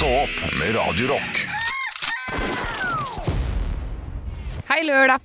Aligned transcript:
Stå 0.00 0.08
opp 0.08 0.52
med 0.58 0.70
Radio 0.72 1.08
Rock. 1.10 1.40
Hei, 4.70 4.78
lørdag. 4.88 5.20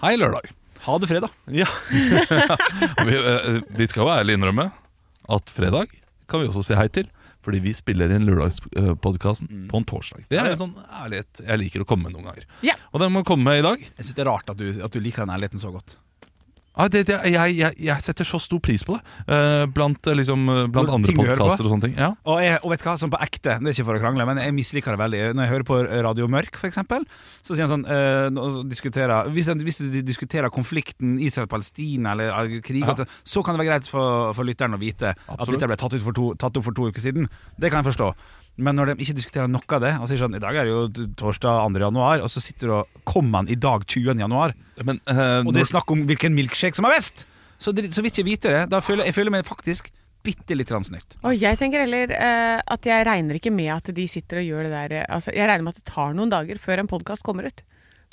Hei, 0.00 0.12
lørdag. 0.16 0.48
Ha 0.86 0.94
det 1.02 1.10
fredag. 1.10 1.34
Ja. 1.52 1.66
vi, 3.04 3.18
eh, 3.18 3.58
vi 3.68 3.88
skal 3.90 4.06
jo 4.06 4.14
ærlig 4.14 4.38
innrømme 4.38 4.70
at 5.36 5.52
fredag 5.52 5.92
kan 6.24 6.40
vi 6.40 6.48
også 6.48 6.64
si 6.70 6.78
hei 6.78 6.86
til. 6.88 7.10
Fordi 7.44 7.60
vi 7.66 7.76
spiller 7.76 8.16
inn 8.16 8.24
lørdagspodkasten 8.30 9.68
på 9.68 9.82
en 9.82 9.88
torsdag. 9.92 10.24
Det 10.32 10.40
er 10.40 10.54
en 10.54 10.62
sånn 10.62 10.74
ærlighet 11.02 11.44
jeg 11.44 11.64
liker 11.66 11.84
å 11.84 11.90
komme 11.92 12.08
med 12.08 12.16
noen 12.16 12.30
ganger. 12.30 12.48
Ja. 12.64 12.80
Og 12.96 13.04
den 13.04 13.12
må 13.12 13.26
komme 13.28 13.44
med 13.50 13.60
i 13.60 13.66
dag. 13.68 13.84
Jeg 13.90 14.06
synes 14.06 14.16
Det 14.16 14.24
er 14.24 14.32
rart 14.32 14.56
at 14.56 14.62
du, 14.62 14.70
at 14.72 14.96
du 14.96 15.04
liker 15.04 15.26
den 15.26 15.36
ærligheten 15.36 15.60
så 15.60 15.74
godt. 15.76 15.98
Ja, 16.72 16.86
det, 16.88 17.02
det, 17.10 17.18
jeg, 17.28 17.56
jeg, 17.58 17.76
jeg 17.84 18.00
setter 18.00 18.24
så 18.24 18.38
stor 18.40 18.60
pris 18.64 18.80
på 18.88 18.94
det. 18.96 19.02
eh, 19.28 19.66
blant 19.68 20.06
eh, 20.08 20.14
liksom, 20.16 20.46
eh, 20.48 20.62
blant 20.72 20.88
andre 20.94 21.12
podkaster 21.18 21.66
og 21.68 21.74
sånne 21.74 21.84
ting. 21.84 21.96
Ja. 22.00 22.08
Og, 22.24 22.40
jeg, 22.40 22.58
og 22.64 22.72
vet 22.72 22.80
du 22.80 22.86
hva, 22.88 22.94
sånn 23.00 23.12
på 23.12 23.20
ekte, 23.20 23.58
det 23.60 23.68
er 23.68 23.76
ikke 23.76 23.84
for 23.90 23.98
å 23.98 24.02
krangle, 24.02 24.24
men 24.30 24.40
jeg 24.40 24.54
misliker 24.56 24.96
det 24.96 25.02
veldig. 25.02 25.20
Når 25.36 25.44
jeg 25.44 25.52
hører 25.52 25.66
på 25.68 25.80
Radio 26.08 26.28
Mørk, 26.32 26.56
eksempel, 26.70 27.04
så 27.44 27.52
sier 27.52 27.66
han 27.68 27.74
sånn 27.74 27.84
eh, 27.84 29.28
hvis, 29.36 29.52
hvis 29.68 29.82
du 29.82 30.00
diskuterer 30.00 30.48
konflikten 30.54 31.18
Israel-Palestina 31.20 32.16
eller 32.16 32.60
krig, 32.64 32.80
Ja. 32.82 32.96
så 33.24 33.42
kan 33.44 33.54
det 33.56 33.66
være 33.66 33.74
greit 33.74 33.90
for, 33.92 34.32
for 34.32 34.48
lytteren 34.48 34.72
å 34.74 34.80
vite 34.80 35.12
at 35.12 35.48
dette 35.52 35.68
ble 35.68 35.76
tatt, 35.76 35.92
ut 35.92 36.02
for 36.08 36.16
to, 36.16 36.30
tatt 36.40 36.56
opp 36.56 36.64
for 36.64 36.72
to 36.76 36.88
uker 36.88 37.04
siden. 37.04 37.28
Det 37.60 37.68
kan 37.70 37.82
jeg 37.84 37.92
forstå. 37.92 38.14
Men 38.56 38.76
når 38.76 38.92
de 38.92 39.04
ikke 39.06 39.16
diskuterer 39.16 39.48
noe 39.48 39.64
av 39.64 39.80
det, 39.80 39.92
og 39.96 40.10
sier 40.10 40.20
sånn 40.20 40.36
I 40.36 40.42
dag 40.42 40.56
er 40.60 40.68
det 40.68 40.74
jo 40.74 41.06
torsdag 41.16 41.72
2. 41.72 41.80
januar, 41.86 42.20
og 42.20 42.28
så 42.28 42.42
sitter 42.44 42.68
du 42.68 42.74
og 42.82 43.02
Kommer 43.08 43.42
han 43.42 43.50
i 43.50 43.56
dag 43.56 43.86
20. 43.88 44.12
januar? 44.20 44.52
Men, 44.84 45.00
uh, 45.08 45.40
Og 45.40 45.54
det 45.56 45.64
er 45.64 45.72
snakk 45.72 45.90
om 45.90 46.04
hvilken 46.08 46.36
milkshake 46.36 46.76
som 46.76 46.86
er 46.88 46.98
best! 46.98 47.24
Så, 47.62 47.72
så 47.72 48.02
vil 48.02 48.10
ikke 48.10 48.26
vite 48.26 48.52
det. 48.52 48.62
Da 48.72 48.80
føler 48.82 49.06
jeg 49.06 49.14
føler 49.14 49.32
meg 49.34 49.46
faktisk 49.46 49.88
bitte 50.22 50.54
litt 50.54 50.70
snytt. 50.70 51.16
Og 51.26 51.34
jeg 51.34 51.58
tenker 51.58 51.82
heller 51.84 52.12
uh, 52.14 52.58
at 52.62 52.86
jeg 52.86 53.06
regner 53.08 53.38
ikke 53.38 53.52
med 53.54 53.72
at 53.74 53.90
de 53.94 54.06
sitter 54.10 54.42
og 54.42 54.48
gjør 54.48 54.68
det 54.68 54.72
der 54.72 54.94
eh, 55.00 55.06
altså, 55.08 55.34
Jeg 55.34 55.48
regner 55.50 55.66
med 55.66 55.74
at 55.74 55.82
det 55.82 55.92
tar 55.92 56.14
noen 56.14 56.30
dager 56.30 56.60
før 56.62 56.82
en 56.82 56.90
podkast 56.90 57.26
kommer 57.26 57.48
ut. 57.50 57.62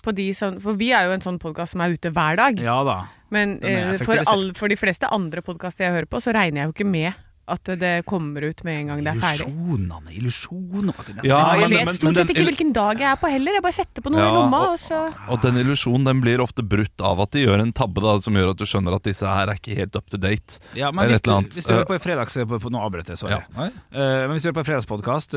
På 0.03 0.13
de 0.15 0.29
som, 0.33 0.57
for 0.63 0.79
vi 0.79 0.91
er 0.95 1.09
jo 1.09 1.15
en 1.15 1.25
sånn 1.25 1.39
podkast 1.41 1.75
som 1.75 1.83
er 1.83 1.93
ute 1.93 2.11
hver 2.15 2.39
dag. 2.39 2.61
Ja 2.63 2.79
da. 2.87 2.99
Men 3.33 3.57
eh, 3.61 3.97
for, 4.01 4.21
all, 4.31 4.49
for 4.57 4.71
de 4.71 4.77
fleste 4.79 5.09
andre 5.13 5.43
podkaster 5.45 5.85
jeg 5.85 5.97
hører 5.97 6.09
på, 6.09 6.21
så 6.23 6.33
regner 6.33 6.63
jeg 6.63 6.69
jo 6.69 6.77
ikke 6.77 6.89
med 6.89 7.25
at 7.49 7.71
det 7.81 7.91
kommer 8.09 8.45
ut 8.49 8.63
med 8.67 8.77
en 8.81 8.87
gang 8.91 9.03
det 9.03 9.11
er 9.15 9.19
ferdig. 9.21 9.47
Illusjonene, 9.49 10.13
illusjoner 10.19 11.23
Ja, 11.27 11.39
jeg 11.59 11.69
vet 11.73 11.95
stort 11.97 12.19
sett 12.21 12.33
ikke 12.33 12.45
hvilken 12.49 12.73
dag 12.75 12.99
jeg 13.01 13.09
er 13.11 13.19
på 13.21 13.31
heller. 13.31 13.57
Jeg 13.57 13.65
bare 13.65 13.77
setter 13.79 14.05
på 14.05 14.13
noe 14.13 14.21
Ja, 14.21 14.29
i 14.29 14.35
lomma, 14.37 14.59
og- 14.67 14.73
og 14.75 14.79
så 14.79 14.99
og 15.29 15.41
den 15.41 15.55
illusjonen 15.63 16.05
den 16.05 16.21
blir 16.21 16.39
ofte 16.43 16.61
brutt 16.63 17.01
av 17.01 17.19
at 17.21 17.31
de 17.31 17.45
gjør 17.45 17.61
en 17.61 17.73
tabbe 17.73 18.01
da, 18.01 18.17
som 18.19 18.33
gjør 18.33 18.51
at 18.51 18.57
du 18.57 18.65
skjønner 18.65 18.95
at 18.95 19.03
disse 19.03 19.25
her 19.25 19.47
er 19.49 19.55
ikke 19.59 19.75
helt 19.75 19.95
up 19.95 20.09
to 20.09 20.17
date. 20.17 20.59
Ja, 20.75 20.91
men 20.91 21.09
hvis 21.09 21.21
du, 21.21 21.31
hvis 21.31 21.65
du 21.65 21.73
hører 21.73 21.85
på 21.89 21.93
en 21.97 21.99
fredags 22.05 22.33
på, 22.37 22.59
på, 22.59 22.69
Nå 22.69 22.79
avbrøt 22.85 23.07
jeg, 23.09 23.17
sorry. 23.17 23.31
Ja. 23.39 23.65
Eh, 23.65 24.27
men 24.27 24.31
hvis 24.37 24.43
du 24.43 24.51
hører 24.51 24.59
på 24.61 24.65
en 24.65 24.69
fredagspodkast, 24.71 25.33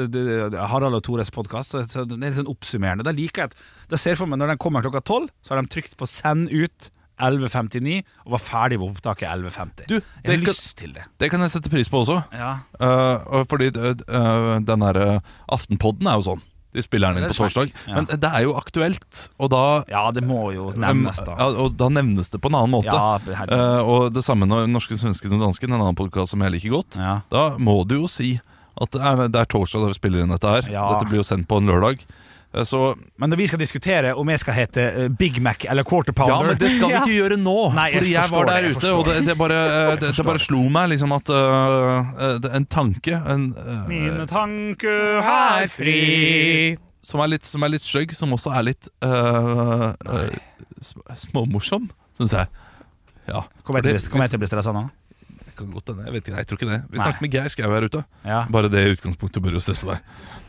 Harald 0.69 0.95
og 0.95 1.03
Tores 1.03 1.31
podkast, 1.31 1.73
det 1.73 1.97
er 1.97 2.17
litt 2.17 2.37
sånn 2.37 2.51
oppsummerende. 2.53 3.05
Da 3.05 3.13
liker 3.13 3.43
jeg 3.47 3.53
at 3.53 3.55
Da 3.89 3.97
ser 4.01 4.11
jeg 4.15 4.19
for 4.19 4.27
meg 4.27 4.39
når 4.41 4.55
den 4.55 4.59
kommer 4.59 4.81
klokka 4.85 5.03
tolv, 5.05 5.29
så 5.45 5.53
har 5.55 5.63
de 5.63 5.69
trykt 5.69 5.97
på 5.97 6.07
'send 6.09 6.49
ut' 6.51 6.91
11.59 7.23 7.99
og 8.27 8.35
var 8.37 8.43
ferdig 8.43 8.79
på 8.83 8.89
opptaket 8.91 9.29
11.50. 9.31 9.89
Du, 9.89 9.95
Jeg 9.99 10.05
har 10.27 10.33
kan- 10.37 10.47
lyst 10.49 10.77
til 10.79 10.93
det. 10.97 11.05
Det 11.23 11.31
kan 11.33 11.41
jeg 11.45 11.55
sette 11.55 11.71
pris 11.73 11.89
på 11.93 12.03
også. 12.05 12.21
Ja. 12.37 12.53
Uh, 12.81 13.43
fordi 13.51 13.71
uh, 13.77 14.59
den 14.63 14.87
der 14.87 14.99
uh, 15.03 15.37
Aftenpodden 15.53 16.09
er 16.11 16.19
jo 16.21 16.27
sånn. 16.33 16.43
De 16.73 16.81
spiller 16.81 17.13
den 17.13 17.21
inn 17.27 17.29
på 17.29 17.37
torsdag. 17.37 17.69
Ja. 17.85 17.99
Men 17.99 18.07
det 18.09 18.29
er 18.33 18.47
jo 18.47 18.55
aktuelt, 18.57 19.27
og 19.37 19.51
da 19.53 19.65
ja, 19.93 20.07
det 20.17 20.23
må 20.25 20.55
jo 20.55 20.71
nevnes, 20.73 21.19
da. 21.21 21.35
Og 21.61 21.75
da 21.77 21.91
nevnes 21.93 22.33
det 22.33 22.41
på 22.41 22.49
en 22.49 22.57
annen 22.57 22.73
måte. 22.79 22.95
Ja, 22.97 23.19
det 23.21 23.37
Uh, 23.53 23.83
og 23.85 24.07
det 24.15 24.23
samme 24.25 24.49
når 24.49 24.71
Norske, 24.73 24.97
svenske 24.97 25.29
og 25.29 25.43
dansken, 25.43 25.69
en 25.75 25.83
annen 25.83 25.99
podkast 25.99 26.33
som 26.33 26.41
jeg 26.47 26.55
liker 26.57 26.73
godt. 26.79 26.97
Ja. 26.97 27.19
Da 27.29 27.43
må 27.61 27.83
du 27.85 27.99
jo 27.99 28.09
si 28.09 28.39
at 28.81 28.95
det 28.95 29.03
er, 29.05 29.27
det 29.29 29.41
er 29.43 29.51
torsdag 29.53 29.85
da 29.85 29.91
vi 29.91 29.99
spiller 29.99 30.25
inn 30.25 30.33
dette 30.33 30.49
her. 30.49 30.71
Ja. 30.73 30.87
Dette 30.95 31.11
blir 31.11 31.21
jo 31.21 31.27
sendt 31.29 31.45
på 31.51 31.61
en 31.61 31.69
lørdag. 31.69 32.01
Uh, 32.53 32.63
så 32.69 32.81
Men 33.17 33.37
vi 33.39 33.47
skal 33.49 33.61
diskutere 33.63 34.13
om 34.19 34.29
jeg 34.29 34.43
skal 34.43 34.57
hete 34.57 34.83
eh, 34.83 35.09
Big 35.09 35.41
Mac 35.43 35.65
eller 35.65 35.87
Quarter 35.89 36.13
Pounder 36.13 36.35
Ja, 36.35 36.43
men 36.51 36.61
det 36.61 36.71
skal 36.75 36.93
vi 36.93 36.99
ikke 37.01 37.17
gjøre 37.17 37.39
nå. 37.41 37.57
Nei, 37.79 37.89
jeg 37.93 38.03
fordi 38.03 38.15
jeg 38.15 38.33
var 38.35 38.49
der 38.51 38.67
det, 38.69 38.77
ute, 38.77 38.93
og 38.93 39.05
det, 39.09 39.19
det, 39.27 39.37
bare, 39.41 39.59
uh, 39.73 39.93
det, 39.97 40.15
det 40.19 40.27
bare 40.29 40.43
slo 40.43 40.63
meg 40.73 40.93
liksom 40.93 41.17
at 41.17 41.33
uh, 41.33 42.49
En 42.53 42.69
tanke 42.69 43.17
en, 43.17 43.51
uh, 43.57 43.85
Mine 43.89 44.27
tanker 44.31 45.21
er 45.23 45.69
fri 45.73 46.01
som 47.03 47.19
er 47.19 47.33
litt, 47.33 47.47
som 47.47 47.65
er 47.67 47.73
litt 47.75 47.83
skjøgg, 47.83 48.13
som 48.15 48.31
også 48.37 48.53
er 48.55 48.67
litt 48.69 48.89
uh, 49.03 49.91
småmorsom, 51.19 51.89
syns 52.15 52.37
jeg. 52.39 52.47
Ja. 53.27 53.43
Kommer 53.67 53.83
jeg 53.83 53.99
til 54.07 54.39
å 54.39 54.43
bli 54.43 54.51
stressa 54.51 54.75
nå? 54.75 54.85
Kan 55.57 55.71
godt 55.75 55.89
hende. 55.93 56.05
Jeg 56.09 56.13
vet 56.17 56.29
ikke, 56.29 56.37
jeg 56.43 56.47
tror 56.51 56.59
ikke 56.61 56.71
det. 56.71 56.81
Vi 56.91 56.97
Nei. 56.99 57.05
snakket 57.07 57.25
med 57.27 57.33
Geir 57.37 57.49
Skau 57.53 57.71
her 57.75 57.87
ute. 57.89 58.05
Ja. 58.25 58.41
Bare 58.51 58.71
det 58.73 58.85
utgangspunktet 58.97 59.43
bør 59.45 59.59
jo 59.59 59.63
stresse 59.65 59.87
deg. 59.89 60.01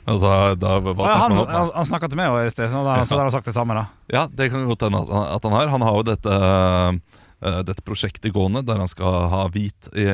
Og 0.07 0.19
da, 0.19 0.33
da, 0.59 0.77
hva 0.83 0.91
Ja, 0.91 1.15
snakker 1.15 1.19
han, 1.23 1.31
man 1.31 1.43
om? 1.43 1.51
han, 1.55 1.69
han 1.77 1.85
snakka 1.87 2.09
til 2.11 2.19
meg 2.19 2.29
også 2.33 2.45
i 2.49 2.53
sted, 2.57 2.71
så 2.73 2.83
da, 2.83 2.95
så 3.07 3.15
da 3.15 3.21
har 3.23 3.29
han 3.29 3.35
sagt 3.37 3.47
det 3.47 3.55
samme. 3.55 3.73
da 3.79 3.85
Ja, 4.11 4.25
det 4.27 4.49
kan 4.51 4.65
godt 4.67 4.81
hende 4.87 4.99
at 5.03 5.11
han, 5.15 5.27
at 5.37 5.43
han 5.47 5.55
har. 5.55 5.67
Han 5.73 5.85
har 5.87 5.95
jo 5.99 6.03
dette, 6.09 6.33
uh, 7.43 7.61
dette 7.67 7.83
prosjektet 7.87 8.33
gående 8.35 8.61
der 8.67 8.79
han 8.83 8.87
skal 8.91 9.27
ha 9.31 9.41
hvit 9.51 9.87
i, 9.95 10.05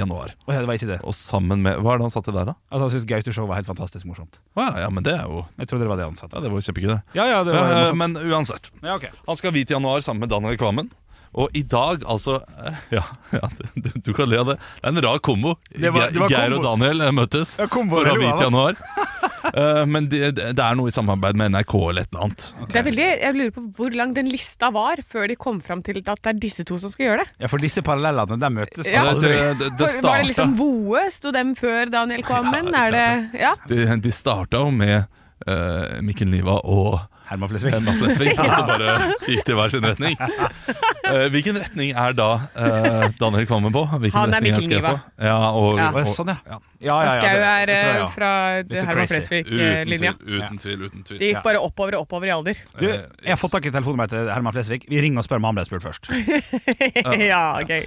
januar. 0.00 0.32
Og 0.46 0.52
det 0.56 0.64
var 0.68 0.76
ikke 0.80 0.88
det 0.94 0.98
Og 1.04 1.14
sammen 1.16 1.60
med 1.64 1.76
Hva 1.80 1.94
er 1.94 2.00
det 2.02 2.08
han 2.08 2.12
sa 2.16 2.20
til 2.24 2.36
deg, 2.36 2.48
da? 2.50 2.54
Altså, 2.72 2.82
Han 2.86 2.92
syntes 2.94 3.08
Gaute-show 3.12 3.46
var 3.48 3.60
helt 3.60 3.68
fantastisk 3.68 4.08
morsomt. 4.08 4.40
Ja, 4.56 4.70
ja, 4.84 4.88
men 4.92 5.04
det 5.04 5.12
er 5.16 5.24
jo 5.28 5.44
Jeg 5.60 5.68
trodde 5.70 5.84
det 5.86 5.92
var 5.92 6.00
det 6.00 6.08
han 6.08 6.16
sa. 6.20 6.28
Ja, 6.32 6.40
det 6.44 6.52
var 6.52 6.64
kjempegøy, 6.64 6.90
det. 6.94 7.00
Ja, 7.20 7.24
ja, 7.32 7.44
det 7.44 7.56
var 7.56 7.72
Ja, 7.72 7.94
men 7.96 8.16
uansett. 8.16 8.70
ja, 8.82 8.96
okay. 8.96 9.12
Han 9.28 9.36
skal 9.40 9.50
ha 9.52 9.56
hvit 9.58 9.72
i 9.72 9.76
januar 9.76 10.00
sammen 10.04 10.24
med 10.24 10.32
Daniel 10.32 10.56
Kvammen. 10.60 10.90
Og 11.34 11.50
i 11.58 11.62
dag, 11.66 12.04
altså 12.06 12.36
Ja, 12.94 13.02
ja 13.34 13.48
du, 13.74 13.88
du 14.06 14.12
kan 14.14 14.28
le 14.30 14.38
av 14.38 14.52
det. 14.52 14.58
Det 14.78 14.86
er 14.86 14.92
en 14.92 15.00
rar 15.02 15.18
kombo. 15.18 15.56
Det 15.74 15.90
var- 15.90 16.12
det 16.14 16.20
var 16.22 16.30
Geir 16.30 16.52
kombo. 16.54 16.60
og 16.60 16.66
Daniel 16.68 17.00
eh, 17.08 17.10
møttes 17.16 17.56
Ja, 17.58 17.66
kombo, 17.66 17.96
for 17.98 18.06
å 18.06 18.12
ha 18.12 18.14
det 18.14 18.20
lo 18.20 18.22
hvit 18.22 18.34
av, 18.34 18.40
i 18.40 18.44
januar. 18.46 18.76
uh, 19.54 19.84
men 19.94 20.06
det, 20.12 20.20
det 20.38 20.62
er 20.62 20.78
noe 20.78 20.92
i 20.92 20.94
samarbeid 20.94 21.36
med 21.40 21.50
NRK 21.56 21.74
eller 21.90 22.06
et 22.06 22.12
eller 22.14 22.24
annet. 22.28 22.46
Det 22.70 22.78
er 22.80 22.86
veldig, 22.86 23.08
Jeg 23.24 23.34
lurer 23.38 23.54
på 23.56 23.64
hvor 23.80 23.96
lang 23.98 24.14
den 24.14 24.30
lista 24.30 24.70
var 24.74 25.02
før 25.10 25.26
de 25.32 25.36
kom 25.40 25.58
fram 25.64 25.82
til 25.86 25.98
at 26.04 26.22
det 26.22 26.32
er 26.34 26.38
disse 26.44 26.64
to 26.68 26.78
som 26.82 26.92
skal 26.94 27.06
gjøre 27.08 27.24
det. 27.24 27.28
Ja, 27.42 27.50
for 27.50 27.58
disse 27.62 27.82
parallellene, 27.86 28.38
de 28.44 28.52
møtes 28.60 28.92
Ja. 28.92 29.02
Det, 29.04 29.14
aldri. 29.16 29.32
det, 29.34 29.50
det, 29.64 29.72
det 29.78 29.88
For, 29.90 30.06
var 30.06 30.22
det 30.22 30.28
liksom 30.30 30.54
Voe? 30.60 31.02
Sto 31.14 31.32
dem 31.34 31.54
før 31.58 31.90
Daniel 31.92 32.22
kom? 32.26 32.46
Ja, 32.54 32.62
er 32.84 32.94
det 32.94 33.40
Ja. 33.42 33.54
de, 33.68 33.82
de 34.06 34.14
starta 34.14 34.62
jo 34.62 34.70
med 34.70 35.02
uh, 35.48 35.98
Mikkel 36.04 36.30
Niva 36.30 36.60
og 36.62 37.00
Herman 37.28 37.48
Flesvig. 37.48 37.72
Herman 37.72 37.96
Flesvig, 38.00 38.32
og 38.38 38.50
så 38.52 38.62
bare 38.68 38.94
gikk 39.28 39.44
det 39.48 39.54
i 39.54 39.56
hver 39.58 39.72
sin 39.72 39.84
retning. 39.86 40.16
Eh, 41.04 41.26
hvilken 41.32 41.56
retning 41.60 41.92
er 41.96 42.12
da 42.16 42.28
eh, 42.56 43.06
Daniel 43.20 43.46
Kvammen 43.48 43.72
på? 43.74 43.82
Hvilken 43.94 44.18
Han 44.18 44.32
er 44.34 44.40
retning 44.40 44.56
Mikkel 44.58 44.78
Niva. 44.80 44.92
på? 44.92 45.24
Ja, 45.24 45.38
og, 45.52 45.78
Ja. 45.80 45.88
Og, 45.94 46.08
sånn, 46.12 46.32
ja. 46.34 46.36
Ja, 46.44 46.58
ja, 46.84 46.96
ja, 47.04 47.14
Skau 47.16 47.32
det- 47.32 47.44
er 47.44 47.64
så 47.64 47.64
tror 47.64 47.74
jeg, 47.74 47.84
eh, 47.84 47.98
ja. 47.98 48.08
fra 48.12 48.30
Litt 48.60 48.72
så 48.80 48.86
Herman 48.86 49.06
crazy. 49.08 49.38
uten 49.40 49.50
Flesvig-linja. 49.54 50.12
tvil, 50.20 50.42
uten 50.44 50.58
tvil. 50.64 50.82
uten 50.88 51.02
tvil 51.08 51.18
Det 51.22 51.28
gikk 51.32 51.42
bare 51.46 51.60
oppover 51.64 51.96
og 51.96 52.04
oppover 52.04 52.28
i 52.28 52.34
alder. 52.34 52.60
Du, 52.78 52.86
jeg 52.88 53.30
har 53.32 53.40
fått 53.40 53.52
tak 53.56 53.66
i 53.66 53.72
telefonen 53.72 54.02
min 54.04 54.08
til 54.12 54.28
Herman 54.32 54.52
Flesvig. 54.52 54.84
Vi 54.88 55.00
ringer 55.00 55.18
og 55.22 55.24
spør 55.28 55.40
om 55.40 55.48
han 55.48 55.54
ble 55.56 55.64
spurt 55.64 55.82
først. 55.86 56.10
ja, 57.24 57.42
gøy. 57.64 57.84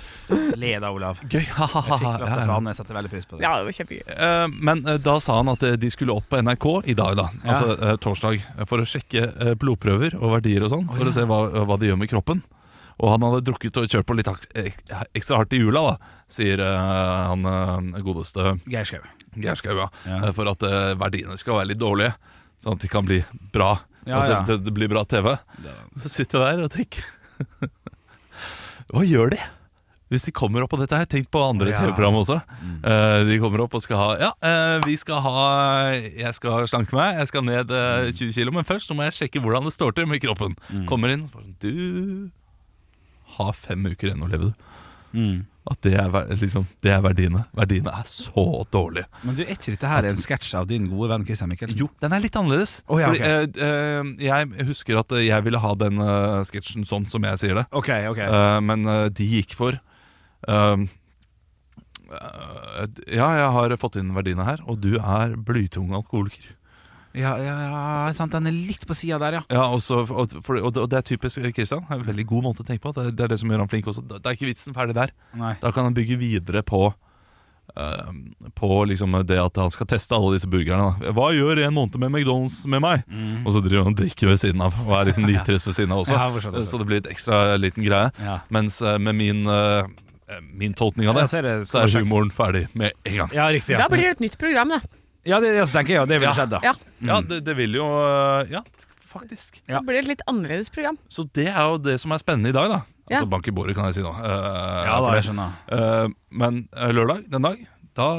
Le 0.57 0.71
da, 0.81 0.89
Olav. 0.93 1.19
Gøy. 1.29 1.43
Jeg 1.43 1.49
fikk 1.51 2.03
latter 2.03 2.25
fra 2.47 2.53
han. 2.57 2.69
Jeg 2.71 2.79
setter 2.81 2.97
veldig 2.97 3.11
pris 3.13 3.25
på 3.29 3.37
det. 3.37 3.45
Ja, 3.45 3.53
det 3.61 3.67
var 3.69 3.77
kjempegøy. 3.77 4.03
Eh, 4.17 4.47
Men 4.69 4.83
eh, 4.87 4.97
da 5.03 5.17
sa 5.23 5.37
han 5.41 5.51
at 5.53 5.63
eh, 5.67 5.77
de 5.79 5.89
skulle 5.93 6.15
opp 6.17 6.27
på 6.31 6.41
NRK 6.41 6.67
i 6.89 6.95
dag, 6.97 7.17
da. 7.19 7.27
Ja. 7.43 7.53
Altså 7.53 7.77
eh, 7.77 7.95
torsdag. 8.03 8.41
eh, 8.57 8.65
For 8.69 8.81
å 8.83 8.87
sjekke 8.87 9.23
eh, 9.26 9.26
blodprøver 9.59 10.15
og 10.19 10.31
verdier 10.37 10.63
og 10.67 10.71
sånn. 10.73 10.85
For 10.91 11.09
å 11.09 11.13
se 11.15 11.25
hva, 11.29 11.39
hva 11.67 11.77
de 11.81 11.89
gjør 11.91 11.99
med 12.01 12.09
kroppen. 12.11 12.43
Og 12.97 13.11
han 13.13 13.21
hadde 13.27 13.43
drukket 13.45 13.77
og 13.77 13.85
kjørt 13.91 14.07
på 14.09 14.15
litt 14.17 14.29
ek- 14.31 14.47
ekstra 15.13 15.37
hardt 15.43 15.53
i 15.53 15.59
jula, 15.61 15.83
da, 15.91 16.13
sier 16.33 16.63
eh, 16.65 17.27
han 17.29 17.45
eh, 17.45 17.99
godeste 18.01 18.55
Geir 18.65 18.87
Skau. 18.89 19.03
Geir 19.37 19.59
Skau. 19.59 19.75
Ja. 19.77 19.85
Ja. 20.09 20.17
Eh, 20.25 20.31
For 20.33 20.49
at 20.49 20.63
eh, 20.65 20.95
verdiene 20.97 21.37
skal 21.37 21.59
være 21.59 21.69
litt 21.75 21.81
dårlige, 21.83 22.15
sånn 22.63 22.73
at 22.79 22.81
de 22.81 22.89
kan 22.89 23.05
bli 23.05 23.19
bra. 23.53 23.75
Ja, 24.07 24.23
at 24.23 24.29
ja. 24.31 24.39
det, 24.47 24.55
det, 24.57 24.65
det 24.71 24.73
blir 24.79 24.89
bra 24.89 25.03
TV. 25.05 25.35
Så 26.01 26.09
sitter 26.09 26.41
jeg 26.47 26.57
der 26.57 26.65
og 26.65 26.73
tenker 26.73 27.05
Hva 28.93 29.03
gjør 29.05 29.33
de? 29.35 29.39
Hvis 30.07 30.23
de 30.23 30.31
kommer 30.31 30.63
opp 30.63 30.71
på 30.71 30.79
dette 30.79 30.95
her, 30.95 31.07
tenk 31.09 31.27
på 31.33 31.41
andre 31.43 31.73
Ja. 31.73 31.81
TV-program 31.81 32.15
også. 32.21 32.37
Eh, 32.83 33.25
de 33.27 33.39
kommer 33.43 33.65
opp 33.65 33.75
og 33.75 33.83
skal 33.83 33.97
ha 33.97 34.09
Ja, 34.21 34.31
uh, 34.39 34.85
vi 34.85 34.95
skal 34.95 35.19
ha 35.19 35.91
Jeg 35.99 36.33
skal 36.37 36.67
slanke 36.67 36.95
meg, 36.95 37.19
jeg 37.19 37.27
skal 37.27 37.43
ned 37.43 37.71
uh, 37.71 38.07
20 38.11 38.31
kg, 38.31 38.53
men 38.53 38.67
først 38.67 38.87
så 38.87 38.95
må 38.95 39.03
jeg 39.03 39.17
sjekke 39.19 39.43
hvordan 39.43 39.67
det 39.67 39.75
står 39.75 39.97
til 39.97 40.07
med 40.07 40.23
kroppen. 40.23 40.55
Kommer 40.87 41.11
inn 41.11 41.27
bare 41.27 41.43
sånn 41.43 41.59
Du 41.59 42.31
har 43.37 43.53
fem 43.53 43.83
uker 43.85 44.09
igjen 44.09 44.23
å 44.23 44.31
leve, 44.31 44.49
du. 44.49 45.43
At 45.67 45.81
det 45.83 45.97
er, 45.99 46.13
liksom, 46.39 46.63
det 46.83 46.93
er 46.95 47.01
verdiene. 47.03 47.41
Verdiene 47.57 47.91
er 47.99 48.07
så 48.07 48.63
dårlige. 48.71 49.07
Men 49.27 49.35
du, 49.35 49.41
er 49.43 49.51
ikke 49.57 49.73
dette 49.73 49.89
her 49.91 50.07
en 50.07 50.19
sketsj 50.19 50.53
av 50.61 50.69
din 50.69 50.87
gode 50.87 51.09
venn 51.11 51.25
Christian 51.27 51.51
Michelsen? 51.51 51.79
Jo, 51.81 51.89
den 51.99 52.15
er 52.15 52.23
litt 52.23 52.37
annerledes. 52.39 52.77
Oh, 52.87 53.01
ja, 53.01 53.09
Fordi, 53.11 53.27
uh, 53.27 54.05
uh, 54.07 54.13
jeg 54.23 54.67
husker 54.69 55.01
at 55.01 55.11
jeg 55.19 55.45
ville 55.47 55.59
ha 55.59 55.73
den 55.83 55.99
uh, 55.99 56.39
sketsjen 56.47 56.87
sånn 56.87 57.09
som 57.11 57.27
jeg 57.27 57.41
sier 57.43 57.59
det. 57.59 57.65
Ok, 57.75 57.91
ok. 58.13 58.23
Eh, 58.23 58.59
men 58.63 58.87
de 59.17 59.27
gikk 59.27 59.57
for 59.59 59.75
eh, 60.47 60.85
eh, 62.11 62.85
Ja, 63.15 63.31
jeg 63.39 63.49
har 63.57 63.77
fått 63.81 63.97
inn 64.01 64.13
verdiene 64.15 64.45
her, 64.47 64.63
og 64.67 64.81
du 64.83 64.95
er 64.99 65.35
blytung 65.37 65.95
alkoholiker. 65.97 66.53
Ja, 67.17 67.33
ja, 67.41 67.55
ja, 67.65 68.13
sant, 68.13 68.35
den 68.35 68.49
er 68.49 68.53
litt 68.53 68.83
på 68.85 68.93
sida 68.97 69.17
der, 69.21 69.39
ja. 69.39 69.43
Ja, 69.49 69.65
og, 69.73 69.81
så, 69.81 70.03
og, 70.05 70.37
for, 70.45 70.59
og, 70.61 70.75
det, 70.77 70.99
er 70.99 71.05
typisk 71.07 71.41
Kristian. 71.55 71.85
En 71.89 72.05
veldig 72.05 72.27
god 72.29 72.45
måte 72.49 72.61
å 72.61 72.67
tenke 72.67 72.83
på. 72.83 72.93
Det, 72.93 73.09
det 73.17 73.25
er 73.25 73.33
det 73.33 73.39
som 73.41 73.49
gjør 73.49 73.63
han 73.63 73.71
flink 73.71 73.89
også. 73.89 74.03
Det 74.05 74.21
er 74.21 74.37
ikke 74.37 74.51
vitsen 74.51 74.77
ferdig 74.77 74.97
der. 74.99 75.13
Nei. 75.39 75.55
Da 75.63 75.73
kan 75.73 75.87
han 75.87 75.97
bygge 75.97 76.19
videre 76.21 76.61
på 76.67 76.91
uh, 77.75 78.11
på 78.53 78.85
liksom 78.91 79.17
det 79.27 79.39
at 79.41 79.57
han 79.57 79.73
skal 79.73 79.89
teste 79.89 80.15
alle 80.15 80.35
disse 80.35 80.49
burgerne. 80.51 80.91
Da. 81.01 81.13
Hva 81.17 81.31
gjør 81.35 81.63
en 81.65 81.75
måned 81.75 81.97
med 82.01 82.13
McDonald's 82.13 82.59
med 82.69 82.83
meg? 82.85 83.05
Og 83.43 83.53
så 83.55 83.63
driver 83.65 83.87
han 83.87 83.95
og 83.95 84.01
drikker 84.01 84.31
ved 84.31 84.41
siden 84.43 84.63
av, 84.67 84.77
og 84.85 84.93
er 84.99 85.09
liksom 85.11 85.27
nitrist 85.31 85.69
ved 85.69 85.79
siden 85.79 85.95
av 85.95 86.03
også. 86.03 86.17
Mm. 86.17 86.51
Ja, 86.53 86.65
så 86.69 86.81
det 86.81 86.89
blir 86.89 87.01
et 87.01 87.09
ekstra 87.11 87.41
liten 87.59 87.85
greie. 87.87 88.37
Mens 88.53 88.81
uh, 88.85 88.97
med 89.01 89.17
min, 89.17 89.45
eh, 89.49 89.89
min 90.41 90.73
tolkning 90.75 91.07
av 91.09 91.15
det, 91.15 91.27
det, 91.45 91.53
så 91.69 91.83
er 91.85 91.93
humoren 92.01 92.31
ferdig 92.35 92.65
med 92.75 92.91
en 93.07 93.15
gang. 93.21 93.29
Ja, 93.35 93.47
riktig. 93.53 93.75
Ja, 93.77 93.85
Da 93.85 93.89
blir 93.93 94.03
det 94.03 94.17
et 94.17 94.23
nytt 94.25 94.37
program, 94.41 94.73
da. 94.75 94.81
ja 95.27 95.39
det, 95.43 95.53
det 95.55 95.65
tenker 95.71 95.93
jeg, 95.93 96.01
og 96.03 96.09
det 96.11 96.19
ville 96.19 96.33
Ja. 96.33 96.35
skjedd, 96.35 96.51
da. 96.51 96.59
Ja. 96.63 96.73
Ja, 97.07 97.21
det, 97.21 97.41
det 97.47 97.55
vil 97.57 97.77
jo 97.79 97.85
eh, 97.85 98.51
Ja, 98.51 98.61
faktisk. 99.07 99.61
Ja. 99.67 99.79
Da 99.79 99.81
blir 99.87 99.99
det 99.99 100.03
et 100.05 100.11
litt 100.17 100.25
annerledes 100.27 100.69
program. 100.73 100.97
Så 101.09 101.27
det 101.33 101.47
er 101.47 101.63
jo 101.63 101.77
det 101.79 101.99
som 102.03 102.11
er 102.11 102.19
spennende 102.23 102.51
i 102.51 102.57
dag, 102.57 102.69
da. 102.75 102.81
Ja. 103.07 103.21
Altså 103.21 103.29
bank 103.31 103.47
i 103.47 103.53
bordet, 103.55 103.75
kan 103.77 103.87
jeg 103.87 103.95
si 103.99 104.03
nå. 104.03 104.11
Uh, 104.11 104.83
Ja, 104.83 104.97
da, 104.99 105.13
jeg 105.15 105.29
skjønner. 105.29 105.53
Uh, 105.71 106.09
men 106.43 106.65
eh, 106.75 106.91
lørdag, 106.91 107.23
den 107.31 107.41
dag, 107.47 107.61
da 107.95 108.09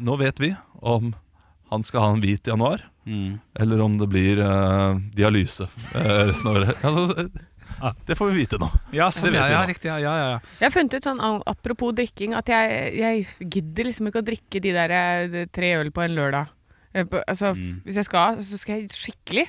Nå 0.00 0.16
vet 0.18 0.40
vi 0.40 0.54
om 0.80 1.12
han 1.70 1.84
skal 1.86 2.00
ha 2.02 2.08
en 2.16 2.22
hvit 2.24 2.48
januar, 2.48 2.80
eller 3.60 3.80
om 3.84 3.94
det 4.00 4.08
blir 4.10 4.40
uh, 4.42 4.96
dialyse 5.14 5.68
eh, 5.94 6.24
resten 6.30 6.48
av 6.50 6.56
året. 6.58 6.80
Altså, 6.86 7.14
eh, 7.20 7.28
det 8.06 8.16
får 8.18 8.30
vi 8.32 8.40
vite 8.42 8.58
nå. 8.60 8.68
Ja, 8.92 9.10
sånn, 9.14 9.32
ja, 9.34 9.46
ja, 9.48 9.60
nå. 9.62 9.68
riktig. 9.72 9.88
Ja, 9.90 9.98
ja, 9.98 10.14
ja. 10.34 10.38
Jeg 10.60 10.66
har 10.68 10.74
funnet 10.74 10.94
ut 10.98 11.06
sånn 11.08 11.20
apropos 11.46 11.94
drikking 11.96 12.34
at 12.38 12.46
jeg, 12.52 12.94
jeg 13.00 13.26
gidder 13.50 13.84
liksom 13.90 14.10
ikke 14.10 14.22
å 14.22 14.26
drikke 14.26 14.60
de 14.62 14.72
der 14.76 14.90
eh, 14.96 15.46
tre 15.52 15.74
øl 15.80 15.90
på 15.94 16.02
en 16.04 16.14
lørdag. 16.18 16.48
Altså, 16.94 17.06
på- 17.10 17.22
Altså, 17.26 17.52
Hvis 17.86 17.94
jeg 18.00 18.04
skal, 18.08 18.36
så 18.42 18.58
skal 18.58 18.80
jeg 18.80 18.90
skikkelig. 18.90 19.46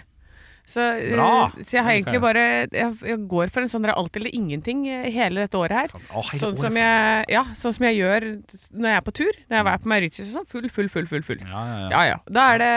Så, 0.66 0.80
eh, 0.80 1.12
Bra! 1.16 1.52
så 1.60 1.76
jeg 1.78 1.84
har 1.84 1.92
egentlig 1.98 2.20
bare 2.22 2.44
Jeg, 2.72 2.94
jeg 3.04 3.18
går 3.28 3.50
for 3.52 3.62
en 3.66 3.68
sånn 3.72 3.84
der 3.84 3.92
alt 3.98 4.16
eller 4.16 4.32
ingenting 4.34 4.86
eh, 4.88 5.10
hele 5.12 5.42
dette 5.44 5.58
året 5.60 5.72
her. 5.76 5.96
Å, 6.16 6.24
Sånn 6.40 6.56
som, 6.56 6.78
jeg, 6.80 7.26
ja, 7.34 7.44
sånn 7.58 7.74
som 7.76 7.86
jeg 7.90 7.98
gjør 7.98 8.28
når 8.72 8.88
jeg 8.92 8.98
er 9.02 9.06
på 9.08 9.14
tur. 9.18 9.32
Når 9.50 9.58
jeg 9.58 9.68
er 9.74 9.82
på 9.84 9.92
Mauritius 9.92 10.28
og 10.30 10.34
sånn. 10.38 10.48
Full, 10.54 10.70
full, 10.70 10.90
full, 10.94 11.08
full. 11.10 11.24
full. 11.28 11.42
Ja, 11.44 11.64
ja, 11.66 11.78
ja. 11.82 11.90
Ja, 11.92 12.04
ja. 12.12 12.18
Da 12.30 12.46
er 12.54 12.62
det, 12.64 12.72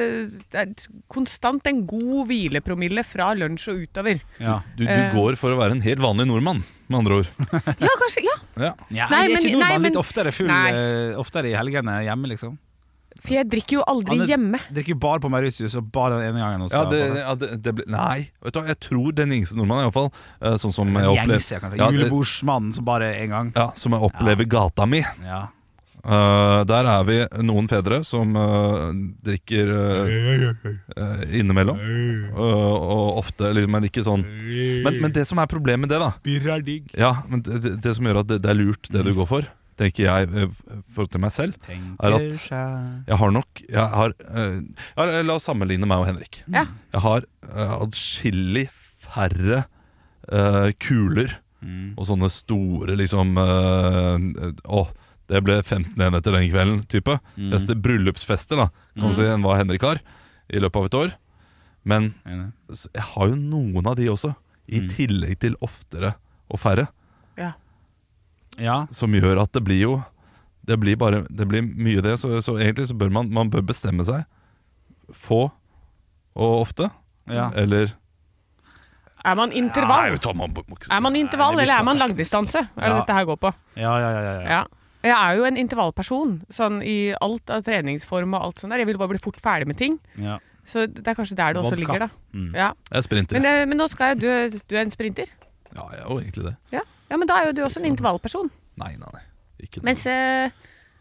det, 0.00 0.08
det 0.54 0.62
er 0.64 0.90
konstant 1.12 1.66
en 1.70 1.84
god 1.86 2.26
hvilepromille 2.32 3.04
fra 3.06 3.30
lunsj 3.38 3.68
og 3.74 3.84
utover. 3.86 4.22
ja. 4.42 4.60
Du, 4.76 4.84
du 4.84 4.90
Eh. 4.96 5.12
går 5.14 5.36
for 5.38 5.52
å 5.54 5.58
være 5.60 5.76
en 5.76 5.80
helt 5.84 6.00
vanlig 6.02 6.26
nordmann, 6.28 6.64
med 6.88 6.98
andre 6.98 7.20
ord. 7.22 7.28
Ja, 7.86 7.92
kanskje. 8.00 8.22
Ja. 8.26 8.36
Ja. 8.56 8.70
Ja, 8.90 9.06
Nei, 9.12 9.22
jeg 9.28 9.36
er 9.36 9.40
ikke 9.40 9.52
nordmann, 9.52 9.68
nei, 9.68 9.78
men- 9.78 9.90
litt 9.92 9.98
oftere 10.00 10.32
full 10.32 10.46
Nei. 10.50 10.70
Oftere 11.20 11.50
i 11.50 11.56
helgene 11.58 11.98
hjemme, 12.06 12.30
liksom. 12.32 12.56
For 13.22 13.34
jeg 13.34 13.48
drikker 13.50 13.78
jo 13.78 13.82
aldri 13.88 14.14
Han 14.14 14.24
er- 14.26 14.32
hjemme. 14.34 14.60
Drikker 14.72 14.94
jo 14.94 15.00
bare 15.06 15.20
på 15.20 15.30
Mauritius, 15.32 15.74
og 15.78 15.90
bare 15.92 16.20
den 16.20 16.36
ene 16.36 16.44
gangen 16.44 16.68
Ja, 16.70 16.84
det, 16.90 17.00
ja, 17.20 17.34
det, 17.34 17.62
det 17.62 17.74
ble, 17.74 17.84
nei, 17.88 18.30
vet 18.42 18.54
du 18.54 18.60
hva, 18.60 18.66
jeg 18.68 18.80
tror 18.80 19.12
den 19.16 19.34
gjengse 19.34 19.56
nordmannen, 19.58 19.88
iallfall. 19.88 20.12
Uh, 20.42 20.54
sånn 20.60 20.74
som 20.74 20.94
jeg 20.94 21.12
opplever, 21.16 21.76
Ja, 21.80 21.90
Julebordsmannen 21.90 22.74
som 22.74 22.84
bare 22.84 23.14
én 23.14 23.28
gang. 23.34 23.52
ja, 23.56 23.70
som 23.74 23.92
jeg 23.92 24.00
opplever 24.10 24.48
gata 24.48 24.86
mi. 24.86 25.04
Ja. 25.24 25.46
Uh, 26.06 26.62
der 26.62 26.86
er 26.86 27.02
vi 27.02 27.16
noen 27.42 27.66
fedre 27.66 28.04
som 28.06 28.30
uh, 28.38 28.92
drikker 29.26 29.70
eh, 29.74 30.44
eh, 30.94 31.24
innimellom. 31.40 31.80
Eh, 31.82 32.36
og 32.38 33.18
ofte, 33.24 33.50
liksom, 33.56 33.72
men 33.74 33.88
ikke 33.88 34.04
sånn 34.06 34.22
men, 34.22 35.00
men 35.02 35.14
det 35.16 35.24
som 35.26 35.40
er 35.42 35.50
problemet 35.50 35.88
med 35.88 35.90
det, 35.90 35.98
da. 35.98 36.12
Ja, 36.94 37.10
men 37.26 37.42
det, 37.42 37.58
det, 37.64 37.72
det 37.82 37.96
som 37.98 38.06
gjør 38.06 38.20
at 38.22 38.30
det, 38.30 38.38
det 38.44 38.52
er 38.52 38.60
lurt, 38.60 38.86
det 38.92 39.02
du 39.02 39.10
går 39.16 39.26
for, 39.32 39.48
tenker 39.76 40.06
jeg 40.06 40.28
forhold 40.32 40.84
for 40.96 41.10
til 41.12 41.20
meg 41.20 41.32
selv, 41.34 41.56
er 41.68 42.16
at 42.16 42.36
jeg 42.50 43.18
har 43.20 43.30
nok 43.34 43.62
jeg 43.68 43.88
har, 43.96 44.14
eh, 44.30 44.60
jeg 44.60 44.96
har, 44.96 45.22
La 45.26 45.36
oss 45.36 45.46
sammenligne 45.48 45.86
meg 45.88 46.02
og 46.02 46.06
Henrik. 46.08 46.42
Ja. 46.48 46.66
Jeg 46.94 47.02
har 47.04 47.26
uh, 47.52 47.74
atskillig 47.86 48.68
færre 49.06 49.64
uh, 50.32 50.70
kuler 50.82 51.40
Mm. 51.66 51.94
og 51.96 52.04
sånne 52.06 52.28
store 52.30 52.94
liksom 53.00 53.30
uh, 53.40 54.18
Å, 54.68 54.80
det 55.32 55.40
ble 55.42 55.54
15 55.64 55.96
enheter 56.04 56.34
den 56.36 56.44
kvelden, 56.52 56.82
type. 56.92 57.16
Mm. 57.34 57.48
Fleste 57.48 57.74
bryllupsfester 57.82 58.60
da 58.60 58.66
kan 58.92 59.06
man 59.08 59.14
si, 59.16 59.24
enn 59.24 59.42
hva 59.42 59.56
Henrik 59.58 59.82
har 59.82 59.98
i 60.52 60.60
løpet 60.62 60.76
av 60.78 60.84
et 60.90 60.98
år. 61.00 61.14
Men 61.88 62.10
jeg 62.68 63.06
har 63.08 63.32
jo 63.32 63.38
noen 63.40 63.88
av 63.88 63.96
de 63.98 64.06
også, 64.12 64.34
i 64.68 64.82
Mm. 64.84 64.88
tillegg 64.92 65.38
til 65.42 65.56
oftere 65.64 66.12
og 66.52 66.60
færre. 66.60 66.86
Ja. 67.40 67.54
Ja. 68.58 68.86
Som 68.90 69.12
gjør 69.12 69.42
at 69.42 69.52
det 69.52 69.64
blir 69.64 69.80
jo 69.82 69.94
Det 70.66 70.78
blir 70.80 70.96
bare 70.96 71.24
Det 71.28 71.46
blir 71.48 71.62
mye 71.62 72.00
det. 72.02 72.18
Så, 72.18 72.30
så 72.42 72.56
egentlig 72.58 72.86
så 72.88 72.94
bør 72.96 73.10
man 73.12 73.28
Man 73.30 73.50
bør 73.50 73.60
bestemme 73.62 74.04
seg. 74.08 74.24
Få 75.12 75.50
og 76.36 76.60
ofte. 76.60 76.90
ja. 77.28 77.50
Eller 77.54 77.92
Er 79.24 79.34
man 79.34 79.52
intervall? 79.52 80.16
Ja, 80.22 80.32
man 80.34 80.52
Er 80.90 81.00
man 81.00 81.16
intervall, 81.16 81.54
Nei, 81.56 81.62
eller 81.62 81.78
er 81.80 81.82
man 81.84 81.96
langdistanse? 81.98 82.58
Er 82.76 82.80
det 82.80 82.90
Ja. 82.90 82.98
dette 83.00 83.12
her 83.12 83.24
går 83.24 83.36
på? 83.36 83.52
Ja, 83.76 83.98
ja, 83.98 84.10
ja, 84.10 84.20
ja, 84.20 84.40
ja. 84.40 84.48
Ja. 84.48 84.64
Jeg 85.02 85.12
er 85.14 85.36
jo 85.38 85.44
en 85.44 85.56
intervallperson, 85.56 86.42
sånn 86.50 86.82
i 86.82 87.14
alt 87.20 87.48
av 87.50 87.62
treningsform 87.62 88.34
og 88.34 88.42
alt 88.42 88.58
sånt 88.58 88.70
der. 88.72 88.78
Jeg 88.78 88.86
vil 88.86 88.98
bare 88.98 89.08
bli 89.08 89.18
fort 89.18 89.36
ferdig 89.40 89.66
med 89.66 89.76
ting. 89.78 89.98
ja. 90.18 90.38
Så 90.66 90.86
det 90.92 91.06
er 91.06 91.14
kanskje 91.14 91.36
der 91.36 91.52
det 91.54 91.62
også 91.62 91.76
Vodka. 91.76 91.92
ligger, 91.92 91.98
da. 91.98 92.08
Mm. 92.34 92.54
Ja. 92.54 92.72
Jeg 92.92 93.04
sprinter. 93.04 93.38
Men, 93.38 93.44
eh, 93.46 93.66
men 93.66 93.78
nå 93.78 93.86
skal 93.88 94.16
jeg 94.16 94.20
du, 94.20 94.58
du 94.68 94.74
er 94.76 94.80
en 94.82 94.90
sprinter? 94.90 95.26
Ja, 95.76 95.84
jeg 95.92 96.00
er 96.00 96.08
jo 96.10 96.18
egentlig 96.18 96.42
det. 96.44 96.56
Ja. 96.72 96.80
Ja, 97.10 97.16
men 97.16 97.26
da 97.28 97.40
er 97.42 97.46
jo 97.50 97.52
du 97.58 97.62
også 97.66 97.80
en 97.82 97.90
intervallperson. 97.92 98.50
Nei, 98.76 98.94
nei, 98.96 99.10
nei. 99.14 99.22
Ikke 99.62 99.80
noe. 99.80 99.86
Mens, 99.88 100.04
eh, 100.06 100.50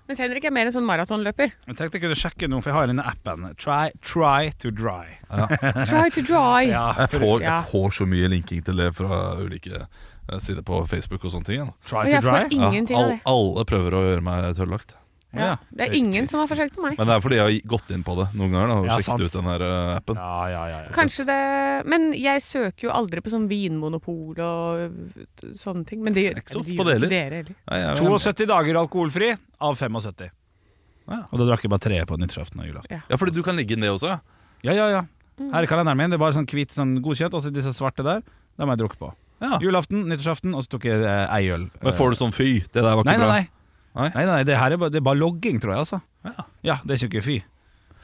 mens 0.08 0.20
Henrik 0.22 0.46
er 0.48 0.52
mer 0.56 0.70
en 0.70 0.72
sånn 0.76 0.86
maratonløper. 0.88 1.52
Jeg 1.68 1.76
tenkte 1.80 1.98
jeg 1.98 2.04
kunne 2.06 2.16
sjekke 2.20 2.48
noe, 2.52 2.62
for 2.62 2.70
jeg 2.72 2.78
har 2.78 2.88
denne 2.92 3.06
appen. 3.10 3.48
Try, 3.58 3.90
try 4.06 4.52
to 4.64 4.72
dry. 4.72 5.18
Try 5.90 6.10
to 6.14 6.22
dry. 6.22 6.68
Ja, 6.70 6.94
Jeg 7.00 7.10
får, 7.18 7.42
Ja. 7.42 7.58
jeg 7.60 7.72
får 7.72 7.90
så 8.00 8.06
mye 8.08 8.30
linking 8.32 8.64
til 8.64 8.76
det 8.78 8.92
fra 8.96 9.36
ulike 9.42 9.82
eh, 9.86 10.40
sider 10.40 10.62
på 10.62 10.84
Facebook 10.88 11.26
og 11.26 11.32
sånne 11.34 11.46
ting. 11.46 11.58
jeg, 11.60 11.66
da. 11.68 11.74
Try 11.90 11.98
Og 11.98 12.06
to 12.06 12.12
jeg 12.16 12.22
dry? 12.24 12.38
får 12.46 12.54
ingenting 12.60 12.98
av 12.98 13.04
all, 13.04 13.10
det. 13.10 13.20
alle 13.26 13.66
prøver 13.66 13.92
å 14.00 14.04
gjøre 14.10 14.24
meg 14.30 14.56
tørrlagt. 14.56 14.96
Ja. 15.40 15.56
Det 15.70 15.88
er 15.88 15.96
ingen 15.98 16.30
som 16.32 16.42
har 16.42 16.50
forsøkt 16.52 16.76
på 16.78 16.84
meg. 16.86 16.98
Men 17.00 17.10
det 17.10 17.16
er 17.16 17.24
fordi 17.26 17.40
jeg 17.40 17.46
har 17.48 17.70
gått 17.76 17.92
inn 17.96 18.06
på 18.08 18.16
det 18.20 18.28
noen 18.38 18.54
ganger 18.56 18.72
da, 18.72 18.78
og 18.80 18.88
Ja, 18.90 19.00
sjekket 19.00 19.26
ut 19.26 19.38
den 19.38 19.50
her 19.52 19.66
eh, 19.68 19.92
appen. 19.96 20.22
Ja, 20.22 20.38
ja, 20.52 20.62
ja. 20.72 20.80
ja. 20.86 20.94
Kanskje 20.96 21.26
det 21.30 21.40
Men 21.92 22.08
jeg 22.18 22.46
søker 22.46 22.88
jo 22.88 22.94
aldri 22.96 23.24
på 23.26 23.34
sånn 23.34 23.50
vinmonopol 23.52 24.40
og 24.46 25.50
sånne 25.58 25.86
ting. 25.90 26.04
Men 26.06 26.16
det, 26.16 26.30
er 26.32 26.42
ikke 26.42 26.56
så 26.56 26.64
ofte 26.64 26.72
de 26.72 26.80
på 26.80 26.88
gjør 26.88 26.94
det 26.94 27.02
ikke 27.02 27.14
dere 27.16 27.42
heller. 27.42 27.60
Nei, 27.72 27.82
jeg, 27.82 28.00
jeg, 28.00 28.24
72 28.30 28.50
dager 28.54 28.82
alkoholfri 28.86 29.34
av 29.70 29.76
75. 29.80 30.32
Ja. 31.06 31.20
Og 31.30 31.42
da 31.42 31.50
drakk 31.52 31.66
jeg 31.66 31.74
bare 31.74 31.86
tre 31.86 32.00
på 32.10 32.18
nyttårsaften 32.18 32.64
og 32.64 32.72
julaften. 32.72 33.04
ja, 33.04 33.20
fordi 33.22 33.36
du 33.36 33.44
kan 33.46 33.58
ligge 33.60 33.76
inn 33.78 33.86
det 33.86 33.92
også, 33.94 34.16
ja. 34.16 34.22
Ja, 34.66 34.74
ja, 34.74 34.88
ja. 34.90 35.04
Her 35.38 35.66
er 35.66 35.70
kalenderen 35.70 36.00
min. 36.00 36.14
Det 36.14 36.18
er 36.18 36.24
bare 36.24 36.36
sånn 36.38 36.48
hvit, 36.50 36.74
sånn 36.74 36.96
godkjent. 37.04 37.36
Og 37.36 37.44
så 37.44 37.52
disse 37.54 37.74
svarte 37.76 38.06
der. 38.06 38.24
Da 38.56 38.64
har 38.64 38.74
jeg 38.74 38.86
drukket 38.86 39.02
på. 39.02 39.12
ja. 39.44 39.60
Julaften, 39.62 40.06
nyttårsaften, 40.10 40.56
og 40.56 40.64
så 40.64 40.76
tok 40.78 40.88
jeg 40.88 41.04
eh, 41.04 41.36
ei 41.36 41.52
øl. 41.52 41.68
Men 41.84 41.98
får 41.98 42.14
du 42.14 42.20
sånn 42.22 42.34
fy? 42.36 42.64
Det 42.64 42.80
der 42.82 42.96
var 42.96 43.04
ikke 43.04 43.12
Nei, 43.12 43.18
nei, 43.20 43.28
nei. 43.34 43.55
Nei? 43.96 44.10
nei, 44.16 44.26
nei 44.28 44.40
det 44.48 44.58
her 44.60 44.76
er 44.76 44.78
bare, 44.82 44.92
det 44.92 45.00
er 45.00 45.06
bare 45.08 45.20
logging, 45.20 45.60
tror 45.64 45.72
jeg. 45.76 45.86
altså 45.86 46.02
Ja. 46.26 46.46
Ja, 46.64 46.76
det 46.84 46.98
er 46.98 47.08
ikke 47.08 47.24
fy. 47.24 47.38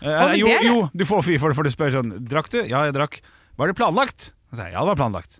Eh, 0.01 0.35
jo, 0.39 0.47
jo, 0.65 0.77
du 0.97 1.03
får 1.05 1.25
fy 1.27 1.35
for 1.37 1.51
det, 1.51 1.55
for 1.59 1.67
du 1.67 1.69
spør 1.73 1.91
sånn 1.99 2.13
Drakk 2.25 2.47
du? 2.49 2.61
Ja, 2.65 2.85
jeg 2.87 2.95
drakk. 2.95 3.19
Var 3.59 3.67
det 3.69 3.75
planlagt? 3.77 4.31
Så 4.49 4.57
sier 4.57 4.71
jeg, 4.71 4.73
ja, 4.73 4.81
det 4.85 4.93
var 4.95 5.01
planlagt. 5.03 5.37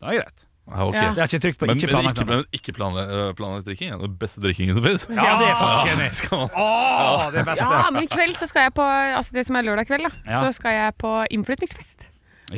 Da 0.00 0.12
er 0.12 0.12
det 0.12 0.20
greit. 0.20 0.44
Ja, 0.66 0.82
okay. 0.82 0.98
Ja. 0.98 1.10
Jeg 1.14 1.20
har 1.22 1.28
ikke 1.30 1.40
trykt 1.44 1.58
på 1.60 1.66
Men, 1.70 1.76
ikke 1.78 1.88
planlagt. 1.92 2.20
men 2.26 2.44
ikke 2.58 2.72
men 2.78 2.96
øh, 3.02 3.34
planlagt 3.38 3.66
drikking 3.68 3.92
er 3.94 3.98
den 4.02 4.14
beste 4.18 4.40
drikkingen 4.42 4.74
som 4.74 4.82
finnes. 4.82 5.04
Ja, 5.08 5.36
det 5.38 5.46
er 5.48 5.58
faktisk 5.60 5.92
enig. 5.94 6.08
Skal 6.20 6.38
man- 6.42 6.50
Åh, 6.58 7.26
det 7.34 7.44
beste. 7.46 7.68
Ja, 7.70 7.90
men 7.94 8.02
i 8.02 8.10
kveld 8.10 8.34
så 8.36 8.48
skal 8.50 8.66
jeg 8.66 8.74
på 8.74 8.82
Altså 8.86 9.32
det 9.32 9.46
som 9.46 9.56
er 9.56 9.62
lørdag 9.62 9.86
kveld, 9.86 10.08
da. 10.08 10.10
Ja. 10.26 10.40
Så 10.42 10.52
skal 10.58 10.74
jeg 10.74 10.94
på 10.98 11.12
innflytningsfest. 11.30 12.08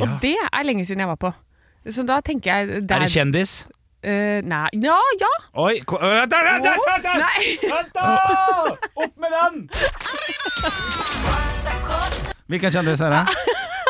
Og 0.00 0.08
det 0.24 0.34
er 0.40 0.64
lenge 0.64 0.84
siden 0.88 1.04
jeg 1.04 1.08
var 1.08 1.20
på. 1.20 1.32
Så 1.88 2.04
da 2.08 2.20
tenker 2.24 2.48
jeg 2.52 2.88
der, 2.88 2.96
Er 2.96 3.04
det 3.04 3.12
kjendis? 3.12 3.66
Eh, 4.02 4.38
Nei 4.46 4.68
Ja, 4.78 4.94
ja! 5.20 5.30
Oi, 5.58 5.80
ko- 5.82 5.98
øh, 5.98 6.12
vent, 6.20 6.30
der, 6.30 6.60
der! 6.62 6.76
vent, 6.78 6.86
vent, 6.86 7.18
Nei! 7.18 7.58
vent 7.72 7.92
da! 7.94 8.78
Opp 8.94 9.14
med 9.18 9.30
den! 9.34 9.54
Hvilken 12.48 12.72
kjendis 12.72 13.02
er 13.04 13.12
det? 13.16 13.24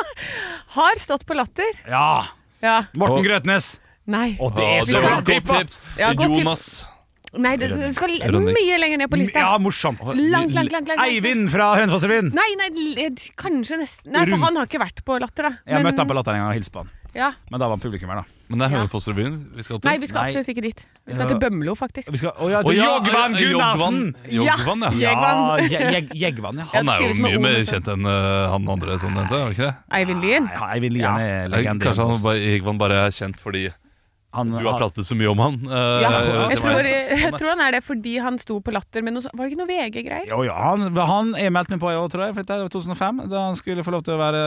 Har 0.78 0.98
stått 1.00 1.24
på 1.28 1.36
Latter. 1.38 1.76
Ja, 1.88 2.24
Ja. 2.64 2.78
Morten 2.98 3.20
Og- 3.20 3.26
Grøtnes. 3.28 3.76
Nei. 4.08 4.32
Å, 4.40 4.48
det 4.56 4.64
er 4.64 4.78
det 4.80 4.88
så 4.88 5.00
var 5.02 5.04
bra 5.10 5.18
et 5.20 5.26
tipp! 5.28 5.44
godt 5.46 5.58
tips. 5.68 5.80
Ja, 6.00 6.08
godt 6.16 6.32
tipp. 6.32 6.38
Jonas. 6.40 6.64
Nei, 7.38 7.52
det 7.60 7.68
det 7.76 7.90
skal 7.92 8.08
l- 8.16 8.22
Ronny. 8.32 8.54
mye 8.56 8.78
lenger 8.80 8.98
ned 9.02 9.10
på 9.12 9.18
lista. 9.20 9.42
Ja, 9.44 9.58
morsomt. 9.60 10.00
Langt, 10.16 10.54
langt, 10.56 10.72
langt. 10.72 10.88
langt. 10.88 11.02
Eivind 11.04 11.50
fra 11.52 11.66
Hønefoss-revyen. 11.76 12.30
Nei, 12.34 12.48
nei, 12.56 12.68
l- 12.72 13.28
kanskje 13.36 13.76
nesten 13.82 14.10
Nei, 14.16 14.24
for 14.30 14.40
han 14.46 14.56
har 14.56 14.64
ikke 14.66 14.80
vært 14.80 15.04
på 15.04 15.18
Latter, 15.20 15.50
da. 15.50 15.52
Jeg 15.68 15.84
møtte 15.84 16.00
han 16.02 16.08
på 16.08 16.16
Latter 16.16 16.38
en 16.38 16.40
gang 16.40 16.48
og 16.48 16.56
hilste 16.56 16.72
på 16.72 16.82
han. 16.86 16.90
Ja. 17.18 17.32
Men 17.50 17.58
da 17.60 17.66
var 17.72 17.80
publikum 17.82 18.08
her, 18.12 18.20
da. 18.22 18.36
Men 18.48 18.60
det 18.62 18.66
er. 18.68 18.72
Hønefoss-revyen 18.78 19.34
vi 19.58 19.64
skal 19.66 19.80
til. 19.82 19.88
Nei, 19.90 19.96
vi 19.98 20.06
skal 20.08 20.20
Nei. 20.22 20.28
absolutt 20.30 20.50
ikke 20.54 20.62
dit. 20.64 20.84
Vi 21.08 21.16
skal 21.16 21.28
til 21.32 21.40
Bømlo, 21.42 21.74
faktisk. 21.76 22.12
Vi 22.14 22.20
skal, 22.22 22.30
å 22.38 22.48
ja, 22.52 22.60
Å, 22.62 22.72
ja, 22.76 22.86
Jogvann 22.86 23.34
Gunnarsen 23.34 23.98
Gunnassen! 23.98 23.98
Jogvann. 24.38 24.86
Ja. 25.00 25.10
Ja. 25.10 25.10
Ja, 25.18 25.56
Jeg- 25.66 25.92
Jeg- 25.98 26.16
Jegvann, 26.22 26.58
ja. 26.62 26.68
Han 26.72 26.88
er 26.94 27.02
jo 27.08 27.10
mye 27.26 27.42
mer 27.42 27.58
kjent 27.66 27.90
enn 27.92 28.06
øh, 28.06 28.48
han 28.54 28.68
andre 28.76 28.98
som 29.02 29.12
nevnte, 29.18 29.34
er 29.34 29.44
det 29.50 29.58
ikke 29.58 29.66
det? 29.68 29.74
Eivind 30.00 30.22
Lien. 30.24 30.48
Eivind 30.70 30.94
Lien 30.96 31.10
er 31.18 31.44
Eh, 31.44 31.48
legende. 31.52 31.84
Kanskje 31.90 32.06
han 32.08 32.22
bare, 32.22 32.38
Egvan 32.54 32.78
bare 32.80 33.02
er 33.08 33.10
kjent 33.18 33.42
fordi 33.42 33.66
Han, 34.36 34.50
Du 34.52 34.66
har 34.66 34.76
pratet 34.76 35.08
så 35.08 35.16
mye 35.16 35.30
om 35.32 35.40
han. 35.40 35.54
Uh, 35.64 35.76
Ja, 36.04 36.10
jeg, 36.52 36.60
tror, 36.60 36.84
jeg 36.84 37.32
tror 37.32 37.50
han 37.54 37.62
er 37.64 37.78
det 37.78 37.82
fordi 37.86 38.18
han 38.20 38.36
sto 38.38 38.58
på 38.60 38.74
Latter 38.74 39.00
Men 39.02 39.16
Var 39.16 39.32
det 39.32 39.48
ikke 39.48 39.60
noe 39.62 39.70
VG-greier? 39.70 40.28
Jo, 40.28 40.42
ja, 40.44 40.56
han, 40.68 40.84
han 40.92 41.32
jeg 41.38 41.54
meldte 41.54 41.74
meg 41.74 41.82
på 41.82 41.90
i 41.94 41.96
år, 41.96 42.12
tror 42.12 42.26
jeg, 42.26 42.36
for 42.36 42.48
det 42.52 42.58
var 42.60 42.74
2005. 42.76 43.22
Da 43.32 43.44
han 43.48 43.56
skulle 43.58 43.86
få 43.86 43.96
lov 43.96 44.04
til 44.06 44.18
å 44.18 44.20
være 44.20 44.42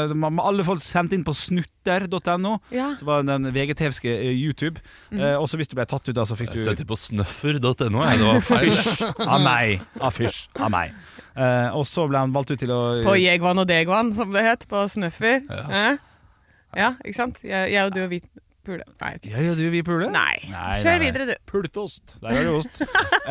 Alle 0.46 0.68
folk 0.68 0.86
sendte 0.86 1.18
inn 1.18 1.26
på 1.26 1.34
snutter.no. 1.36 2.56
Ja. 2.72 2.92
Så 3.00 3.10
var 3.10 3.26
den 3.26 3.50
VGTV-ske 3.52 4.16
YouTube. 4.32 4.62
YouTube. 4.62 4.82
Uh, 5.12 5.38
og 5.40 5.50
så 5.50 5.60
hvis 5.60 5.70
du 5.72 5.76
ble 5.78 5.86
tatt 5.90 6.08
ut, 6.08 6.16
da, 6.16 6.26
så 6.28 6.38
fikk 6.40 6.54
du 6.56 6.62
sendte 6.62 6.86
på 6.88 6.98
snøffer.no, 7.00 8.04
jeg. 8.06 8.22
Det 8.22 8.28
var 8.28 8.46
feil. 8.52 9.26
Av 9.26 9.42
meg. 9.44 9.82
Av 10.00 10.14
fysj. 10.16 10.44
Av 10.60 10.72
meg. 10.74 10.94
Uh, 11.32 11.72
og 11.80 11.86
så 11.88 12.06
ble 12.12 12.22
han 12.22 12.36
valgt 12.36 12.54
ut 12.54 12.62
til 12.62 12.74
å 12.76 12.82
På 13.06 13.16
Jegvan 13.20 13.62
og 13.62 13.68
Degvan, 13.70 14.14
som 14.18 14.34
det 14.36 14.46
het. 14.46 14.68
På 14.72 14.84
Snøffer. 14.92 15.44
Ja, 15.50 15.96
ja 16.78 16.94
ikke 17.04 17.18
sant? 17.18 17.42
Jeg, 17.46 17.74
jeg 17.74 17.88
og 17.88 17.96
du 17.96 18.04
og 18.06 18.12
vi 18.14 18.22
pule. 18.66 18.86
Nei, 19.02 19.12
okay. 19.18 19.32
Ja, 19.32 19.42
ja, 19.50 19.54
du, 19.58 19.64
vi 19.74 19.82
pule? 19.86 20.08
Nei. 20.14 20.38
Nei, 20.52 20.78
Kjør 20.82 20.88
nei, 20.90 20.98
nei. 20.98 21.06
videre, 21.08 21.26
du. 21.32 21.36
Pultost. 21.52 22.16
Der 22.22 22.38
er 22.38 22.48
det 22.48 22.54
ost. 22.56 22.82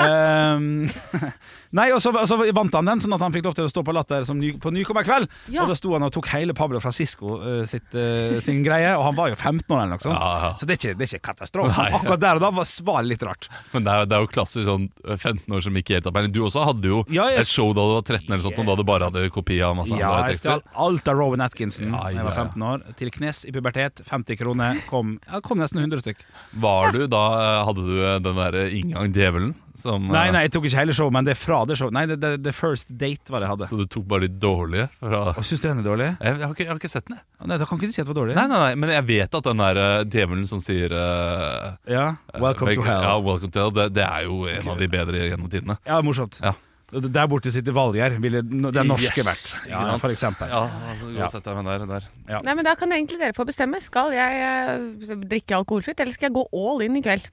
um, 0.00 0.88
nei, 1.78 1.87
og 1.94 2.00
så, 2.02 2.12
og 2.16 2.26
så 2.30 2.38
vant 2.56 2.75
han 2.76 2.88
den, 2.90 3.02
sånn 3.04 3.14
at 3.16 3.25
han 3.25 3.34
fikk 3.34 3.46
lov 3.49 3.56
til 3.58 3.68
å 3.68 3.72
stå 3.72 3.84
på 3.87 3.94
Latter 3.94 4.26
som 4.28 4.38
ny, 4.40 4.52
på 4.62 4.72
Nykommerkveld. 4.75 5.28
Ja. 5.54 5.64
Og 5.64 5.72
da 5.72 5.76
sto 5.78 5.92
han 5.94 6.06
og 6.06 6.12
tok 6.14 6.30
hele 6.34 6.54
Pablo 6.56 6.80
Francisco 6.82 7.38
uh, 7.42 7.62
sitt, 7.70 7.88
uh, 7.94 8.38
sin 8.44 8.62
greie, 8.66 8.92
og 8.96 9.04
han 9.08 9.18
var 9.18 9.32
jo 9.32 9.38
15 9.38 9.64
år 9.70 9.84
eller 9.84 9.94
noe 9.96 10.04
sånt. 10.04 10.16
Ja, 10.18 10.32
ja. 10.46 10.50
Så 10.60 10.68
det 10.68 10.76
er 10.76 10.80
ikke, 10.82 10.96
det 10.99 11.06
er 11.06 11.12
ikke 11.14 11.28
katastrofe. 11.32 11.75
Nei. 11.76 11.88
Akkurat 12.00 12.25
der 12.26 12.40
og 12.40 12.44
da 12.46 12.52
var 12.60 12.68
svaret 12.70 13.10
litt 13.10 13.25
rart. 13.26 13.49
Men 13.75 13.87
det 13.87 13.94
er, 13.94 14.08
det 14.10 14.18
er 14.18 14.26
jo 14.26 14.32
klassisk 14.34 14.66
sånn 14.68 14.88
15 15.16 15.56
år 15.56 15.64
som 15.68 15.78
ikke 15.80 15.99
helt 15.99 16.10
har 16.10 16.16
peiling. 16.16 16.34
Du 16.34 16.42
også 16.46 16.64
hadde 16.66 16.90
jo 16.90 17.02
Ja, 17.12 17.28
jeg- 17.30 17.44
et 17.44 17.50
show 17.50 17.70
da 17.76 17.84
du 17.87 17.94
var 17.99 18.02
13 18.06 18.26
eller 18.30 18.44
sånt, 18.44 18.58
og 18.62 18.66
da 18.72 18.76
du 18.80 18.84
bare 18.88 19.10
hadde 19.10 19.26
kopi 19.34 19.60
av 19.62 19.76
masse 19.78 19.94
Ja, 19.94 20.10
andre 20.10 20.34
jeg 20.34 20.42
stjal 20.42 20.62
alt 20.80 21.08
av 21.10 21.16
Rowan 21.18 21.40
Atkinson 21.44 21.90
Ja, 21.92 22.00
da 22.02 22.10
jeg 22.14 22.25
var 22.26 22.34
ja, 22.34 22.42
ja. 22.42 22.49
15 22.50 22.66
år. 22.70 22.84
Til 22.99 23.10
knes 23.14 23.44
i 23.46 23.52
pubertet. 23.54 24.02
50 24.08 24.38
kroner. 24.40 24.80
Kom, 24.90 25.20
ja, 25.27 25.41
kom 25.45 25.59
nesten 25.61 25.81
100 25.83 26.00
stykk. 26.05 26.23
Var 26.62 26.93
du 26.97 27.03
da 27.11 27.25
eh, 27.41 27.59
Hadde 27.69 27.85
du 27.87 27.97
eh, 28.00 28.17
den 28.25 28.39
derre 28.41 28.62
inngang 28.75 29.12
djevelen? 29.15 29.53
Som, 29.79 30.09
eh, 30.09 30.15
Nei, 30.15 30.25
nei, 30.35 30.43
jeg 30.47 30.53
tok 30.57 30.67
ikke 30.69 30.81
hele 30.81 30.95
showet, 30.97 31.15
men 31.17 31.29
det 31.29 31.35
er 31.37 31.41
fra 31.41 31.61
det 31.69 31.77
showet. 31.81 31.95
Nei, 31.97 32.03
det, 32.11 32.17
det, 32.21 32.31
det 32.45 32.55
First 32.57 32.91
Date 32.91 33.33
var 33.33 33.41
det 33.41 33.49
jeg 33.49 33.53
hadde. 33.55 33.69
Så 33.71 33.79
du 33.81 33.85
tok 33.91 34.07
bare 34.11 34.27
de 34.27 34.41
dårlige? 34.43 34.89
Fra, 35.00 35.23
Og 35.37 35.47
Syns 35.47 35.62
du 35.62 35.69
den 35.69 35.83
er 35.83 35.87
dårlig? 35.87 36.09
jeg, 36.17 36.35
jeg, 36.35 36.45
har 36.45 36.57
ikke, 36.57 36.65
jeg 36.67 36.73
har 36.73 36.81
ikke 36.83 36.93
sett 36.93 37.07
den, 37.09 37.19
jeg. 37.21 37.49
Nei, 37.50 37.61
Da 37.61 37.69
kan 37.69 37.81
ikke 37.81 37.91
du 37.93 37.97
si 37.97 38.03
at 38.03 38.09
det 38.09 38.15
var 38.15 38.21
dårlig. 38.23 38.39
Nei, 38.41 38.47
nei, 38.50 38.62
nei, 38.65 38.73
men 38.83 38.95
jeg 38.97 39.07
vet 39.12 39.39
at 39.41 39.50
den 39.50 39.62
der 39.65 39.83
eh, 39.85 39.99
djevelen 40.17 40.49
som 40.50 40.65
sier 40.65 40.93
uh, 40.97 41.71
Ja, 41.91 42.07
Welcome 42.37 42.75
to 42.75 42.85
hell. 42.87 43.07
Ja, 43.07 43.15
welcome 43.25 43.55
to 43.55 43.65
hell 43.65 43.77
det, 43.77 43.91
det 43.97 44.05
er 44.09 44.27
jo 44.29 44.43
en 44.50 44.75
av 44.75 44.83
de 44.83 44.91
bedre 44.91 45.25
gjennom 45.29 45.53
tidene. 45.53 45.79
Ja, 45.89 46.00
morsomt. 46.05 46.41
Ja. 46.45 46.57
Der 46.90 47.26
borte 47.30 47.52
sitter 47.54 47.73
Valgjerd, 47.73 48.16
ville 48.20 48.38
er 48.38 48.42
den 48.42 48.88
norske 48.90 49.20
Yes, 49.23 49.26
vært. 49.26 49.68
Ja, 49.70 49.97
for 50.02 50.11
eksempel. 50.11 50.49
Ja, 50.50 50.62
altså, 50.90 51.11
Ja. 51.14 51.26
Sette 51.30 51.54
meg 51.54 51.64
der, 51.68 51.87
der, 51.87 52.09
Ja. 52.28 52.40
Nei, 52.42 52.54
men 52.54 52.64
Da 52.64 52.75
kan 52.75 52.90
egentlig 52.90 53.18
dere 53.20 53.32
få 53.32 53.44
bestemme. 53.47 53.80
Skal 53.80 54.11
jeg 54.11 54.40
eh, 54.42 55.14
drikke 55.28 55.54
alkoholfritt, 55.54 56.00
eller 56.00 56.12
skal 56.12 56.30
jeg 56.30 56.35
gå 56.35 56.44
all 56.52 56.82
in 56.82 56.97
i 56.97 57.02
kveld? 57.02 57.28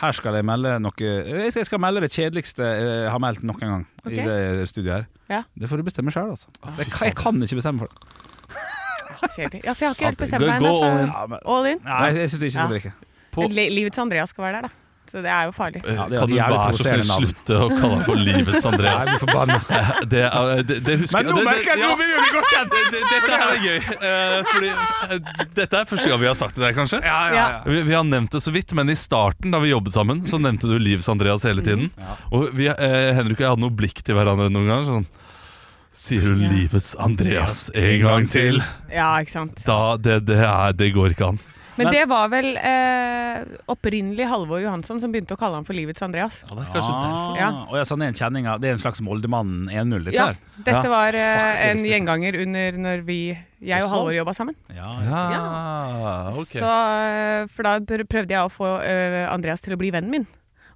Her 0.00 0.12
skal 0.12 0.34
jeg 0.34 0.44
melde 0.44 0.78
noe 0.80 0.92
Jeg 1.00 1.52
skal, 1.52 1.60
jeg 1.60 1.66
skal 1.66 1.78
melde 1.80 2.00
det 2.00 2.10
kjedeligste 2.12 2.62
jeg 2.62 3.10
har 3.10 3.18
meldt 3.18 3.42
noen 3.42 3.60
gang 3.60 3.86
Okay. 4.06 4.22
i 4.22 4.56
det 4.60 4.68
studiet 4.68 4.92
her. 4.92 5.06
Ja. 5.28 5.42
Det 5.58 5.68
får 5.68 5.76
du 5.76 5.82
bestemme 5.82 6.10
sjøl, 6.12 6.30
altså. 6.36 6.48
Det, 6.76 6.86
jeg 7.00 7.14
kan 7.16 7.42
ikke 7.42 7.56
bestemme 7.56 7.78
for 7.80 7.88
det. 7.88 7.96
Kjedelig. 9.36 9.60
Ja, 9.64 9.72
for 9.72 9.84
jeg 9.84 9.88
har 9.88 9.94
ikke 9.94 10.04
helt 10.04 10.18
bestemt 10.18 10.44
meg 10.46 10.60
ennå. 10.62 11.38
all 11.44 11.66
in. 11.66 11.80
nei, 11.84 12.10
jeg 12.16 12.30
syns 12.30 12.40
du 12.40 12.46
ikke 12.46 12.52
skal 12.56 12.68
Ja. 12.68 12.72
drikke. 12.74 12.92
På- 13.32 13.48
Livets 13.48 13.98
Andreas 13.98 14.28
skal 14.30 14.44
være 14.44 14.52
der, 14.52 14.68
da. 14.68 14.68
Så 15.06 15.20
det 15.22 15.30
er 15.30 15.44
jo 15.46 15.52
farlig. 15.54 15.80
Ja, 15.86 16.04
det 16.10 16.16
er 16.16 16.22
kan 16.24 16.30
du 16.30 16.36
være 16.36 16.72
så 16.74 16.82
snill 16.82 17.04
slutte 17.06 17.58
å 17.62 17.66
kalle 17.70 17.90
ham 17.94 18.00
for 18.08 18.18
Livets 18.18 18.64
Andreas? 18.70 19.06
Nei, 19.06 19.18
forbanna. 19.22 19.58
Det, 20.10 20.22
er- 20.26 20.62
det, 20.66 20.78
det 20.86 20.96
husker 21.04 21.22
Men 21.22 21.30
nå 21.30 21.44
merker 21.46 21.70
jeg 21.70 21.82
ja. 21.84 21.90
nå 21.92 21.98
blir 22.00 22.10
vi 22.10 22.30
godt 22.34 22.48
kjent! 22.54 22.74
Det- 22.74 22.90
det- 22.96 23.04
Dette 23.12 23.38
her 23.38 23.52
er 23.52 23.60
gøy. 23.62 23.78
Uh, 24.02 24.50
fordi 24.50 24.70
eh, 24.72 25.46
Dette 25.60 25.78
er 25.82 25.90
første 25.92 26.10
gang 26.10 26.20
vi 26.24 26.30
har 26.32 26.38
sagt 26.38 26.58
det 26.58 26.64
der, 26.66 26.74
kanskje. 26.76 27.00
Ja, 27.06 27.20
ja, 27.30 27.36
ja. 27.38 27.60
Vi, 27.70 27.82
vi 27.86 27.94
har 27.96 28.04
nevnt 28.08 28.34
det 28.34 28.42
så 28.42 28.52
vidt, 28.54 28.74
men 28.76 28.90
i 28.90 28.98
starten 28.98 29.54
da 29.54 29.62
vi 29.62 29.70
jobbet 29.70 29.94
sammen, 29.94 30.24
så 30.26 30.40
nevnte 30.42 30.66
du 30.70 30.74
Livs 30.82 31.08
Andreas 31.12 31.46
hele 31.46 31.62
tiden. 31.64 31.88
Og 32.34 32.50
vi, 32.58 32.66
uh, 32.68 33.12
Henrik 33.16 33.38
og 33.38 33.46
jeg 33.46 33.52
hadde 33.54 33.64
noe 33.68 33.76
blikk 33.78 34.02
til 34.06 34.18
hverandre 34.18 34.50
noen 34.50 34.66
ganger. 34.72 34.90
Sånn 34.90 35.06
Sier 35.96 36.20
du 36.28 36.42
Ja. 36.44 36.50
Livets 36.52 36.90
Andreas 37.00 37.70
en 37.72 38.02
gang 38.02 38.26
til? 38.28 38.58
Ja, 38.92 39.14
ikke 39.22 39.32
sant. 39.32 39.62
Da, 39.64 39.96
det, 39.96 40.18
det, 40.28 40.36
er, 40.44 40.74
det 40.76 40.90
går 40.92 41.14
ikke 41.14 41.30
an. 41.32 41.38
Men 41.76 41.86
Men- 41.86 41.92
det 41.94 42.04
var 42.08 42.28
vel 42.32 42.56
eh, 42.56 43.44
opprinnelig 43.68 44.26
Halvor 44.30 44.60
Johansson 44.62 44.98
som 45.00 45.12
begynte 45.12 45.34
å 45.36 45.38
kalle 45.38 45.54
ham 45.58 45.64
for 45.64 45.74
Livets 45.76 46.00
Andreas. 46.02 46.42
Ja, 46.48 46.54
det 46.56 46.62
er 46.64 46.72
kanskje 46.72 46.94
derfor. 46.94 47.34
Ah, 47.34 47.36
Ja. 47.36 47.48
Og 47.68 47.74
jeg 47.76 47.86
sa 47.86 47.96
det 47.96 48.20
er 48.20 48.26
en 48.26 48.46
av 48.46 48.60
Det 48.60 48.68
er 48.70 48.72
en 48.72 48.78
slags 48.78 49.00
Moldemann 49.04 49.68
1-0, 49.68 50.04
dette 50.04 50.14
Ja, 50.14 50.26
her. 50.26 50.36
dette 50.56 50.82
Ja. 50.84 50.88
var 50.88 51.12
Fuck, 51.12 51.20
eh, 51.20 51.52
det 51.52 51.68
en 51.70 51.84
gjenganger 51.84 52.42
under 52.42 52.72
når 52.72 53.04
vi, 53.04 53.38
jeg 53.60 53.82
og. 53.82 53.90
Halvor 53.90 54.14
jobba 54.14 54.32
sammen. 54.34 54.54
Ja, 54.74 54.88
Ja, 55.02 56.28
ok. 56.30 56.56
Så, 56.56 56.64
eh, 56.64 57.46
for 57.52 57.62
da 57.62 57.78
pr- 57.80 58.06
prøvde 58.08 58.30
jeg 58.30 58.40
å 58.40 58.50
få 58.52 58.80
eh, 58.82 59.26
Andreas 59.32 59.60
til 59.60 59.74
å 59.74 59.78
bli 59.78 59.90
vennen 59.90 60.10
min. 60.10 60.26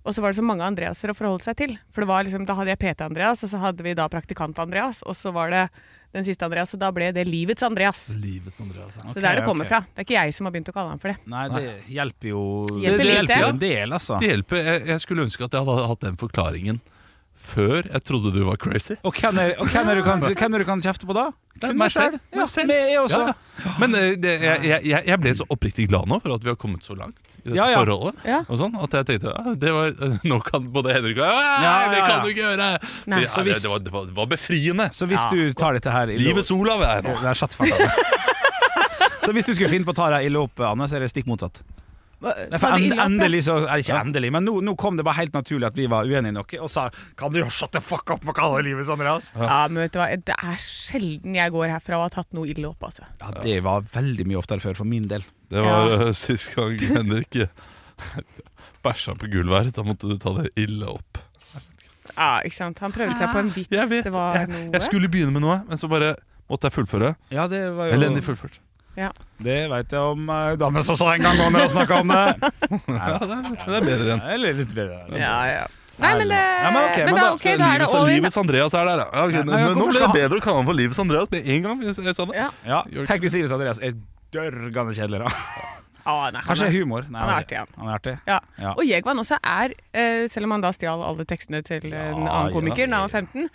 Og 0.04 0.14
så 0.14 0.23
var 0.23 0.33
det 0.33 0.38
så 0.40 0.45
mange 0.45 0.64
Andreaser 0.64 1.11
å 1.12 1.16
forholde 1.16 1.42
seg 1.45 1.57
til. 1.57 1.78
For 1.92 2.00
det 2.02 2.09
var 2.09 2.25
liksom, 2.25 2.47
Da 2.47 2.54
hadde 2.54 2.69
jeg 2.73 2.78
PT-Andreas, 2.78 3.42
og 3.45 3.50
så 3.50 3.59
hadde 3.61 3.83
vi 3.83 3.92
da 3.95 4.09
praktikant-Andreas, 4.09 5.02
og 5.07 5.14
så 5.14 5.33
var 5.33 5.50
det 5.50 5.71
den 6.12 6.26
siste 6.26 6.46
Andreas, 6.46 6.72
og 6.74 6.80
da 6.82 6.90
ble 6.94 7.10
det 7.14 7.24
Livets 7.28 7.62
Andreas. 7.62 8.08
Livets 8.18 8.60
Andreas. 8.60 8.98
ja. 8.98 9.08
Så 9.12 9.20
det 9.20 9.28
er 9.30 9.40
det 9.40 9.44
kommer 9.46 9.68
okay. 9.68 9.76
fra. 9.76 9.80
Det 9.86 10.02
er 10.02 10.08
ikke 10.08 10.16
jeg 10.16 10.34
som 10.34 10.48
har 10.48 10.54
begynt 10.54 10.70
å 10.72 10.74
kalle 10.74 10.94
ham 10.94 11.02
for 11.02 11.12
det. 11.12 11.18
Nei, 11.30 11.44
det 11.54 11.66
hjelper 11.94 12.32
jo 12.32 12.42
Hjelper 12.74 12.98
Det 12.98 13.04
det, 13.04 13.12
hjelper 13.14 13.48
en 13.48 13.60
del, 13.62 13.98
altså. 13.98 14.18
Det 14.22 14.32
hjelper. 14.32 14.64
Jeg, 14.70 14.88
jeg 14.90 15.04
skulle 15.04 15.28
ønske 15.28 15.46
at 15.46 15.54
jeg 15.54 15.68
hadde 15.68 15.92
hatt 15.92 16.08
den 16.08 16.18
forklaringen 16.20 16.80
før 17.40 17.87
jeg 17.88 18.02
trodde 18.06 18.30
du 18.35 18.42
var 18.47 18.59
crazy. 18.61 18.94
Og 19.02 19.14
hvem 19.16 19.38
er, 19.42 19.54
og 19.59 19.70
hvem 19.73 19.88
er 19.90 19.99
du 20.00 20.02
kan, 20.06 20.20
hvem 20.23 20.54
er 20.54 20.62
du 20.62 20.66
kan 20.68 20.82
kjefte 20.85 21.09
på 21.09 21.14
da? 21.16 21.30
Det 21.61 21.68
er 21.70 21.75
meg 21.76 21.90
selv. 21.92 22.14
Ja, 22.32 22.44
selv. 22.49 22.70
jeg. 22.73 22.92
Ja, 22.94 23.04
ja. 23.11 23.73
Men 23.82 23.94
eh, 23.99 24.14
det, 24.16 24.30
jeg, 24.40 24.62
jeg, 24.64 24.85
jeg- 24.88 25.06
jeg 25.11 25.20
ble 25.20 25.32
så 25.37 25.44
oppriktig 25.52 25.88
glad 25.90 26.06
nå 26.09 26.20
for 26.23 26.32
at 26.37 26.44
vi 26.47 26.49
har 26.52 26.56
kommet 26.61 26.87
så 26.87 26.94
langt 26.97 27.18
i 27.37 27.42
dette 27.50 27.56
Ja, 27.59 27.66
ja. 27.73 27.80
forholdet. 27.82 28.23
Ja. 28.25 28.38
Og 28.49 28.61
sånn, 28.62 28.76
at 28.80 28.94
jeg 28.97 29.09
tenkte 29.11 29.35
ja, 29.35 29.54
det 29.64 29.73
var, 29.76 29.90
Nå 30.25 30.38
kan 30.47 30.70
både 30.73 30.94
Henrik 30.97 31.18
og 31.20 31.26
jeg 31.26 31.37
Ja, 31.37 31.59
«Nei, 31.61 31.75
ja, 31.75 31.90
Det 31.92 32.00
kan 32.06 32.23
du 32.25 32.30
ikke 32.30 32.47
gjøre! 32.47 32.70
Så, 32.80 33.20
Så 33.35 33.44
hvis- 33.49 33.62
det, 33.66 33.70
var, 33.75 33.85
det, 33.85 33.92
var, 33.99 34.06
det 34.12 34.16
var 34.23 34.30
befriende. 34.32 34.88
Så 34.97 35.11
hvis 35.11 35.20
Ja. 35.20 35.30
du 35.35 35.52
tar 35.54 35.76
dette 35.76 35.90
her 35.92 36.06
Livets 36.16 36.50
Olav 36.54 36.80
er 36.87 37.02
nå. 37.04 37.18
Satt 37.35 37.52
farta. 37.59 37.90
Så 39.26 39.35
hvis 39.37 39.44
du 39.47 39.52
skulle 39.54 39.68
finne 39.70 39.85
på 39.85 39.92
å 39.92 39.99
ta 40.00 40.09
deg 40.16 40.30
ille 40.30 40.40
opp, 40.40 40.59
Anne, 40.64 40.87
så 40.88 40.97
er 40.97 41.04
det 41.04 41.11
stikk 41.12 41.28
motsatt. 41.28 41.61
Nei, 42.20 42.58
for 42.60 42.74
end, 42.76 42.92
ja? 42.92 43.04
endelig 43.06 43.38
så 43.46 43.54
er 43.62 43.78
det 43.80 43.86
ikke 43.86 43.96
endelig, 43.96 44.30
men 44.34 44.44
nå, 44.44 44.52
nå 44.66 44.74
kom 44.80 44.98
det 44.98 45.06
bare 45.08 45.16
helt 45.22 45.32
naturlig 45.32 45.70
at 45.70 45.78
vi 45.78 45.86
var 45.88 46.04
uenige 46.04 46.34
i 46.34 46.36
noe, 46.36 46.58
og 46.60 46.68
sa 46.72 46.82
Kan 47.16 47.32
du 47.32 47.38
jo 47.40 47.46
shut 47.48 47.72
the 47.72 47.80
fuck 47.80 48.12
up 48.12 48.26
med 48.28 48.36
kalle 48.36 48.60
livet 48.66 48.84
sånn, 48.88 49.00
Andreas? 49.00 49.30
Ja, 49.38 49.62
men 49.72 49.86
vet 49.86 49.94
du 49.96 50.00
hva, 50.02 50.10
det 50.28 50.36
er 50.36 50.60
sjelden 50.60 51.38
jeg 51.38 51.54
går 51.56 51.72
herfra 51.72 51.96
og 51.96 52.06
har 52.10 52.14
tatt 52.18 52.36
noe 52.36 52.50
ille 52.52 52.68
opp, 52.68 52.84
altså. 52.90 53.08
Ja, 53.22 53.32
det 53.40 53.56
var 53.64 53.86
veldig 53.96 54.28
mye 54.28 54.40
oftere 54.42 54.60
før, 54.60 54.76
for 54.82 54.90
min 54.92 55.08
del. 55.10 55.24
Det 55.50 55.64
var 55.64 55.94
Ja. 55.96 56.12
sist 56.26 56.52
gang 56.54 56.76
Henrik 56.78 57.40
eh, 57.40 57.50
bæsja 58.84 59.16
på 59.18 59.28
gulvet 59.32 59.56
her. 59.64 59.74
Da 59.80 59.84
måtte 59.86 60.08
du 60.10 60.16
ta 60.20 60.36
det 60.42 60.50
ille 60.60 60.92
opp. 60.92 61.20
Ja, 62.16 62.40
ikke 62.44 62.56
sant? 62.56 62.80
Han 62.84 62.92
prøvde 62.92 63.16
seg 63.16 63.32
på 63.32 63.40
en 63.46 63.52
vits. 63.54 63.70
Jeg 63.72 63.88
vet, 63.90 64.04
det 64.08 64.12
var 64.14 64.36
jeg, 64.42 64.66
jeg 64.74 64.82
skulle 64.86 65.08
begynne 65.12 65.32
med 65.36 65.44
noe, 65.44 65.60
men 65.68 65.80
så 65.80 65.88
bare 65.90 66.14
måtte 66.50 66.68
jeg 66.68 66.76
fullføre. 66.80 67.14
Ja, 67.32 67.46
det 67.50 67.62
var 67.76 67.90
jo 67.90 67.96
Elendig 67.96 68.24
fullført. 68.26 68.60
Det 69.40 69.59
veit 69.73 69.92
jeg 69.97 70.00
om 70.14 70.28
uh, 70.28 70.54
damer 70.61 70.85
som 70.87 70.97
sa 71.00 71.14
en 71.16 71.23
gang 71.25 71.37
når 71.40 71.57
dere 71.57 71.69
snakka 71.73 72.00
om 72.04 72.09
det. 72.14 72.25
Ja, 73.00 73.19
det, 73.19 73.37
er- 73.37 73.59
det 73.66 73.76
er 73.80 73.87
bedre 73.87 74.14
enn 74.16 74.25
Eller 74.37 74.57
litt 74.61 74.75
bedre. 74.76 74.99
Ja, 75.16 75.37
ja. 75.49 75.66
Nei, 76.00 76.11
men, 76.16 76.30
det, 76.33 76.37
Ja, 76.40 76.69
men 76.73 76.85
ok, 76.88 76.99
men, 77.04 77.14
da, 77.16 77.23
da 77.26 77.33
ok, 77.37 77.42
da 77.45 77.50
er 77.50 77.57
det 77.59 77.66
Livets, 77.85 77.95
all 77.99 78.09
in. 78.09 78.14
Livets 78.21 78.38
Andreas 78.40 78.73
er 78.78 78.87
der, 78.88 79.00
ja. 79.02 79.09
Okay, 79.26 79.40
ok, 79.42 79.49
Nei, 79.50 79.59
nå, 79.61 79.73
blir 79.75 79.80
nå 79.83 79.88
ble 79.90 80.00
det 80.00 80.12
bedre 80.16 80.38
å 80.40 80.45
kalle 80.47 80.61
ham 80.62 80.69
for 80.71 80.78
Livets 80.78 81.00
Andreas 81.02 81.28
med 81.35 81.50
en 81.57 81.66
gang. 81.66 81.83
hvis 81.83 82.00
jeg 82.00 82.14
sa 82.16 82.25
det. 82.30 82.37
Ja. 82.40 82.47
Ja, 82.71 82.78
Tenk 83.11 83.26
hvis 83.26 83.35
Livets 83.37 83.52
Andreas 83.57 83.83
er 83.85 83.99
dørgende 84.33 84.95
kjedelig, 84.97 85.21
da. 85.26 85.33
Ah, 86.09 86.30
nei, 86.33 86.40
Kanskje 86.47 86.71
er- 86.71 86.73
humor. 86.78 87.04
Nei, 87.12 87.21
han 87.21 87.28
er 87.28 87.35
altså, 87.35 87.45
artig, 87.45 87.59
han. 87.61 87.75
Han 87.76 87.90
er 87.90 87.99
artig. 87.99 88.14
Ja. 88.30 88.38
Ja. 88.64 88.71
Og 88.80 88.87
Jegvan 88.88 89.21
også 89.21 89.37
er, 89.45 89.75
eh, 89.92 90.23
selv 90.33 90.49
om 90.49 90.54
han 90.57 90.64
da 90.64 90.71
stjal 90.73 91.04
alle 91.04 91.26
tekstene 91.28 91.61
til 91.69 91.85
en 91.90 91.92
Ja, 91.92 92.33
annen 92.33 92.54
komiker 92.57 92.87
ja. 92.87 92.88
da 92.95 93.02
han 93.02 93.11
var 93.11 93.12
15, 93.21 93.50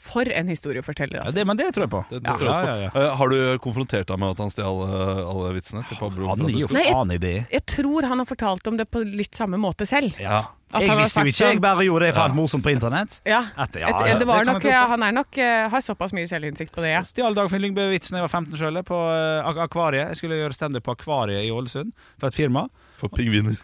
for 0.00 0.24
en 0.30 0.48
historieforteller, 0.48 1.18
Ja, 1.18 1.22
altså. 1.26 1.34
det, 1.34 1.46
men 1.46 1.56
det 1.58 1.66
tror 1.74 1.82
jeg 1.84 1.90
på. 1.90 2.04
Det, 2.10 2.22
det 2.22 2.30
Ja, 2.30 2.36
tror 2.38 2.48
jeg 2.48 2.54
på. 2.54 2.66
ja, 2.68 2.76
ja, 2.76 2.90
ja. 2.94 3.06
Eh, 3.10 3.16
Har 3.18 3.28
du 3.28 3.58
konfrontert 3.58 4.08
ham 4.08 4.20
med 4.20 4.30
at 4.30 4.38
han 4.38 4.50
stjal 4.50 4.68
alle, 4.84 5.24
alle 5.28 5.50
vitsene 5.58 5.82
til 5.88 5.96
Pablo 6.00 6.28
Han 6.28 6.46
gir 6.48 6.62
jo 6.64 6.68
jeg- 6.72 6.92
faen 6.94 7.10
i 7.12 7.18
det. 7.18 7.34
Jeg 7.52 7.66
tror 7.66 8.06
han 8.08 8.18
har 8.18 8.26
fortalt 8.26 8.66
om 8.70 8.76
det 8.78 8.86
på 8.90 9.02
litt 9.04 9.34
samme 9.34 9.58
måte 9.60 9.84
selv. 9.86 10.14
Ja. 10.20 10.44
At 10.72 10.82
Jeg 10.84 10.96
visste 10.98 11.20
jo 11.24 11.26
ikke, 11.32 11.44
jeg 11.48 11.56
sånn- 11.56 11.60
bare 11.64 11.84
gjorde 11.84 12.00
det 12.00 12.08
jeg 12.12 12.14
fant 12.14 12.34
morsomt 12.36 12.62
på 12.62 12.70
internett. 12.70 13.20
Ja, 13.24 13.42
Etter- 13.56 13.80
ja, 13.80 13.88
Et, 13.88 14.06
ja, 14.12 14.18
det 14.18 14.26
var 14.28 14.44
det 14.44 14.52
nok, 14.52 14.62
jeg 14.64 14.88
han 14.88 15.02
er 15.02 15.12
nok, 15.12 15.38
eh, 15.38 15.68
har 15.68 15.80
såpass 15.80 16.12
mye 16.12 16.28
selvinnsikt 16.28 16.72
på 16.72 16.80
det, 16.84 16.90
ja. 16.92 17.00
Stjal 17.02 17.34
Dagfinn 17.34 17.62
Lyngbø-vitsen 17.62 18.16
jeg 18.16 18.20
var 18.20 18.28
15 18.28 18.56
sjøl, 18.56 18.82
på 18.84 18.92
uh, 18.96 19.64
Akvariet. 19.64 20.08
Jeg 20.08 20.16
skulle 20.16 20.36
gjøre 20.36 20.52
standup 20.52 20.84
på 20.84 20.92
Akvariet 20.96 21.44
i 21.44 21.50
Ålesund 21.50 21.92
for 22.18 22.28
et 22.28 22.34
firma. 22.34 22.68
For 22.96 23.08
pingviner. 23.08 23.56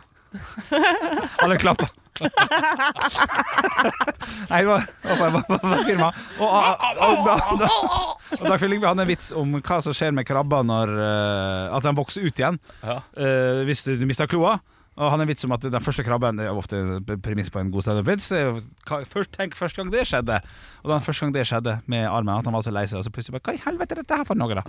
Alle 1.42 1.56
klappa. 1.58 1.88
Nei, 4.50 4.60
det 4.60 4.66
var, 4.68 4.82
var, 5.02 5.30
var 5.62 5.84
firma. 5.86 6.12
Og, 6.38 6.48
og, 6.48 6.54
og, 7.06 7.28
og, 7.28 7.62
og 8.38 8.44
Dagfinn 8.48 8.70
Lyngbø 8.74 8.86
hadde 8.92 9.04
en 9.06 9.10
vits 9.10 9.28
om 9.36 9.48
hva 9.58 9.76
som 9.84 9.92
skjer 9.96 10.12
med 10.16 10.24
krabber 10.28 10.62
når 10.66 10.86
uh, 10.98 11.76
At 11.76 11.82
den 11.86 11.98
vokser 11.98 12.20
ut 12.26 12.38
igjen 12.38 12.58
Ja. 12.84 12.96
eh, 13.18 13.64
hvis 13.68 13.84
du 13.88 14.06
mister 14.08 14.26
kloa. 14.30 14.52
Og 14.94 15.08
han 15.10 15.18
har 15.18 15.24
en 15.24 15.30
vits 15.32 15.42
om 15.42 15.50
at 15.56 15.64
den 15.66 15.82
første 15.82 16.04
krabben 16.06 16.38
Det 16.38 16.44
er 16.46 16.54
ofte 16.54 16.78
premiss 17.24 17.48
på 17.50 17.58
en 17.58 17.72
god 17.74 17.82
standup-vits. 17.82 18.28
Tenk 19.34 19.56
første 19.58 19.76
gang 19.80 19.88
det 19.90 20.04
skjedde. 20.06 20.36
Og 20.84 20.88
da 20.92 21.00
første 21.02 21.20
gang 21.24 21.32
det 21.34 21.42
skjedde 21.50 21.72
med 21.90 22.02
armen, 22.06 22.36
at 22.38 22.46
han 22.46 22.54
var 22.54 22.62
så 22.62 22.70
lei 22.74 22.84
seg, 22.86 23.00
og 23.00 23.04
så 23.08 23.12
plutselig 23.14 23.34
bare 23.40 23.46
Hva 23.48 23.54
i 23.58 23.62
helvete 23.64 23.92
er 23.96 24.00
dette 24.04 24.14
her 24.20 24.26
for 24.28 24.36
noe, 24.38 24.54
da? 24.54 24.62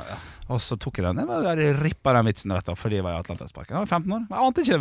Og 0.49 0.57
så 0.65 0.73
tok 0.81 0.97
jeg 0.97 1.05
den. 1.11 1.21
Jeg 1.61 1.77
rippa 1.77 2.09
den 2.17 2.25
vitsen 2.31 2.49
rett 2.57 2.71
opp 2.73 2.79
fordi 2.81 2.97
jeg 2.97 3.05
var 3.05 3.19
i 3.19 3.21
Atlanterhavsparken. 3.21 3.73
Jeg 3.77 3.85
var 3.85 3.91
15 3.99 4.17
år. 4.17 4.23
Jeg 4.31 4.39
ante 4.49 4.59
ikke 4.65 4.79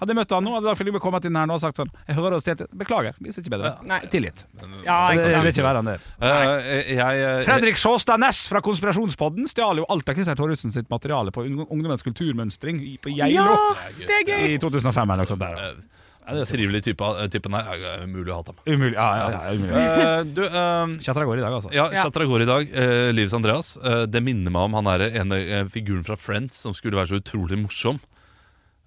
Hadde 0.00 0.10
jeg 0.10 0.18
møtt 0.18 0.32
han 0.34 0.42
nå, 0.44 0.52
hadde 0.56 0.66
Dag 0.66 0.76
Philippe 0.80 1.00
kommet 1.00 1.24
inn 1.28 1.36
her 1.38 1.46
nå 1.46 1.54
og 1.54 1.60
sagt 1.62 1.78
sånn 1.78 1.90
Jeg 2.08 2.16
hører 2.18 2.34
oss 2.36 2.44
til 2.48 2.64
Beklager, 2.74 3.14
visste 3.22 3.40
ikke 3.44 3.52
bedre. 3.54 3.70
Nei. 3.86 4.00
Tillit. 4.10 4.44
Ja, 4.84 4.96
Så 5.12 5.16
det, 5.20 5.26
det 5.30 5.42
vil 5.44 5.52
ikke 5.52 5.66
være 5.68 5.82
han 5.82 5.90
der. 5.92 6.00
Eh, 6.18 6.82
jeg, 6.90 6.96
jeg, 6.98 7.44
Fredrik 7.46 7.78
Sjåstad 7.78 8.18
Næss 8.20 8.44
fra 8.50 8.60
Konspirasjonspodden 8.64 9.46
stjal 9.50 9.78
jo 9.82 9.86
alt 9.88 10.08
av 10.10 10.14
Christer 10.18 10.34
Thoresen 10.38 10.74
sitt 10.74 10.90
materiale 10.90 11.30
på 11.34 11.44
ung- 11.46 11.66
Ungdommens 11.68 12.02
kulturmønstring 12.02 12.80
i- 12.82 12.96
på 12.98 13.14
Ja, 13.14 13.26
Geilo 13.28 13.54
det 14.00 14.18
er 14.20 14.24
gøy! 14.32 14.48
i 14.54 14.58
2005 14.58 15.02
eller 15.04 15.22
noe 15.22 15.30
sånt 15.30 15.40
der. 15.40 15.76
eh, 16.26 16.44
trivelig 16.48 16.82
type, 16.82 17.00
eh, 17.20 17.28
typen 17.28 17.52
her. 17.54 17.68
er 17.74 18.02
umulig 18.08 18.32
å 18.32 18.38
hate 18.42 18.50
ham. 18.54 18.58
Umulig. 18.66 18.94
Ja, 18.94 19.08
ja, 19.16 19.28
ja, 19.30 19.52
umulig. 19.54 19.76
Eh, 19.76 20.22
du, 20.34 20.42
eh, 20.44 20.98
Chatra 21.04 21.24
går 21.28 21.38
i 21.38 21.44
dag, 21.44 21.52
altså. 21.60 21.70
ja, 21.72 21.86
Ja. 21.92 22.02
Chatra 22.02 22.24
går 22.26 22.42
i 22.42 22.46
dag. 22.50 22.68
eh, 22.74 23.12
Livs 23.12 23.32
Andreas. 23.32 23.76
Eh, 23.76 24.06
det 24.06 24.22
minner 24.24 24.50
meg 24.50 24.62
om 24.62 24.74
han 24.74 24.86
er 24.88 25.06
ene 25.20 25.38
eh, 25.38 25.64
figuren 25.70 26.02
fra 26.04 26.16
Friends 26.16 26.56
som 26.66 26.72
skulle 26.74 26.96
være 26.96 27.12
så 27.14 27.20
utrolig 27.22 27.60
morsom. 27.62 28.00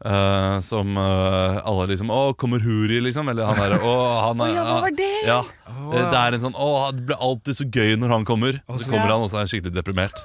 Eh, 0.06 0.60
som 0.62 0.92
uh, 0.94 1.58
alle 1.66 1.88
liksom 1.90 2.12
Å, 2.14 2.36
kommer 2.38 2.62
Huri, 2.62 3.00
liksom? 3.02 3.32
Eller 3.32 3.48
han 3.50 3.58
derre 3.58 3.80
Å, 3.82 3.94
han 4.28 4.44
er 4.46 4.52
ja, 4.54 4.66
hva 4.68 4.76
var 4.84 4.94
det? 4.94 5.08
Ja. 5.26 5.40
Oh. 5.74 5.96
Det 5.96 6.20
er 6.20 6.38
en 6.38 6.44
sånn 6.44 6.54
Å, 6.54 6.68
det 6.94 7.08
blir 7.10 7.18
alltid 7.18 7.58
så 7.58 7.66
gøy 7.66 7.96
når 7.98 8.14
han 8.14 8.28
kommer. 8.28 8.60
Og 8.70 8.78
så 8.78 8.92
kommer 8.92 9.08
Ja. 9.08 9.16
han, 9.16 9.26
og 9.26 9.32
så 9.32 9.40
er 9.40 9.48
han 9.48 9.50
skikkelig 9.50 9.74
deprimert. 9.74 10.22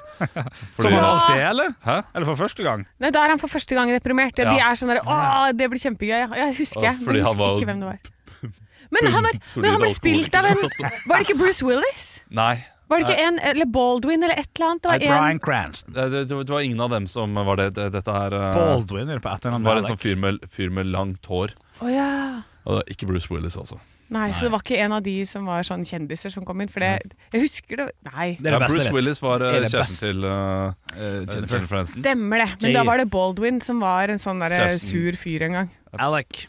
Som 0.77 0.93
han 0.93 0.99
alltid 1.01 1.39
er, 1.39 1.47
eller? 1.49 1.73
Hæ? 1.87 1.97
Eller 2.13 2.29
for 2.29 2.41
første 2.43 2.67
gang? 2.67 2.85
Nei, 3.01 3.09
Da 3.15 3.23
er 3.25 3.33
han 3.33 3.41
for 3.41 3.49
første 3.49 3.73
gang 3.79 3.89
deprimert. 3.95 4.37
Ja. 4.37 4.53
De 4.53 4.61
er 4.61 4.77
sånn 4.77 4.93
der 4.93 5.01
Å, 5.01 5.17
det 5.57 5.71
blir 5.73 5.81
kjempegøy. 5.81 6.19
Ja, 6.21 6.29
jeg 6.43 6.59
husker 6.61 6.85
jeg. 6.91 7.01
fordi 7.01 7.23
Men 7.23 7.31
han 7.31 7.41
var 7.41 7.57
ikke 7.57 7.71
hvem 7.71 7.81
det 7.81 7.89
var. 7.89 8.11
Men 8.93 9.09
han, 9.09 9.25
var, 9.25 9.37
men 9.57 9.71
han 9.73 9.81
ble 9.81 9.89
spilt 9.89 10.35
av 10.37 10.45
en. 10.45 10.59
Var 11.09 11.17
det 11.17 11.25
ikke 11.25 11.39
Bruce 11.39 11.65
Willis? 11.65 12.03
Nei. 12.29 12.59
Var 12.93 13.03
det 13.03 13.09
ikke 13.09 13.27
en 13.27 13.39
Eller 13.51 13.69
Baldwin 13.77 14.23
eller 14.27 14.39
et 14.43 14.49
eller 14.55 14.69
annet? 14.69 14.83
Det 14.85 15.09
var 15.09 15.21
Brian 15.23 15.39
Cranston. 15.43 15.93
Det, 15.97 16.09
det, 16.13 16.23
det 16.29 16.53
var 16.53 16.65
ingen 16.65 16.83
av 16.85 16.93
dem 16.93 17.07
som 17.09 17.33
var 17.33 17.59
det. 17.59 17.71
det 17.77 17.89
dette 17.97 18.17
her 18.19 18.35
eh, 18.37 18.49
Baldwin 18.59 19.09
på 19.09 19.17
det 19.17 19.33
eller 19.33 19.55
annet 19.57 19.67
var 19.71 19.81
en 19.81 19.89
sånn 19.89 20.01
fyr 20.01 20.19
med, 20.19 20.43
fyr 20.51 20.69
med 20.73 20.91
langt 20.93 21.25
hår. 21.31 21.55
Å 21.81 21.89
ja. 21.91 22.11
Og 22.63 22.69
det 22.71 22.77
var 22.79 22.93
ikke 22.95 23.09
Bruce 23.09 23.31
Willis, 23.33 23.57
altså. 23.59 23.79
Nei, 24.13 24.27
så 24.35 24.45
det 24.45 24.51
var 24.53 24.61
ikke 24.61 24.77
en 24.83 24.93
av 24.93 25.01
de 25.05 25.13
som 25.25 25.47
var 25.49 25.65
sånn 25.65 25.85
kjendiser 25.89 26.29
som 26.33 26.43
kom 26.45 26.59
inn? 26.61 26.69
For 26.69 26.83
det, 26.83 27.15
jeg 27.33 27.41
husker 27.47 27.79
det 27.79 27.85
Nei. 28.11 28.27
Det 28.37 28.51
er 28.51 28.55
Ja, 28.55 28.59
det 28.59 28.67
beste 28.67 28.75
Bruce. 28.77 28.93
Willis 28.93 29.21
var 29.23 29.41
eh, 29.41 29.55
er 29.57 29.63
det 29.65 29.71
kjæresten 29.73 30.01
til 30.03 30.25
uh, 30.27 30.73
Eh, 30.93 31.13
Jennifer 31.23 31.55
Jennifer. 31.57 31.77
Aniston. 31.79 32.03
Stemmer 32.03 32.43
det. 32.43 32.49
Men 32.61 32.67
Jay. 32.69 32.75
da 32.77 32.83
var 32.85 33.01
det 33.01 33.07
Baldwin 33.09 33.61
som 33.65 33.79
var 33.81 34.13
en 34.13 34.21
sånn 34.21 34.43
der 34.43 34.53
Kjæresten. 34.59 34.91
sur 34.91 35.17
fyr 35.17 35.47
en 35.47 35.57
gang. 35.57 35.71
Alec. 35.97 36.43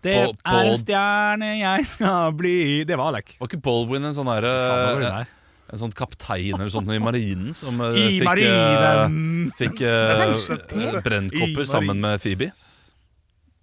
Det 0.00 0.14
Paul- 0.16 0.54
er 0.56 0.70
en 0.70 0.78
stjerne 0.80 1.50
jeg 1.60 1.84
skal 1.92 2.32
bli 2.32 2.56
Det 2.88 2.96
var 2.96 3.12
Alec. 3.12 3.34
Var 3.42 3.50
ikke 3.50 3.60
Baldwin 3.68 4.08
en 4.08 4.16
sånn 4.16 4.30
Faen, 4.30 4.46
var 4.48 4.96
derre 4.96 5.10
der? 5.18 5.36
En 5.70 5.78
sånn 5.78 5.92
kaptein 5.94 6.56
eller 6.56 6.70
sånt 6.72 6.90
i 6.90 6.98
marinen 7.02 7.54
som 7.54 7.78
eh, 7.84 7.98
I 7.98 8.06
fikk, 8.16 8.26
marinen. 8.26 9.20
Uh, 9.46 9.52
fikk 9.58 9.82
eh, 9.86 10.24
eh, 10.88 10.96
brennkopper 11.04 11.62
I 11.62 11.68
sammen 11.68 12.02
med 12.02 12.22
Phoebe. 12.22 12.50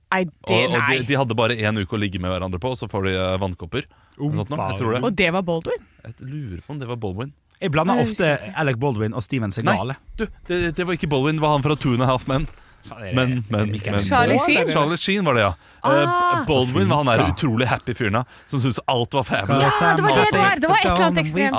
Nei, 0.07 0.21
det 0.23 0.55
Og, 0.55 0.69
og 0.71 0.77
nei. 0.77 1.01
de, 1.01 1.07
de 1.09 1.17
hadde 1.19 1.35
bare 1.35 1.57
én 1.59 1.81
uke 1.81 1.97
å 1.97 1.99
ligge 1.99 2.21
med 2.23 2.31
hverandre 2.31 2.61
på, 2.63 2.71
og 2.71 2.79
så 2.79 2.87
får 2.87 3.09
de 3.09 3.17
uh, 3.19 3.33
vannkopper. 3.43 3.89
Tror 4.15 4.95
det. 4.95 5.01
Og 5.03 5.11
det 5.19 5.27
var 5.35 5.43
Baldwin? 5.45 5.83
Jeg 6.05 6.15
lurer 6.23 6.63
på 6.63 6.73
om 6.73 6.79
det 6.79 6.87
var 6.89 7.01
Baldwin. 7.01 7.35
Jeg 7.57 7.73
blander 7.73 7.99
ofte. 7.99 8.29
Alec 8.55 8.77
Baldwin 8.79 9.17
og 9.17 9.25
Steven 9.25 9.51
Segal. 9.51 9.95
Du, 10.15 10.23
det, 10.47 10.61
det 10.77 10.85
var 10.87 10.95
ikke 10.95 11.09
Baldwin, 11.11 11.41
det 11.41 11.43
var 11.43 11.57
han 11.57 11.65
fra 11.65 11.75
Two 11.75 11.97
and 11.97 12.05
a 12.05 12.09
Half 12.09 12.27
Men. 12.29 12.47
Men, 12.89 13.43
men, 13.49 13.71
men 13.71 14.03
Charlie 14.03 14.39
Sheen? 14.39 14.71
Charlie 14.71 14.97
Sheen 14.97 15.25
var 15.25 15.33
det, 15.37 15.41
ja. 15.41 15.53
Ah. 15.81 15.93
Eh, 16.39 16.45
Baldwin 16.47 16.89
var 16.89 17.03
han 17.03 17.09
der 17.11 17.23
utrolig 17.31 17.67
happy 17.67 17.93
fyren 17.93 18.23
som 18.47 18.59
syntes 18.59 18.79
alt 18.87 19.13
var 19.13 19.23
fabulous. 19.23 19.81
Ja, 19.81 19.95
det 19.95 20.03
var 20.03 20.15
det 20.15 20.25
det 20.31 20.39
var. 20.39 20.61
Det 20.61 20.67
var 20.71 20.77
et 20.77 20.85
eller 20.85 21.05
annet 21.05 21.23
ekstremt. 21.23 21.55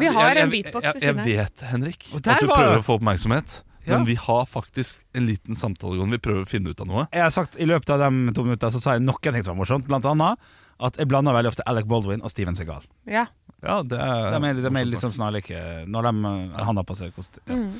Vi 0.00 0.06
har 0.06 0.30
en 0.30 0.36
jeg- 0.36 0.50
beatbox 0.50 0.84
jeg, 0.84 0.94
ved 0.94 1.02
siden 1.02 1.18
av. 1.20 1.26
vet, 1.26 1.60
Henrik, 1.70 2.10
at 2.14 2.22
du 2.40 2.46
prøver 2.46 2.78
å 2.78 2.82
få 2.84 2.98
oppmerksomhet. 2.98 3.62
Ja. 3.84 3.98
Men 3.98 4.06
vi 4.06 4.14
har 4.14 4.46
faktisk 4.46 5.00
en 5.12 5.26
liten 5.26 5.56
samtale 5.56 5.98
gående. 5.98 6.16
Vi 6.16 6.18
prøver 6.24 6.46
å 6.46 6.48
finne 6.48 6.70
ut 6.72 6.80
av 6.80 6.86
noe. 6.88 7.06
Jeg 7.12 7.20
har 7.20 7.30
sagt 7.30 7.56
I 7.60 7.66
løpet 7.68 7.90
av 7.90 7.98
de 8.00 8.32
to 8.32 8.44
minuttene 8.46 8.72
Så 8.72 8.80
sa 8.80 8.94
jeg 8.96 9.02
noen 9.04 9.20
ting 9.20 9.44
som 9.44 9.52
var 9.56 9.60
morsomt. 9.66 9.84
Blant 9.86 10.06
annet 10.08 10.38
at 10.80 10.96
jeg 10.96 11.06
blander 11.06 11.36
veldig 11.36 11.52
ofte 11.52 11.62
Alec 11.66 11.84
Baldwin 11.86 12.22
og 12.24 12.30
Steven 12.32 12.56
Segal. 12.56 12.82
Ja. 13.06 13.26
Ja, 13.62 13.82
det 13.82 13.90
De 13.90 14.00
er, 14.00 14.40
er, 14.40 14.62
de 14.64 14.72
er 14.80 14.88
litt 14.88 15.00
sånn 15.04 15.12
snarlike 15.14 15.84
når 15.86 16.08
de, 16.08 16.32
han 16.64 16.80
har 16.80 16.84
på 16.88 16.96
seg 16.98 17.14
kostyme. 17.14 17.44
Ja. 17.46 17.54
Mm. 17.54 17.76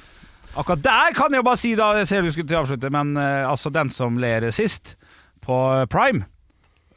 Akkurat 0.54 0.84
der 0.84 1.14
kan 1.16 1.34
jeg 1.34 1.42
jo 1.42 1.46
bare 1.46 1.58
si, 1.60 1.72
da 1.78 1.90
Jeg 1.98 2.08
ser 2.10 2.22
du 2.22 2.30
skulle 2.34 2.46
til 2.50 2.58
å 2.58 2.62
avslutte, 2.62 2.90
men 2.94 3.16
eh, 3.18 3.42
altså 3.48 3.72
den 3.74 3.90
som 3.90 4.18
ler 4.22 4.46
sist, 4.54 4.94
på 5.44 5.56
Prime 5.92 6.24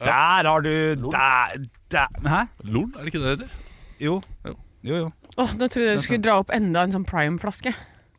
Der 0.00 0.46
har 0.46 0.62
du 0.64 0.94
der, 1.10 1.58
der. 1.92 2.20
Hæ? 2.22 2.44
Er 2.46 3.02
det 3.02 3.10
ikke 3.10 3.20
det 3.20 3.24
det 3.24 3.34
heter? 3.34 3.56
Jo. 3.98 4.20
Jo. 4.46 4.54
Jo, 4.86 4.98
jo. 5.02 5.08
Åh, 5.38 5.54
nå 5.58 5.66
trodde 5.66 5.88
jeg 5.90 5.98
du 5.98 6.04
skulle 6.04 6.22
dra 6.22 6.36
opp 6.40 6.52
enda 6.54 6.84
en 6.86 6.94
sånn 6.94 7.06
Prime-flaske. 7.06 7.72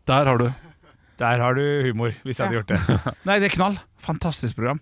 Der 0.10 0.28
har 0.28 0.42
du. 0.42 0.50
Der 1.20 1.42
har 1.44 1.56
du 1.56 1.64
humor, 1.88 2.14
hvis 2.24 2.40
jeg 2.40 2.48
hadde 2.48 2.60
gjort 2.60 2.72
det. 2.72 3.00
Nei, 3.28 3.40
det 3.44 3.50
er 3.50 3.56
knall. 3.56 3.80
Fantastisk 4.04 4.60
program. 4.60 4.80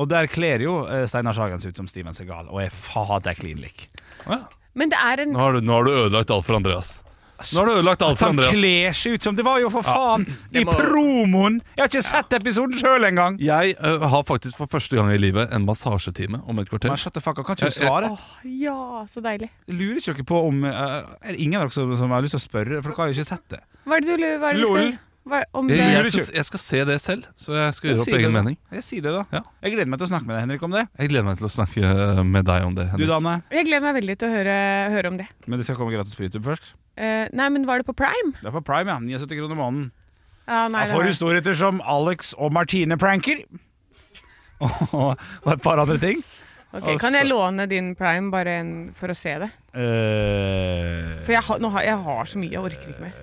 Og 0.00 0.08
der 0.10 0.28
kler 0.32 0.64
jo 0.64 0.82
eh, 0.84 1.04
Steinar 1.08 1.36
Sagen 1.36 1.62
seg 1.62 1.72
ut 1.72 1.80
som 1.80 1.88
Steven 1.88 2.16
Segal, 2.16 2.48
og 2.52 2.60
er 2.64 2.72
fader 2.72 3.36
klin 3.38 3.60
lik. 3.62 3.86
Ja. 4.26 4.42
Men 4.76 4.92
det 4.92 5.00
er 5.00 5.24
en 5.24 5.34
Nå, 5.34 5.40
har 5.40 5.56
du, 5.56 5.64
nå 5.64 5.78
har 5.78 5.88
du 5.88 5.92
ødelagt 5.92 6.32
alt 6.32 6.48
for 6.48 6.56
Andreas. 6.56 6.94
Nå 7.42 7.58
har 7.58 7.66
du 7.66 7.72
ødelagt 7.72 8.02
alt 8.06 8.14
At 8.14 8.20
for 8.20 8.30
han 8.30 8.54
kler 8.54 8.96
seg 8.96 9.16
ut 9.16 9.26
som 9.26 9.36
Det 9.38 9.44
var 9.46 9.58
jo 9.62 9.70
for 9.72 9.86
faen 9.86 10.26
i 10.54 10.64
promoen! 10.68 11.60
Jeg 11.74 11.82
har 11.82 11.90
ikke 11.90 12.04
sett 12.06 12.36
episoden 12.38 12.78
sjøl 12.78 13.08
engang! 13.08 13.38
Jeg 13.42 13.74
uh, 13.82 14.06
har 14.12 14.26
faktisk 14.28 14.60
for 14.60 14.70
første 14.70 14.98
gang 14.98 15.10
i 15.14 15.18
livet 15.20 15.52
en 15.54 15.66
massasjetime 15.66 16.42
om 16.46 16.60
et 16.62 16.70
kvarter. 16.70 16.94
Shut 17.00 17.16
the 17.16 17.24
fuck 17.24 17.40
up, 17.40 17.48
Kan 17.48 17.58
ikke 17.58 17.72
du 17.72 17.78
svare? 17.80 18.12
Åh, 18.12 18.28
ja, 18.62 18.78
så 19.10 19.24
deilig. 19.24 19.50
Lurer 19.72 20.02
ikke 20.02 20.18
dere 20.20 20.28
på 20.28 20.42
om 20.50 20.66
uh, 20.68 20.74
Er 21.22 21.32
det 21.34 21.40
ingen 21.40 21.58
av 21.58 21.66
dere 21.66 21.76
som, 21.78 21.96
som 21.98 22.14
har 22.14 22.24
lyst 22.24 22.36
til 22.36 22.42
å 22.42 22.46
spørre? 22.46 22.82
For 22.82 22.92
dere 22.92 23.02
har 23.02 23.10
jo 23.10 23.18
ikke 23.18 23.30
sett 23.32 23.48
det. 23.56 23.64
Hva 23.88 23.98
er 23.98 24.04
det 24.04 24.12
du 24.12 24.22
lurer 24.22 24.38
hva 24.38 24.52
er 24.52 24.60
det 24.60 24.62
du 24.62 24.70
skal 24.70 24.92
hva, 25.22 25.42
Om 25.54 25.68
Jeg, 25.70 25.78
jeg, 25.78 26.06
skal, 26.10 26.28
jeg 26.34 26.46
skal 26.48 26.60
se 26.62 26.78
det 26.88 26.96
selv, 27.00 27.26
så 27.38 27.54
jeg 27.54 27.74
skal 27.76 27.90
gjøre 27.92 28.02
opp 28.04 28.16
egen 28.18 28.32
mening. 28.34 28.56
Jeg 28.74 28.82
sier 28.86 29.04
det, 29.04 29.12
da. 29.14 29.22
Ja. 29.38 29.42
Jeg 29.62 29.74
gleder 29.76 29.90
meg 29.92 30.00
til 30.02 30.08
å 30.08 30.10
snakke 30.10 30.26
med 30.26 30.34
deg, 30.34 30.42
Henrik, 30.46 30.64
om 30.66 30.74
det. 30.74 30.84
Jeg 30.98 31.12
gleder 31.12 31.26
meg 31.28 31.38
til 31.38 31.46
å 31.46 31.52
snakke 31.54 32.24
med 32.26 32.46
deg 32.48 32.66
om 32.66 32.74
det. 32.78 32.86
Du, 32.88 32.92
Henrik. 32.96 33.10
Dane. 33.12 33.34
Jeg 33.54 33.68
gleder 33.68 33.84
meg 33.86 33.96
veldig 34.00 34.16
til 34.18 34.28
å 34.28 34.32
høre, 34.36 34.56
høre 34.96 35.12
om 35.12 35.18
det. 35.22 35.28
Men 35.46 35.62
det 35.62 35.68
skal 35.68 35.78
komme 35.78 35.94
gratis 35.94 36.18
på 36.18 36.26
YouTube 36.26 36.42
først. 36.50 36.72
Uh, 36.98 37.24
nei, 37.32 37.48
men 37.54 37.66
var 37.70 37.80
det 37.80 37.86
på 37.88 37.94
Prime? 37.96 38.34
Det 38.40 38.50
er 38.50 38.56
på 38.58 38.64
Prime, 38.66 38.90
ja. 38.90 39.18
79 39.22 39.38
kroner 39.38 39.58
måneden. 39.62 39.90
Ja, 40.50 40.66
nei, 40.68 40.88
Jeg 40.88 40.96
får 40.96 41.06
historieter 41.12 41.54
som 41.56 41.78
Alex 41.86 42.32
og 42.34 42.50
Martine 42.52 42.98
pranker. 42.98 43.44
og 44.92 45.14
et 45.54 45.62
par 45.62 45.78
andre 45.82 45.98
ting. 46.02 46.22
Ok, 46.72 46.96
Kan 46.98 47.14
jeg 47.14 47.28
låne 47.28 47.66
din 47.68 47.92
Prime 47.94 48.30
bare 48.32 48.58
en, 48.62 48.70
for 48.96 49.12
å 49.12 49.16
se 49.16 49.34
det? 49.42 49.50
Uh, 49.76 51.20
For 51.22 51.34
jeg, 51.36 51.42
har- 51.46 51.60
nå 51.62 51.70
har, 51.74 51.84
jeg 51.86 51.98
har 52.06 52.30
så 52.30 52.40
mye, 52.40 52.52
jeg 52.54 52.64
orker 52.64 52.90
ikke 52.94 53.06
mer. 53.06 53.16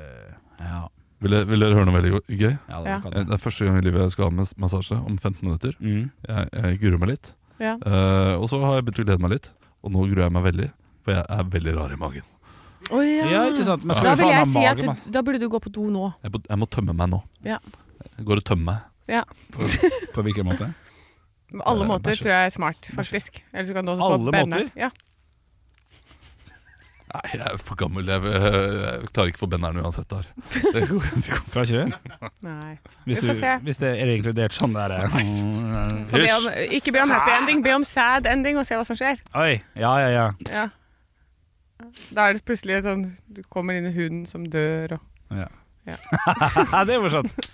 ja, 0.62 0.82
Vil, 1.22 1.32
dere- 1.32 1.46
vil 1.50 1.60
dere 1.60 1.76
høre 1.76 1.86
noe 1.90 1.96
veldig 2.02 2.12
gøy? 2.30 2.54
ja, 2.70 2.78
det 2.84 2.88
Ja. 2.88 3.00
kan 3.04 3.14
Eh, 3.14 3.24
Det 3.24 3.34
er 3.34 3.38
første 3.44 3.66
gang 3.66 3.78
i 3.78 3.82
livet 3.82 4.02
jeg 4.02 4.12
skal 4.12 4.24
ha 4.26 4.30
med 4.32 4.54
massasje 4.58 4.98
om 5.06 5.18
15 5.18 5.44
minutter. 5.44 5.74
Mm. 5.82 6.12
Jeg, 6.28 6.50
jeg 6.54 6.80
gruer 6.82 7.00
meg 7.00 7.10
litt. 7.10 7.34
Ja. 7.60 7.74
Uh, 7.76 8.40
og 8.40 8.48
så 8.50 8.60
har 8.64 8.76
jeg 8.80 8.86
begynt 8.86 9.00
å 9.00 9.06
glede 9.06 9.20
meg 9.20 9.32
litt. 9.32 9.50
Og 9.84 9.92
nå 9.92 10.06
gruer 10.08 10.24
jeg 10.30 10.32
meg 10.32 10.44
veldig, 10.44 10.70
for 11.04 11.12
jeg 11.14 11.26
er 11.30 11.44
veldig 11.44 11.76
rar 11.76 11.92
i 11.92 11.98
magen. 12.00 12.24
Oh, 12.92 13.02
ja. 13.04 13.26
Ja, 13.28 13.42
ikke 13.52 13.66
sant? 13.68 13.84
Men 13.84 13.96
skal 13.96 14.16
Da 14.16 14.16
vil 14.16 14.32
jeg 14.32 14.46
si 14.48 14.64
at 14.66 14.78
du, 14.80 15.12
da 15.12 15.22
burde 15.22 15.40
du 15.40 15.50
gå 15.50 15.60
på 15.60 15.72
do 15.72 15.90
nå. 15.92 16.14
Jeg 16.24 16.32
må, 16.32 16.40
jeg 16.48 16.58
må 16.58 16.66
tømme 16.72 16.96
meg 16.96 17.10
nå. 17.12 17.22
Ja. 17.44 17.58
Jeg 18.18 18.26
går 18.26 18.38
og 18.38 18.44
tømmer 18.48 18.66
meg. 18.66 18.80
Ja. 19.10 19.24
På 20.16 20.24
hvilken 20.24 20.46
måte? 20.48 20.74
Alle 21.66 21.84
Eh, 21.84 21.88
måter 21.90 22.16
tror 22.16 22.30
jeg 22.32 22.46
er 22.46 22.50
smart, 22.54 22.90
faktisk. 22.96 23.42
Eller 23.54 23.68
du 23.68 23.74
kan 23.74 23.86
også 23.86 24.04
Alle 24.06 24.32
få 24.32 24.46
måter? 24.46 24.72
Ja. 24.78 24.90
Nei, 27.10 27.22
jeg 27.34 27.41
er 27.41 27.62
for 27.65 27.78
gammel. 27.80 28.06
Jeg, 28.06 28.22
jeg 28.22 29.08
klarer 29.15 29.32
ikke 29.32 29.39
å 29.39 29.43
få 29.43 29.50
benderen 29.50 29.80
uansett. 29.82 30.12
Der. 30.12 30.28
Det 30.76 30.84
går, 30.91 31.08
det 31.15 31.32
går. 31.32 31.39
Klarer 31.56 31.72
ikke 31.72 31.80
det? 31.80 32.32
Nei. 32.45 32.74
Hvis, 33.08 33.24
du, 33.24 33.32
hvis 33.65 33.82
det 33.82 33.93
er 33.98 34.12
inkludert 34.13 34.54
sånn 34.54 34.76
der 34.78 34.93
eh, 34.93 35.15
be 36.12 36.28
om, 36.36 36.45
ikke 36.78 36.93
be 36.93 37.02
om 37.02 37.13
happy 37.15 37.34
ending, 37.39 37.63
be 37.65 37.74
om 37.80 37.88
sad 37.88 38.30
ending, 38.30 38.60
og 38.62 38.67
se 38.69 38.78
hva 38.78 38.86
som 38.86 39.00
skjer. 39.00 39.17
Oi, 39.34 39.56
ja, 39.80 39.93
ja, 40.04 40.12
ja. 40.13 40.28
Ja. 40.45 40.67
Da 42.13 42.28
er 42.28 42.38
det 42.38 42.45
plutselig 42.45 42.76
et 42.76 42.86
sånn 42.86 43.06
Du 43.32 43.39
kommer 43.50 43.78
inn 43.80 43.88
i 43.88 43.93
huden 43.95 44.26
som 44.28 44.43
dør 44.52 44.98
og 44.98 45.38
ja. 45.39 45.48
Ja. 45.88 45.98
det 46.86 46.98
er 46.98 47.02
morsomt. 47.02 47.50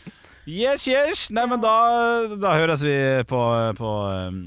Yes, 0.45 0.85
yes. 0.89 1.27
Nei, 1.33 1.45
men 1.49 1.61
da, 1.63 1.75
da 2.39 2.55
høres 2.59 2.83
vi 2.85 2.95
på, 3.29 3.41
på 3.79 3.91
um, 4.11 4.41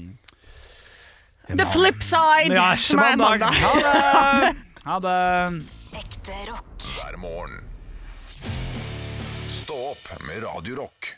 The 1.49 1.65
flip 1.73 2.03
side! 2.05 2.53
Ja, 2.53 2.75
som 2.77 3.01
er 3.01 3.17
mandag. 3.17 3.53
Ha 3.57 3.75
det! 3.81 4.55
Ha 4.83 4.99
det. 4.99 5.51
Ekte 5.93 6.31
rock. 6.51 6.83
hver 6.95 7.17
morgen. 7.17 7.51
Stå 9.47 9.73
opp 9.91 10.21
med 10.27 10.43
Radiorock. 10.43 11.15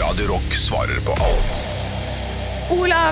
Radiorock 0.00 0.54
svarer 0.54 1.00
på 1.00 1.10
alt 1.10 1.66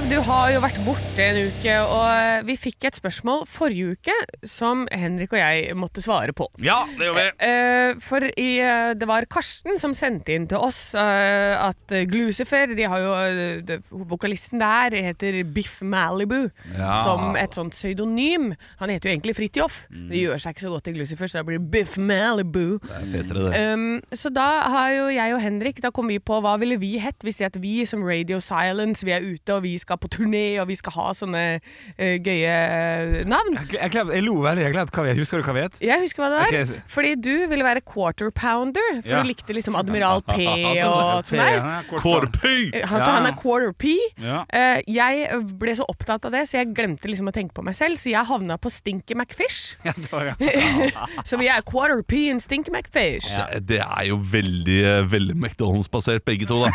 du 0.03 0.17
har 0.27 0.49
jo 0.51 0.59
vært 0.59 0.79
borte 0.85 1.23
en 1.23 1.37
uke, 1.47 1.75
og 1.87 2.47
vi 2.49 2.57
fikk 2.59 2.87
et 2.89 2.97
spørsmål 2.99 3.45
forrige 3.47 3.95
uke 3.95 4.15
som 4.49 4.83
Henrik 4.91 5.33
og 5.33 5.39
jeg 5.39 5.77
måtte 5.79 6.03
svare 6.03 6.35
på. 6.37 6.49
Ja, 6.63 6.81
det 6.99 7.07
gjorde 7.07 7.23
vi. 7.23 7.47
Eh, 7.47 8.01
For 8.03 8.27
i, 8.27 8.49
eh, 8.59 8.95
det 8.99 9.07
var 9.07 9.25
Karsten 9.31 9.79
som 9.79 9.95
sendte 9.95 10.35
inn 10.35 10.49
til 10.51 10.59
oss 10.59 10.97
eh, 10.99 11.55
at 11.63 11.95
Glucifer 12.11 12.75
de 12.75 12.89
har 12.91 12.99
jo, 13.05 13.13
eh, 13.15 13.79
Vokalisten 14.11 14.59
der 14.59 14.97
heter 14.99 15.39
Biff 15.55 15.79
Malibu 15.81 16.51
Ja. 16.77 16.91
som 17.05 17.37
et 17.37 17.55
sånt 17.55 17.73
pseudonym. 17.73 18.57
Han 18.81 18.91
heter 18.91 19.09
jo 19.11 19.15
egentlig 19.15 19.37
Fridtjof. 19.39 19.87
Det 19.91 20.25
gjør 20.25 20.43
seg 20.43 20.57
ikke 20.57 20.67
så 20.67 20.75
godt 20.75 20.89
i 20.91 20.97
Glucifer, 20.99 21.31
så 21.31 21.39
da 21.39 21.45
blir 21.47 21.61
det 21.63 21.71
Biff 21.71 21.97
Malibu. 21.99 22.81
Det 22.83 22.99
er 22.99 23.07
fetere, 23.23 23.47
det. 23.53 23.63
Um, 23.75 24.03
så 24.13 24.35
da 24.35 24.49
har 24.75 24.91
jo 24.91 25.07
jeg 25.15 25.35
og 25.35 25.41
Henrik 25.41 25.81
Da 25.81 25.91
kom 25.95 26.09
vi 26.11 26.19
på 26.19 26.41
hva 26.43 26.59
ville 26.59 26.81
vi 26.83 26.97
hett 26.99 27.23
hvis 27.23 27.41
at 27.47 27.57
vi 27.63 27.85
som 27.87 28.03
Radio 28.03 28.41
Silence 28.41 29.05
Vi 29.07 29.13
er 29.15 29.23
ute 29.23 29.55
og 29.55 29.63
vi 29.63 29.77
skal 29.79 29.84
på 30.01 30.09
turné 30.09 30.59
og 30.63 30.67
vi 30.69 30.77
skal 30.81 30.93
ha 30.97 31.13
sånne 31.13 31.43
uh, 31.61 32.17
gøye 32.25 32.55
eh, 32.55 33.25
navn. 33.29 33.59
Jeg, 33.73 33.93
jeg, 33.93 34.07
jeg 34.17 34.23
lo 34.25 34.35
veldig. 34.41 34.65
Jeg 34.65 34.75
hva 34.75 35.05
vi 35.05 35.15
Husker 35.21 35.39
du 35.39 35.45
hva 35.45 35.55
vi 35.55 35.61
het? 35.67 35.77
Jeg 35.85 36.01
husker 36.01 36.23
hva 36.25 36.31
det 36.33 36.39
var. 36.41 36.49
Okay. 36.49 36.65
så- 36.65 36.81
Fordi 36.89 37.15
du 37.21 37.47
ville 37.51 37.65
være 37.65 37.81
quarter 37.85 38.31
pounder. 38.31 39.03
For 39.03 39.11
Ja. 39.11 39.23
du 39.23 39.29
likte 39.29 39.53
liksom 39.55 39.77
Admiral 39.77 40.23
P 40.23 40.47
og 40.89 41.25
sånn 41.29 41.39
der. 41.39 41.85
Quarter 41.93 42.31
P! 42.33 42.71
Eh, 42.73 42.87
Han, 42.89 43.01
Ja. 43.05 43.13
Han 43.19 43.27
er 43.27 43.37
quarter 43.37 43.73
P. 43.73 43.95
Ja. 44.19 44.45
Uh, 44.49 44.81
jeg 44.89 45.29
ble 45.59 45.75
så 45.77 45.85
opptatt 45.89 46.25
av 46.25 46.33
det, 46.33 46.47
så 46.49 46.59
jeg 46.63 46.73
glemte 46.75 47.07
liksom 47.11 47.29
å 47.29 47.35
tenke 47.35 47.53
på 47.55 47.63
meg 47.67 47.77
selv. 47.77 47.99
Så 48.01 48.11
jeg 48.11 48.25
havna 48.27 48.57
på 48.59 48.71
Stinky 48.73 49.15
McFish. 49.15 49.77
Ja, 49.85 49.93
det 49.97 50.09
var, 50.11 50.25
ja. 50.33 50.35
så 51.29 51.37
vi 51.39 51.47
er 51.53 51.61
quarter 51.69 52.01
P 52.03 52.31
and 52.31 52.41
Stinky 52.43 52.71
McFish. 52.73 53.29
Det, 53.29 53.61
det 53.69 53.81
er 53.85 54.07
jo 54.09 54.17
veldig, 54.19 54.79
eh, 54.85 55.03
veldig 55.13 55.37
McDonald's-basert, 55.37 56.25
begge 56.25 56.47
to, 56.49 56.63
da. 56.65 56.71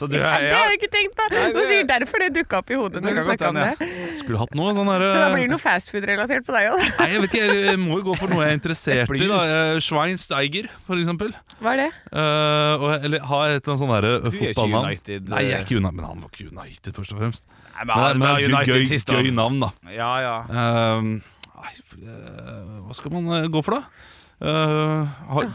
Så 0.00 0.06
du 0.08 0.16
er- 0.16 0.22
Ja, 0.22 0.38
det 0.40 0.52
har 0.56 0.70
jeg 0.70 0.78
ikke 0.80 0.90
tenkt 0.94 1.14
på. 1.18 1.25
Det 1.32 1.54
var 1.56 1.68
sikkert 1.70 1.90
derfor 1.90 2.22
det 2.22 2.28
dukka 2.36 2.60
opp 2.62 2.70
i 2.70 2.78
hodet 2.78 3.02
når 3.04 3.18
du 3.18 3.22
snakka 3.26 3.50
om 3.50 3.58
det. 3.60 3.88
Skulle 4.20 4.40
hatt 4.40 4.54
noe 4.58 4.74
sånn 4.76 4.90
der 4.92 5.06
Så 5.10 5.18
da 5.22 5.28
blir 5.32 5.46
det 5.46 5.52
noe 5.52 5.62
fastfood-relatert 5.62 6.46
på 6.46 6.54
deg 6.56 6.70
òg. 6.72 6.84
Nei, 7.00 7.08
jeg 7.12 7.22
vet 7.24 7.36
ikke, 7.36 7.58
jeg 7.66 7.80
må 7.82 7.98
jo 8.00 8.06
gå 8.10 8.16
for 8.20 8.32
noe 8.32 8.44
jeg 8.44 8.54
er 8.54 8.60
interessert 8.60 9.16
i. 9.16 9.28
da 9.30 9.40
Eh, 9.46 9.78
Schweinsteiger, 9.84 10.68
for 10.86 10.98
eksempel. 11.00 11.32
Hva 11.62 11.74
er 11.76 11.82
det? 11.84 11.90
Uh, 12.10 12.74
og, 12.80 12.88
eller 13.06 13.22
ha 13.30 13.38
et 13.48 13.60
eller 13.60 13.72
annet 13.72 13.82
sånn 13.82 13.92
derre 13.94 14.12
Du 14.20 14.28
er 14.28 14.34
ikke 14.34 14.50
fotballnavn. 14.50 14.90
United, 14.90 15.30
Nei, 15.32 15.44
jeg 15.46 15.54
er 15.54 15.60
eh. 15.60 15.64
ikke 15.66 15.78
United, 15.78 15.96
men 16.00 16.08
han 16.08 16.24
var 16.24 16.32
ikke 16.32 16.48
United, 16.50 16.96
først 16.96 17.14
og 17.14 17.22
fremst. 17.22 17.46
Nei, 17.76 17.84
men 17.84 17.92
Men, 17.92 18.04
han 18.04 18.20
men 18.20 18.56
var 18.56 18.70
gøy, 18.70 18.84
siste 18.88 19.16
gøy, 19.16 19.28
gøy 19.28 19.36
navn, 19.36 19.58
da. 19.62 19.70
Ja, 19.92 20.10
ja. 20.24 20.36
Ehm, 20.50 21.10
eh, 22.00 22.60
hva 22.86 22.96
skal 22.96 23.14
man 23.16 23.32
eh, 23.38 23.48
gå 23.52 23.62
for, 23.66 23.78
da? 23.78 24.15
Eh, 24.36 25.04
har, 25.32 25.46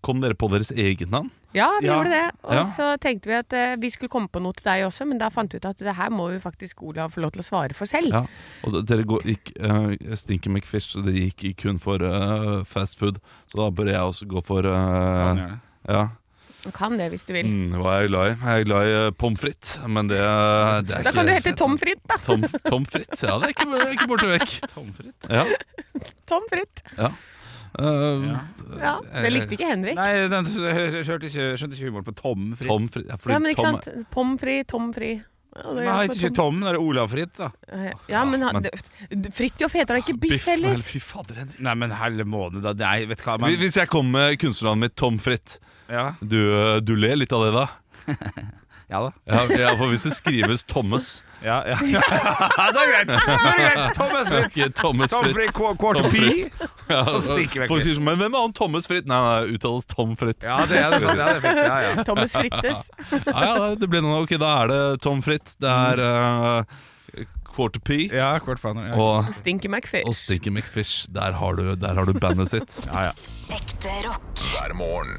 kom 0.00 0.22
dere 0.22 0.36
på 0.38 0.48
deres 0.48 0.70
eget 0.72 1.10
navn? 1.12 1.28
Ja, 1.56 1.66
vi 1.80 1.86
Ja. 1.88 1.96
gjorde 1.98 2.10
det. 2.12 2.30
Og 2.44 2.54
Ja. 2.54 2.62
så 2.62 2.86
tenkte 3.00 3.26
vi 3.28 3.34
at 3.36 3.52
uh, 3.52 3.76
vi 3.80 3.90
skulle 3.90 4.08
komme 4.12 4.28
på 4.28 4.40
noe 4.40 4.52
til 4.52 4.64
deg 4.64 4.84
også, 4.86 5.06
men 5.08 5.18
da 5.18 5.28
fant 5.32 5.52
vi 5.52 5.56
ut 5.60 5.64
at 5.68 5.78
det 5.78 5.94
her 5.96 6.10
må 6.10 6.30
jo 6.32 6.38
faktisk 6.40 6.82
Olav 6.82 7.12
få 7.12 7.20
lov 7.24 7.32
til 7.32 7.40
å 7.40 7.46
svare 7.48 7.74
for 7.74 7.86
selv. 7.88 8.12
Ja. 8.12 8.26
Og 8.64 8.84
dere 8.86 9.04
går, 9.04 9.22
gikk 9.24 9.52
uh, 9.60 9.92
Stinky 10.16 10.48
McFish, 10.52 10.92
så 10.92 11.02
dere 11.04 11.28
gikk 11.30 11.56
kun 11.64 11.78
for 11.80 12.00
uh, 12.04 12.64
fast 12.64 12.98
food. 12.98 13.18
Så 13.48 13.60
da 13.60 13.70
bør 13.70 13.88
jeg 13.92 14.00
også 14.00 14.28
gå 14.28 14.42
for 14.44 14.62
Kan 14.62 15.38
uh, 15.38 15.46
det. 15.46 15.60
Ja. 15.88 16.08
Du 16.64 16.70
kan 16.74 16.96
det 16.98 17.10
hvis 17.12 17.24
du 17.24 17.32
vil. 17.32 17.46
Mm, 17.46 17.76
hva 17.80 17.92
er 17.96 18.00
jeg 18.02 18.10
glad 18.10 18.26
i? 18.30 18.36
Jeg 18.44 18.60
er 18.60 18.64
glad 18.68 18.88
i 18.88 18.94
uh, 19.06 19.10
pommes 19.16 19.40
frites, 19.40 19.78
men 19.86 20.08
det, 20.10 20.18
det 20.18 20.96
er 20.98 21.02
Da 21.06 21.12
kan 21.12 21.26
du 21.28 21.32
hete 21.32 21.54
Tom 21.56 21.78
Fritt, 21.78 22.00
da. 22.08 22.16
Tom, 22.24 22.42
Tom 22.66 22.84
Fritt. 22.88 23.14
Ja, 23.22 23.38
det 23.38 23.52
er 23.52 23.54
ikke, 23.56 23.68
det 23.72 23.86
er 23.86 23.92
ikke 23.96 24.08
borte 24.10 24.28
vekk. 24.32 24.56
Tom 24.74 24.92
Fritt? 24.96 25.28
Ja. 25.32 25.44
Tom 26.26 26.48
Fritt. 26.50 26.82
ja. 26.98 27.12
Eh, 27.78 28.28
Ja. 28.28 28.40
Ja, 28.78 28.98
Det 29.22 29.30
likte 29.32 29.54
ikke 29.56 29.68
Henrik. 29.70 29.94
Nei, 29.96 30.28
den, 30.28 30.44
jeg, 30.44 30.92
jeg 30.92 31.04
hørte 31.08 31.26
ikke, 31.30 31.44
skjønte 31.56 31.76
ikke 31.78 31.88
humoren 31.88 32.04
på 32.04 32.14
Tom 32.18 32.42
Fri. 32.58 32.66
Tom 32.68 32.88
fri 32.92 33.04
Ja, 33.08 33.16
fordi 33.16 33.32
Ja, 33.32 33.38
men 33.40 33.54
ikke 33.54 33.64
Tom, 33.64 33.78
sant? 33.80 34.10
Pommes 34.12 34.40
frites, 34.42 34.66
Tom 34.68 34.90
Fri. 34.92 35.10
Ja, 35.58 35.72
Nei, 35.74 36.02
ikke 36.12 36.30
Tom, 36.36 36.60
det 36.60 36.74
er 36.74 36.78
Olav 36.78 37.08
Fritt, 37.10 37.32
da. 37.38 37.48
Eh, 37.72 37.92
Ja, 38.12 38.24
men, 38.28 38.40
men- 38.44 38.62
det- 38.62 39.32
Fridtjof 39.34 39.72
heter 39.72 39.96
da 39.96 40.02
ikke 40.02 40.18
Biff 40.20 40.44
heller. 40.46 40.76
Biff, 40.76 40.90
Fy 40.92 41.00
fader, 41.00 41.34
Henrik. 41.40 41.58
Nei, 41.64 41.74
men 41.74 41.90
helle 41.90 42.24
måned, 42.28 42.60
da. 42.62 42.74
Nei, 42.74 43.06
vet 43.06 43.22
hva 43.24 43.38
men, 43.40 43.56
Hvis 43.58 43.76
jeg 43.80 43.88
kommer 43.88 44.28
med 44.28 44.38
kunstnernavnet 44.38 44.78
mitt 44.90 44.96
Tom 44.96 45.18
Fritt, 45.18 45.58
ja. 45.88 46.12
du, 46.20 46.80
du 46.84 46.94
ler 46.94 47.16
litt 47.16 47.32
av 47.32 47.46
det 47.48 47.54
da? 47.56 47.66
ja 48.88 49.00
da. 49.04 49.10
Ja, 49.28 49.40
ja, 49.52 49.72
for 49.76 49.90
hvis 49.92 50.06
det 50.08 50.14
skrives 50.16 50.62
Thomas 50.64 51.18
Ja, 51.44 51.60
ja. 51.70 51.76
det 51.78 51.98
er 52.00 52.88
greit! 52.90 53.10
Det 53.10 53.18
er 53.20 53.58
greit. 53.60 53.94
Thomas 53.94 54.28
Det 54.28 54.38
er 54.38 54.42
Fritt. 54.42 54.56
ikke 54.56 54.68
Thomas 54.80 55.12
Tom 55.12 55.28
Fritt, 55.36 55.52
quarter 55.54 56.02
Tom 56.02 56.10
P. 56.10 56.48
Ja, 56.88 57.02
vekk 57.04 57.58
folk 57.68 57.84
sier 57.84 57.94
sånn, 57.98 58.06
men 58.08 58.18
hvem 58.18 58.34
er 58.34 58.46
han 58.46 58.54
Thomas 58.56 58.88
Fritt? 58.90 59.06
Nei, 59.06 59.20
nei, 59.22 59.54
uttales 59.54 59.86
Tom 59.92 60.16
Fritt. 60.18 60.42
Ja, 60.42 60.58
det 60.66 60.80
er 60.80 60.96
det. 60.96 61.04
Ja, 61.04 61.14
det 61.14 61.28
er 61.28 61.40
fint. 61.44 61.62
Ja, 61.62 61.78
ja. 61.84 62.04
Thomas 62.08 62.34
Frittes. 62.34 62.84
Ja, 63.28 63.44
ja, 63.44 63.70
det 63.78 63.88
ble 63.92 64.00
noe. 64.02 64.22
Ok, 64.24 64.34
da 64.40 64.54
er 64.64 64.72
det 64.72 64.82
Tom 65.04 65.20
Fritt. 65.22 65.54
Det 65.62 65.70
er 65.70 66.02
uh, 66.02 66.78
Quarter 67.54 67.82
P 67.84 68.04
ja 68.14 68.32
faen. 68.40 68.82
Ja. 68.88 68.94
og, 68.98 69.32
Stinky 69.34 69.68
McFish. 69.70 70.06
og 70.08 70.16
Stinky 70.16 70.50
McFish. 70.50 71.06
Der 71.14 71.38
har 71.38 71.58
du, 71.58 71.74
der 71.76 71.94
har 71.94 72.08
du 72.08 72.14
bandet 72.18 72.50
sitt. 72.54 72.80
Ja, 72.88 73.10
ja. 73.10 73.16
Ekte 73.54 74.00
rock. 74.08 74.30
hver 74.52 74.74
morgen. 74.78 75.18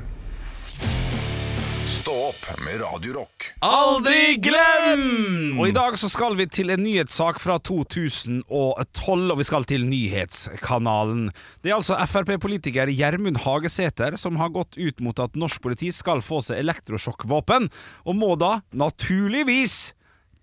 Stå 2.10 2.22
opp 2.26 2.62
med 2.66 2.80
Radio 2.82 3.12
Rock. 3.14 3.52
Aldri 3.62 4.40
glem! 4.42 5.60
Og 5.60 5.68
i 5.70 5.74
dag 5.76 5.94
så 6.02 6.08
skal 6.10 6.34
vi 6.40 6.48
til 6.50 6.74
en 6.74 6.82
nyhetssak 6.82 7.38
fra 7.38 7.60
2012, 7.62 8.48
og 8.50 9.38
vi 9.38 9.46
skal 9.46 9.68
til 9.70 9.86
Nyhetskanalen. 9.86 11.28
Det 11.62 11.70
er 11.70 11.76
altså 11.78 12.00
Frp-politiker 12.10 12.90
Gjermund 12.90 13.38
Hagesæter 13.44 14.18
som 14.18 14.42
har 14.42 14.50
gått 14.56 14.80
ut 14.82 15.06
mot 15.06 15.22
at 15.22 15.38
norsk 15.38 15.62
politi 15.62 15.92
skal 15.94 16.26
få 16.26 16.42
seg 16.48 16.64
elektrosjokkvåpen, 16.64 17.70
og 18.10 18.18
må 18.18 18.34
da 18.42 18.56
naturligvis 18.74 19.92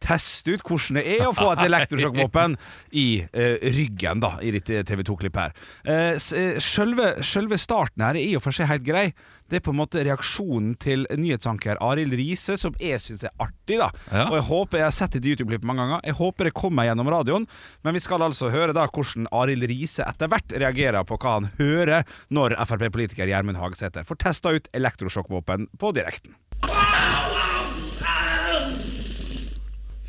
teste 0.07 0.55
ut 0.55 0.65
hvordan 0.67 1.01
det 1.01 1.07
er 1.17 1.25
å 1.27 1.35
få 1.37 1.53
et 1.55 1.65
elektrosjokkvåpen 1.67 2.57
i 2.97 3.07
eh, 3.27 3.57
ryggen, 3.77 4.23
da, 4.23 4.37
i 4.43 4.53
ditt 4.55 4.71
TV 4.89 5.03
2-klipp 5.07 5.41
her. 5.41 5.57
Eh, 5.85 6.15
eh, 6.17 6.61
selve, 6.63 7.17
selve 7.27 7.59
starten 7.61 8.05
her 8.07 8.19
er 8.19 8.23
i 8.23 8.37
og 8.39 8.45
for 8.45 8.57
seg 8.57 8.71
helt 8.71 8.87
grei. 8.87 9.09
Det 9.47 9.61
er 9.61 9.63
på 9.63 9.71
en 9.71 9.79
måte 9.79 10.03
reaksjonen 10.03 10.73
til 10.83 11.05
nyhetsanker 11.15 11.79
Arild 11.85 12.17
Riise 12.19 12.57
som 12.59 12.75
jeg 12.83 12.99
syns 13.03 13.23
er 13.29 13.35
artig. 13.39 13.79
da 13.79 13.93
Ja. 14.11 14.25
Og 14.27 14.35
Jeg 14.41 14.47
håper, 14.49 14.79
jeg 14.79 14.87
har 14.89 14.97
sett 14.97 15.17
et 15.17 15.29
YouTube-klipp 15.29 15.63
mange 15.63 15.85
ganger 15.85 16.01
Jeg 16.03 16.19
håper 16.19 16.49
det 16.49 16.55
kommer 16.55 16.89
gjennom 16.89 17.11
radioen. 17.13 17.47
Men 17.87 17.95
vi 17.95 18.03
skal 18.03 18.23
altså 18.27 18.51
høre 18.51 18.75
da 18.75 18.89
hvordan 18.89 19.29
Arild 19.31 19.63
Riise 19.71 20.03
etter 20.07 20.31
hvert 20.33 20.51
reagerer 20.51 21.07
på 21.07 21.19
hva 21.19 21.37
han 21.39 21.51
hører 21.61 22.03
når 22.31 22.57
Frp-politiker 22.67 23.31
Gjermund 23.31 23.61
Hagesæter 23.61 24.07
får 24.09 24.19
testa 24.25 24.51
ut 24.51 24.69
elektrosjokkvåpen 24.75 25.71
på 25.79 25.95
direkten. 25.95 26.35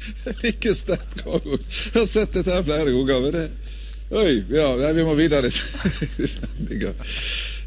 Like 0.44 0.74
sterkt. 0.76 1.24
Jeg 1.26 1.60
har 1.96 2.06
sett 2.10 2.34
dette 2.38 2.52
her 2.54 2.64
flere 2.68 2.92
ganger. 3.08 3.32
det- 3.32 3.52
Oi, 4.08 4.38
ja, 4.50 4.70
nei, 4.80 4.94
vi 4.96 5.04
må 5.04 5.14
videre 5.20 5.50
i 5.50 5.52
sendinga. 6.32 6.94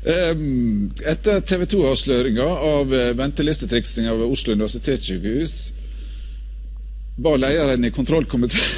Um, 0.00 0.86
etter 1.04 1.42
TV 1.44 1.66
2-avsløringa 1.68 2.46
av 2.64 2.94
eh, 2.96 3.10
ventelistetriksinga 3.18 4.14
ved 4.16 4.30
Oslo 4.32 4.54
universitetssykehus 4.56 5.54
ba 7.20 7.34
lederen 7.36 7.84
i 7.84 7.90
kontrollkomiteen 7.92 8.64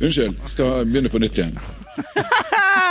Unnskyld, 0.00 0.40
skal 0.48 0.86
begynne 0.88 1.12
på 1.12 1.20
nytt 1.20 1.36
igjen. 1.42 1.52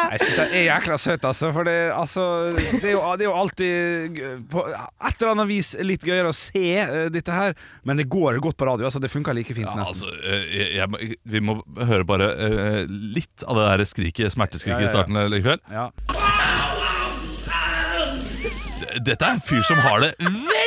Jeg 0.10 0.22
syns 0.24 0.38
det 0.40 0.46
er 0.58 0.64
jækla 0.66 0.98
søt, 0.98 1.26
altså. 1.30 1.52
For 1.54 1.68
det, 1.68 1.76
altså, 1.94 2.24
det, 2.56 2.82
er, 2.82 2.94
jo, 2.96 3.02
det 3.20 3.26
er 3.26 3.30
jo 3.30 3.36
alltid 3.38 4.22
på 4.50 4.64
et 4.66 5.20
eller 5.20 5.34
annet 5.36 5.50
vis 5.52 5.72
litt 5.86 6.06
gøyere 6.08 6.32
å 6.32 6.36
se 6.36 6.66
uh, 6.82 7.06
dette 7.14 7.36
her. 7.36 7.56
Men 7.88 8.02
det 8.02 8.08
går 8.12 8.40
godt 8.44 8.58
på 8.60 8.70
radio. 8.70 8.88
Altså, 8.90 9.02
det 9.04 9.12
funker 9.14 9.38
like 9.38 9.54
fint, 9.54 9.68
Ja, 9.70 9.76
nesten. 9.78 10.10
altså, 10.10 10.10
eh, 10.26 10.46
jeg, 10.58 10.70
jeg, 10.80 11.20
vi 11.36 11.44
må 11.46 11.60
høre 11.78 12.08
bare 12.10 12.32
uh, 12.36 12.82
litt 12.90 13.46
av 13.46 13.60
det 13.60 13.68
der 13.70 13.86
skriket, 13.90 14.34
smerteskriket 14.34 14.88
Ja, 14.88 14.90
i 14.90 14.94
starten 14.94 15.22
likevel. 15.34 15.62
Ja. 15.74 15.90
Dette 19.06 19.22
er 19.26 19.36
en 19.38 19.44
fyr 19.46 19.62
som 19.68 19.80
har 19.84 20.02
det 20.04 20.14
veldig 20.24 20.59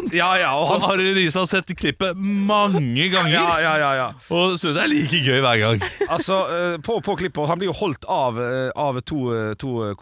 vondt! 0.00 0.14
Ja, 0.16 0.30
ja, 0.40 0.50
og 0.56 0.68
han- 0.72 0.80
og 0.82 0.88
Harry 0.90 1.12
Riise 1.16 1.38
har 1.38 1.46
sett 1.50 1.70
klippet 1.76 2.16
mange 2.18 3.06
ganger. 3.12 3.30
Ja, 3.36 3.58
ja, 3.62 3.74
ja, 3.78 3.90
ja. 3.94 4.08
Og 4.32 4.56
synes 4.58 4.74
det 4.76 4.82
er 4.84 4.88
like 4.92 5.20
gøy 5.24 5.40
hver 5.44 5.58
gang. 5.60 5.84
Altså, 6.10 6.40
eh, 6.50 6.76
på, 6.84 6.98
på 7.04 7.16
klippet 7.20 7.46
Han 7.50 7.58
blir 7.60 7.70
jo 7.70 7.76
holdt 7.78 8.04
av, 8.10 8.38
eh, 8.40 8.70
av 8.76 9.00
to, 9.06 9.20
eh, 9.34 9.54
to 9.60 9.94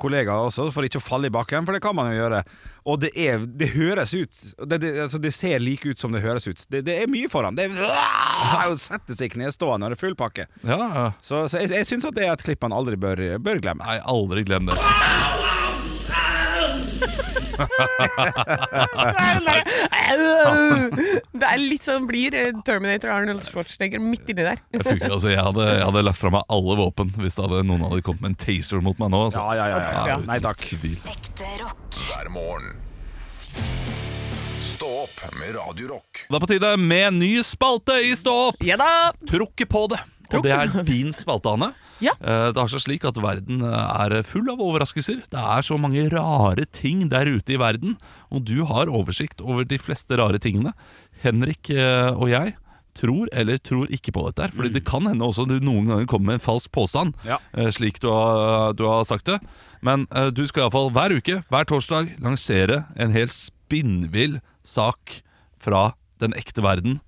kollegaer 0.00 0.48
også, 0.48 0.70
for 0.72 0.82
ikke 0.86 1.00
å 1.00 1.04
falle 1.04 1.26
i 1.30 1.34
bakken, 1.34 1.64
for 1.66 1.72
det 1.76 1.82
kan 1.84 1.94
man 1.96 2.12
jo 2.12 2.20
gjøre. 2.22 2.42
Og 2.90 2.98
det, 3.02 3.10
er, 3.14 3.42
det 3.44 3.68
høres 3.74 4.14
ut 4.16 4.32
det, 4.66 4.78
det, 4.80 4.94
altså, 5.04 5.20
det 5.20 5.34
ser 5.36 5.60
like 5.60 5.84
ut 5.92 6.00
som 6.00 6.12
det 6.16 6.22
høres 6.24 6.46
ut. 6.48 6.64
Det, 6.72 6.80
det 6.86 6.96
er 7.02 7.10
mye 7.12 7.28
for 7.30 7.44
ham. 7.44 7.54
Det 7.58 7.68
er, 7.68 7.76
å 8.70 8.78
sette 8.80 9.14
seg 9.18 9.34
knestående 9.36 9.84
når 9.84 9.94
det 9.94 9.98
er 10.00 10.04
full 10.06 10.16
pakke. 10.18 10.46
Ja, 10.64 10.78
ja. 10.80 11.06
Så, 11.22 11.44
så 11.52 11.60
jeg, 11.60 11.70
jeg 11.76 11.86
syns 11.90 12.08
at 12.08 12.16
det 12.16 12.24
er 12.26 12.32
et 12.32 12.44
klipp 12.46 12.62
man 12.64 12.72
aldri 12.76 12.96
bør, 13.00 13.20
bør 13.44 13.60
glemme. 13.60 13.84
Nei, 13.84 14.00
aldri 14.08 14.46
glem 14.48 14.70
det. 14.72 14.78
Det 21.40 21.46
er 21.46 21.60
litt 21.60 21.86
sånn 21.86 22.06
blir 22.08 22.34
eh, 22.36 22.52
Terminator 22.66 23.12
Arnold 23.14 23.44
Schwarzenegger 23.46 24.02
midt 24.02 24.28
inni 24.30 24.44
der. 24.46 24.60
Jeg, 24.74 24.84
funker, 24.84 25.10
altså, 25.10 25.30
jeg, 25.32 25.42
hadde, 25.44 25.66
jeg 25.70 25.86
hadde 25.88 26.04
lagt 26.06 26.20
fra 26.20 26.32
meg 26.34 26.54
alle 26.56 26.76
våpen 26.80 27.12
hvis 27.20 27.38
det 27.38 27.46
hadde, 27.46 27.64
noen 27.70 27.86
hadde 27.86 28.04
kommet 28.06 28.24
med 28.24 28.34
en 28.34 28.40
taser 28.44 28.84
mot 28.84 28.98
meg 29.00 29.12
nå. 29.14 29.24
Altså. 29.28 29.42
Ja, 29.44 29.66
ja, 29.70 29.80
ja, 29.80 30.06
ja. 30.14 30.20
Nei 30.28 30.38
takk. 30.44 30.66
Ekte 31.10 31.50
rock. 31.62 32.00
hver 32.08 32.32
morgen. 32.34 32.72
Stå 34.60 34.88
opp 35.02 35.18
med 35.36 35.54
Radio 35.58 35.90
Rock. 35.94 36.24
Det 36.28 36.36
er 36.36 36.40
på 36.40 36.48
tide 36.48 36.72
med 36.80 37.06
en 37.10 37.18
ny 37.20 37.34
spalte 37.44 37.98
i 38.00 38.14
Stå 38.16 38.32
opp! 38.48 38.62
Ja 38.64 38.78
da! 38.80 39.10
Trukke 39.28 39.66
på 39.68 39.86
det. 39.92 40.00
Og 40.30 40.44
det 40.46 40.54
er 40.54 40.72
din 40.86 41.12
spalte, 41.12 41.52
Anne. 41.52 41.72
Ja. 42.00 42.12
Eh, 42.20 42.52
Det 42.52 42.56
har 42.60 42.68
seg 42.72 42.80
slik 42.84 43.04
at 43.04 43.18
verden 43.20 43.62
eh, 43.62 44.04
er 44.04 44.22
full 44.26 44.48
av 44.52 44.58
overraskelser. 44.60 45.22
Det 45.30 45.38
er 45.40 45.62
så 45.66 45.78
mange 45.80 46.06
rare 46.12 46.64
ting 46.72 47.08
der 47.12 47.26
ute 47.28 47.54
i 47.54 47.60
verden, 47.60 47.96
og 48.30 48.44
du 48.48 48.64
har 48.64 48.86
oversikt 48.88 49.40
over 49.44 49.64
de 49.64 49.78
fleste 49.78 50.16
rare 50.18 50.38
tingene. 50.40 50.72
Henrik 51.22 51.70
eh, 51.70 52.10
og 52.16 52.28
jeg 52.32 52.54
tror 52.96 53.28
eller 53.32 53.58
tror 53.62 53.86
ikke 53.94 54.12
på 54.12 54.24
dette 54.26 54.42
her. 54.48 54.50
Fordi 54.56 54.72
det 54.74 54.84
kan 54.84 55.06
hende 55.06 55.22
også 55.24 55.44
du 55.46 55.58
noen 55.62 55.86
ganger 55.88 56.06
kommer 56.10 56.32
med 56.32 56.40
en 56.40 56.44
falsk 56.46 56.72
påstand, 56.74 57.14
Ja. 57.24 57.38
eh, 57.54 57.70
slik 57.70 58.00
du 58.02 58.08
har, 58.10 58.72
du 58.74 58.82
har 58.88 59.04
sagt 59.04 59.26
det. 59.30 59.38
Men 59.80 60.04
du 60.34 60.42
skal 60.46 60.66
iallfall 60.66 60.90
hver 60.92 61.14
uke, 61.16 61.38
hver 61.48 61.64
torsdag, 61.64 62.10
lansere 62.20 62.82
en 63.00 63.12
helt 63.14 63.32
spinnvill 63.32 64.40
sak 64.66 65.22
fra 65.62 65.92
den 66.20 66.34
ekte 66.36 66.60
verden. 66.60 66.98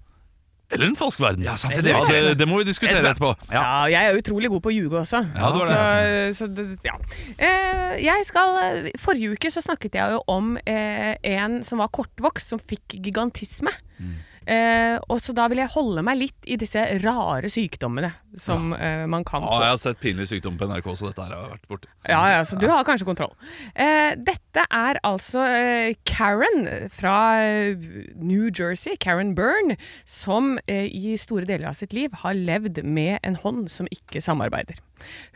Eller 0.73 0.89
en 0.89 0.97
falsk 0.97 1.21
verden. 1.21 1.45
Ja, 1.45 1.57
sant, 1.61 1.77
det 1.77 1.85
det 1.85 1.95
det, 2.09 2.35
det 2.41 2.49
må 2.49 2.59
vi 2.61 2.67
er 2.67 2.71
diskutere 2.73 3.13
etterpå. 3.13 3.33
Ja, 3.53 3.85
jeg 3.93 4.09
er 4.09 4.19
utrolig 4.19 4.51
god 4.53 4.65
på 4.65 4.73
å 4.73 4.75
ljuge 4.75 5.01
også. 5.03 5.23
Ja, 5.37 5.53
du 5.53 5.61
er 5.67 6.33
så, 6.33 6.47
så 6.47 6.51
det, 6.51 6.67
ja. 6.87 6.97
Eh, 7.37 7.97
jeg 8.03 8.27
skal, 8.29 8.91
forrige 9.03 9.37
uke 9.37 9.53
så 9.53 9.63
snakket 9.65 10.01
jeg 10.01 10.17
jo 10.17 10.23
om 10.33 10.55
eh, 10.65 11.15
en 11.37 11.61
som 11.67 11.83
var 11.83 11.93
kortvokst, 11.93 12.55
som 12.55 12.63
fikk 12.63 12.97
gigantisme. 12.99 13.73
Mm. 13.99 14.21
Eh, 14.47 14.97
og 15.09 15.21
så 15.23 15.35
da 15.37 15.47
vil 15.51 15.61
jeg 15.63 15.71
holde 15.75 16.03
meg 16.07 16.19
litt 16.19 16.49
i 16.51 16.57
disse 16.59 16.83
rare 17.05 17.51
sykdommene 17.53 18.11
som 18.41 18.73
eh, 18.75 19.05
man 19.11 19.23
kan 19.29 19.45
Ja, 19.45 19.61
jeg 19.63 19.75
har 19.75 19.81
sett 19.83 20.01
pinlig 20.03 20.27
sykdom 20.31 20.57
på 20.59 20.67
NRK, 20.71 20.89
så 20.99 21.11
dette 21.11 21.23
her 21.27 21.35
har 21.37 21.45
jeg 21.45 21.53
vært 21.55 21.69
borti. 21.71 21.91
Ja, 22.11 22.23
ja, 22.33 22.41
så 22.49 22.59
du 22.59 22.67
har 22.71 22.87
kanskje 22.89 23.07
kontroll. 23.07 23.35
Eh, 23.75 24.15
dette 24.19 24.65
er 24.67 25.01
altså 25.07 25.45
eh, 25.47 25.95
Karen 26.09 26.67
fra 26.93 27.17
eh, 27.45 27.89
New 28.19 28.49
Jersey, 28.51 28.97
Karen 29.01 29.35
Byrne, 29.39 29.77
som 30.09 30.57
eh, 30.67 30.89
i 30.91 31.17
store 31.21 31.47
deler 31.49 31.71
av 31.71 31.79
sitt 31.79 31.95
liv 31.97 32.15
har 32.25 32.35
levd 32.39 32.83
med 32.83 33.21
en 33.23 33.39
hånd 33.43 33.69
som 33.71 33.91
ikke 33.95 34.23
samarbeider. 34.25 34.81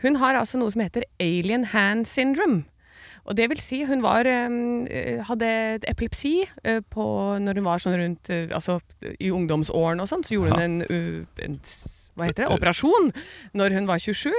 Hun 0.03 0.19
har 0.21 0.39
altså 0.39 0.59
noe 0.59 0.73
som 0.73 0.83
heter 0.83 1.07
alien 1.23 1.69
hand 1.73 2.07
syndrome. 2.09 2.65
Og 3.27 3.35
det 3.35 3.49
vil 3.51 3.59
si, 3.59 3.81
hun 3.83 4.01
var, 4.05 4.27
eh, 4.27 5.19
hadde 5.27 5.51
epilepsi 5.87 6.47
eh, 6.63 6.79
på, 6.79 7.05
når 7.43 7.59
hun 7.59 7.67
var 7.67 7.83
sånn 7.83 7.97
rundt 7.99 8.29
eh, 8.31 8.47
Altså 8.55 8.79
i 9.19 9.31
ungdomsårene 9.35 10.03
og 10.03 10.07
sånn, 10.07 10.23
så 10.23 10.37
gjorde 10.37 10.55
hun 10.55 10.63
en, 10.87 11.25
en 11.43 11.57
hva 12.17 12.25
heter 12.25 12.47
det, 12.47 12.53
operasjon 12.55 13.11
når 13.57 13.75
hun 13.77 13.87
var 13.89 14.01
27. 14.01 14.31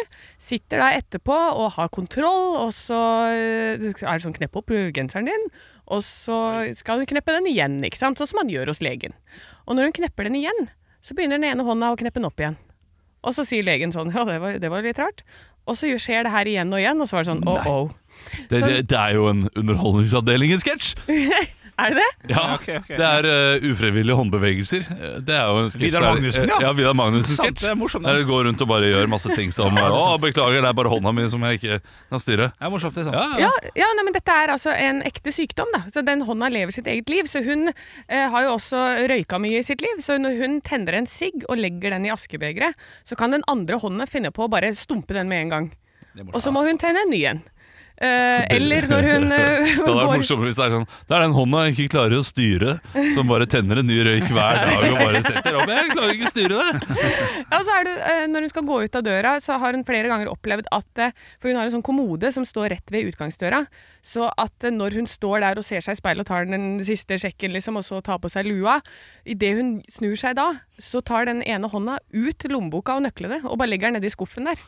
Sitter 0.43 0.83
da 0.83 0.89
etterpå 0.99 1.37
og 1.37 1.77
har 1.77 1.91
kontroll, 1.95 2.57
og 2.59 2.73
så 2.75 3.01
eh, 3.31 3.91
er 3.93 4.19
det 4.19 4.25
sånn 4.25 4.37
knepp 4.37 4.59
opp 4.59 4.73
genseren 4.97 5.31
din, 5.31 5.47
og 5.87 6.03
så 6.05 6.39
skal 6.77 7.01
hun 7.01 7.09
kneppe 7.09 7.37
den 7.37 7.49
igjen, 7.53 7.79
ikke 7.87 8.01
sant? 8.01 8.19
sånn 8.19 8.33
som 8.33 8.43
man 8.43 8.51
gjør 8.53 8.73
hos 8.73 8.83
legen. 8.85 9.15
Og 9.67 9.79
når 9.79 9.89
hun 9.89 9.99
knepper 10.01 10.29
den 10.29 10.41
igjen, 10.41 10.67
så 11.05 11.15
begynner 11.15 11.39
den 11.39 11.53
ene 11.53 11.69
hånda 11.69 11.93
å 11.95 12.01
kneppe 12.01 12.21
den 12.21 12.29
opp 12.29 12.43
igjen. 12.43 12.59
Og 13.27 13.35
så 13.35 13.45
sier 13.47 13.67
legen 13.67 13.95
sånn, 13.95 14.13
ja 14.17 14.27
det 14.29 14.41
var, 14.43 14.59
det 14.63 14.73
var 14.73 14.85
litt 14.85 15.01
rart. 15.01 15.25
Og 15.69 15.77
så 15.79 15.91
skjer 16.01 16.25
det 16.25 16.33
her 16.33 16.49
igjen 16.49 16.73
og 16.73 16.81
igjen, 16.83 17.01
og 17.03 17.09
så 17.09 17.19
var 17.19 17.25
det 17.25 17.31
sånn, 17.31 17.45
oh 17.49 17.71
oh. 17.71 17.91
Det, 18.49 18.61
det, 18.65 18.83
det 18.91 18.99
er 18.99 19.15
jo 19.19 19.29
en 19.33 19.49
Underholdningsavdelingen-sketsj! 19.57 20.95
Er 21.79 21.93
det 21.95 22.03
det? 22.03 22.33
Ja, 22.35 22.55
okay, 22.57 22.81
okay. 22.81 22.97
Det 22.99 23.07
er 23.07 23.27
uh, 23.63 23.67
ufrivillige 23.71 24.15
håndbevegelser. 24.19 24.81
Eh, 24.91 25.13
Det 25.23 25.35
er 25.37 25.45
jo 25.47 25.61
en 25.63 25.69
sketsj 25.71 25.85
Vidar 25.85 26.03
der- 26.03 26.09
Magnussen, 26.17 26.49
ja. 26.51 26.57
ja. 26.65 26.73
Vidar 26.75 26.97
Magnussen 26.99 27.37
Sant, 27.37 27.47
sketsj. 27.53 27.63
det 27.63 27.71
er 27.71 27.77
morsomt, 27.79 28.05
Der 28.09 28.17
det 28.19 28.25
går 28.27 28.49
rundt 28.49 28.63
og 28.65 28.69
bare 28.73 28.89
gjør 28.91 29.07
masse 29.13 29.31
ting 29.39 29.53
som 29.55 29.77
Ja, 29.79 29.85
er 29.87 29.95
Å, 29.95 30.17
beklager, 30.19 30.59
det 30.65 30.73
er 30.73 30.75
bare 30.75 30.91
hånda 30.91 31.13
mi 31.15 31.29
som 31.31 31.45
jeg 31.47 31.61
ikke 31.61 31.77
kan 32.11 32.19
styre. 32.25 32.49
Det 32.51 32.67
er 32.67 32.73
morsomt, 32.75 32.97
det 32.99 33.05
er 33.05 33.07
sant. 33.13 33.39
Ja, 33.39 33.45
Ja, 33.47 33.71
ja 33.79 33.91
nei, 33.95 34.05
men 34.09 34.17
dette 34.17 34.35
er 34.43 34.51
altså 34.57 34.75
en 34.75 35.05
ekte 35.07 35.31
sykdom, 35.37 35.71
da. 35.77 35.85
Så 35.95 36.03
den 36.03 36.25
hånda 36.27 36.49
lever 36.51 36.75
sitt 36.75 36.91
eget 36.91 37.13
liv. 37.15 37.31
Så 37.31 37.45
hun 37.47 37.69
eh, 37.71 38.27
har 38.35 38.49
jo 38.49 38.57
også 38.57 38.83
røyka 39.13 39.39
mye 39.39 39.61
i 39.63 39.67
sitt 39.69 39.85
liv. 39.87 40.03
Så 40.03 40.17
når 40.19 40.35
hun 40.43 40.59
tenner 40.67 40.99
en 40.99 41.07
sigg 41.07 41.47
og 41.47 41.63
legger 41.63 41.95
den 41.95 42.09
i 42.09 42.11
askebegeret, 42.11 42.75
så 43.07 43.15
kan 43.15 43.31
den 43.39 43.47
andre 43.47 43.79
hånda 43.79 44.11
finne 44.11 44.35
på 44.35 44.49
å 44.49 44.51
bare 44.51 44.75
stumpe 44.75 45.15
den 45.15 45.31
med 45.31 45.47
en 45.47 45.55
gang. 45.55 45.71
Og 46.33 46.43
så 46.43 46.51
må 46.51 46.67
hun 46.67 46.83
tenne 46.83 47.07
en 47.07 47.15
ny 47.15 47.23
en. 47.37 47.45
Eh, 47.99 48.45
eller 48.55 48.85
når 48.87 49.07
hun 49.09 49.25
uh, 49.35 49.39
Det 49.67 49.83
hadde 49.83 49.95
vært 49.99 50.21
morsommere 50.21 50.47
hvis 50.53 50.59
det 50.61 50.67
er 50.69 50.75
sånn 50.77 50.85
Det 50.87 51.17
er 51.17 51.23
den 51.25 51.33
hånda 51.35 51.63
jeg 51.65 51.73
ikke 51.75 51.93
klarer 51.97 52.21
å 52.21 52.27
styre, 52.27 52.75
som 53.17 53.27
bare 53.27 53.49
tenner 53.51 53.81
en 53.81 53.91
ny 53.91 53.97
røyk 54.07 54.29
hver 54.31 54.61
dag 54.69 54.85
og 54.87 55.01
bare 55.01 55.23
setter 55.25 55.59
opp. 55.59 55.73
Jeg 55.73 55.91
klarer 55.97 56.15
ikke 56.15 56.29
å 56.29 56.31
styre 56.31 56.61
det! 56.61 57.09
Ja, 57.51 57.59
så 57.59 57.75
er 57.75 57.89
det, 57.89 57.97
uh, 57.99 58.23
Når 58.31 58.47
hun 58.47 58.53
skal 58.55 58.67
gå 58.71 58.79
ut 58.87 59.01
av 59.01 59.05
døra, 59.09 59.35
så 59.43 59.59
har 59.59 59.75
hun 59.75 59.83
flere 59.89 60.13
ganger 60.13 60.31
opplevd 60.31 60.71
at 60.79 61.05
For 61.41 61.51
hun 61.51 61.59
har 61.59 61.67
en 61.67 61.75
sånn 61.75 61.87
kommode 61.91 62.31
som 62.35 62.47
står 62.47 62.71
rett 62.77 62.95
ved 62.95 63.11
utgangsdøra. 63.11 63.65
Så 64.07 64.31
at 64.31 64.71
når 64.71 65.01
hun 65.01 65.11
står 65.11 65.43
der 65.43 65.59
og 65.59 65.67
ser 65.67 65.83
seg 65.83 65.99
i 65.99 65.99
speilet 65.99 66.23
og 66.23 66.31
tar 66.31 66.47
den 66.47 66.79
siste 66.87 67.19
sjekken, 67.19 67.51
liksom, 67.57 67.81
og 67.81 67.87
så 67.87 67.99
tar 68.05 68.23
på 68.23 68.31
seg 68.31 68.47
lua 68.47 68.79
Idet 69.27 69.57
hun 69.59 69.79
snur 69.91 70.15
seg 70.19 70.39
da, 70.39 70.53
så 70.79 71.03
tar 71.03 71.27
den 71.27 71.43
ene 71.43 71.71
hånda 71.71 71.99
ut 72.15 72.47
lommeboka 72.47 72.95
og 72.95 73.09
nøklene 73.09 73.43
og 73.43 73.59
bare 73.59 73.75
legger 73.75 73.91
den 73.91 73.99
nedi 73.99 74.15
skuffen 74.15 74.47
der. 74.47 74.63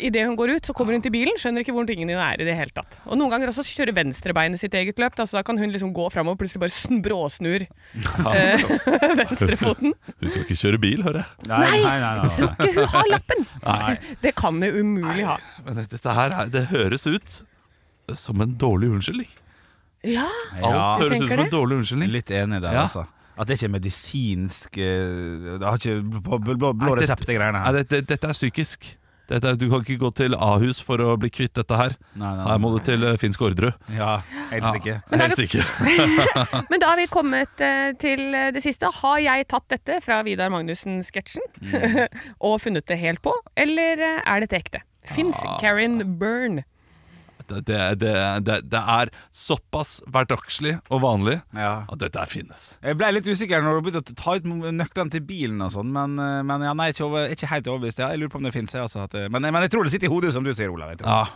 Idet 0.00 0.24
hun 0.26 0.36
går 0.38 0.54
ut, 0.56 0.64
så 0.68 0.72
kommer 0.76 0.94
hun 0.96 1.02
til 1.04 1.12
bilen, 1.12 1.36
skjønner 1.40 1.60
ikke 1.64 1.74
hvor 1.76 1.84
tingene 1.88 2.14
er 2.16 2.40
i 2.40 2.46
det 2.48 2.54
hele 2.56 2.72
tatt. 2.72 2.96
Og 3.04 3.18
noen 3.20 3.32
ganger 3.34 3.50
også 3.52 3.64
kjører 3.68 3.92
venstrebeinet 3.96 4.60
sitt 4.60 4.74
eget 4.78 4.98
løp, 5.02 5.16
da, 5.18 5.26
så 5.28 5.36
da 5.38 5.42
kan 5.46 5.58
hun 5.60 5.72
liksom 5.74 5.92
gå 5.96 6.06
fram 6.14 6.30
og 6.32 6.38
plutselig 6.40 6.62
bare 6.64 7.00
bråsnur 7.04 7.66
eh, 7.66 8.64
venstrefoten. 9.20 9.94
Hun 10.20 10.32
skal 10.32 10.44
ikke 10.46 10.56
kjøre 10.62 10.80
bil, 10.82 11.02
hører 11.04 11.20
jeg. 11.22 11.48
Nei, 11.50 11.60
nei, 11.68 11.80
nei, 11.84 11.96
nei, 12.00 12.12
nei. 12.24 12.50
Ikke 12.54 12.72
hun 12.80 12.92
har 12.96 13.10
lappen! 13.12 13.46
Nei. 13.64 13.94
Det 14.24 14.34
kan 14.40 14.62
hun 14.62 14.80
umulig 14.80 15.26
ha. 15.28 15.36
Men 15.66 15.82
dette 15.92 16.16
her 16.20 16.38
er, 16.42 16.52
det 16.54 16.66
høres 16.72 17.06
ut 17.10 17.38
som 18.20 18.40
en 18.44 18.56
dårlig 18.60 18.90
unnskyldning. 18.96 19.28
Ja, 20.04 20.26
Alt 20.60 20.64
Ja. 20.64 20.88
Høres 21.00 21.20
ut 21.22 21.28
som 21.30 21.44
en 21.46 21.52
dårlig 21.52 21.78
unnskyldning. 21.82 22.10
Litt 22.12 22.30
enig 22.36 22.60
der, 22.64 22.72
Ja. 22.76 22.82
altså. 22.88 23.06
At 23.34 23.48
det 23.48 23.56
ikke 23.58 23.66
er 23.66 23.72
medisinsk 23.74 24.76
eh, 24.78 25.56
Det 25.58 25.64
har 25.66 25.80
ikke 25.80 25.94
blå, 26.22 26.36
blå, 26.54 26.68
blå 26.78 26.92
resept, 27.00 27.24
de 27.26 27.34
greiene 27.34 27.58
Nei, 27.58 27.64
her. 27.66 27.78
det, 27.80 27.88
det, 27.90 28.02
dette 28.12 28.28
er 28.30 28.36
psykisk. 28.36 28.84
Dette, 29.30 29.48
er- 29.48 29.56
du 29.56 29.66
kan 29.70 29.80
ikke 29.80 29.96
gå 30.02 30.10
til 30.18 30.34
Ahus 30.36 30.80
for 30.84 31.00
å 31.00 31.14
bli 31.20 31.30
kvitt 31.32 31.54
dette 31.56 31.76
her. 31.78 31.94
Nei, 32.14 32.32
nei, 32.36 32.44
Her 32.50 32.58
må 32.60 32.72
du 32.74 32.80
til 32.84 33.04
eh, 33.08 33.16
Finsk 33.20 33.40
Orderud. 33.46 33.72
Ja, 33.96 34.18
helst 34.50 34.80
ikke. 34.80 34.98
Men 35.10 35.18
da 35.18 35.24
er 35.24 35.32
Helst 35.32 35.44
ikke. 35.46 36.64
Men 36.70 36.82
da 36.82 36.90
har 36.92 37.00
vi 37.00 37.06
kommet 37.12 37.64
eh, 37.64 37.92
til 38.02 38.26
eh, 38.34 38.50
det 38.52 38.62
siste. 38.64 38.90
Har 39.00 39.18
jeg 39.24 39.48
tatt 39.48 39.66
dette 39.72 40.00
fra 40.04 40.20
Vidar 40.26 40.52
Magnussen-sketsjen 40.52 41.48
og 42.46 42.60
funnet 42.60 42.84
det 42.90 43.00
helt 43.00 43.22
på, 43.24 43.32
eller 43.56 44.04
er 44.20 44.44
dette 44.44 44.60
ekte? 44.60 44.84
Fins 45.08 45.40
Karen 45.60 45.98
Byrne? 46.20 46.64
Det, 47.48 47.60
det, 47.68 48.08
det, 48.46 48.58
det, 48.72 48.80
er 48.80 49.10
såpass 49.34 49.98
hverdagslig 50.08 50.78
og 50.88 51.02
vanlig 51.04 51.38
Ja. 51.56 51.84
at 51.90 52.00
dette 52.00 52.24
finnes. 52.32 52.66
Jeg 52.82 52.96
ble 53.00 53.10
litt 53.12 53.28
usikker 53.28 53.60
når 53.62 53.78
du 53.80 53.86
begynte 53.90 54.14
å 54.14 54.16
ta 54.16 54.36
ut 54.38 54.44
nøklene 54.48 55.12
til 55.12 55.24
bilen 55.28 55.60
og 55.64 55.72
sånn, 55.76 55.90
men, 55.92 56.18
eh, 56.18 56.42
men 56.46 56.64
ja, 56.64 56.72
nei, 56.72 56.90
ikke, 56.94 57.04
over, 57.08 57.28
ikke 57.34 57.50
helt 57.52 57.68
overbevist. 57.68 58.00
Ja, 58.00 58.10
jeg 58.14 58.22
lurer 58.24 58.32
på 58.32 58.40
om 58.40 58.48
det 58.48 58.54
fins. 58.56 58.74
Altså, 58.74 59.04
at 59.04 59.12
men, 59.28 59.42
men 59.44 59.62
jeg 59.66 59.74
tror 59.74 59.84
det 59.84 59.92
sitter 59.94 60.08
i 60.08 60.14
hodet, 60.14 60.32
som 60.32 60.44
du 60.46 60.52
sier, 60.56 60.72
Olav. 60.72 60.96
Ja. 61.04 61.26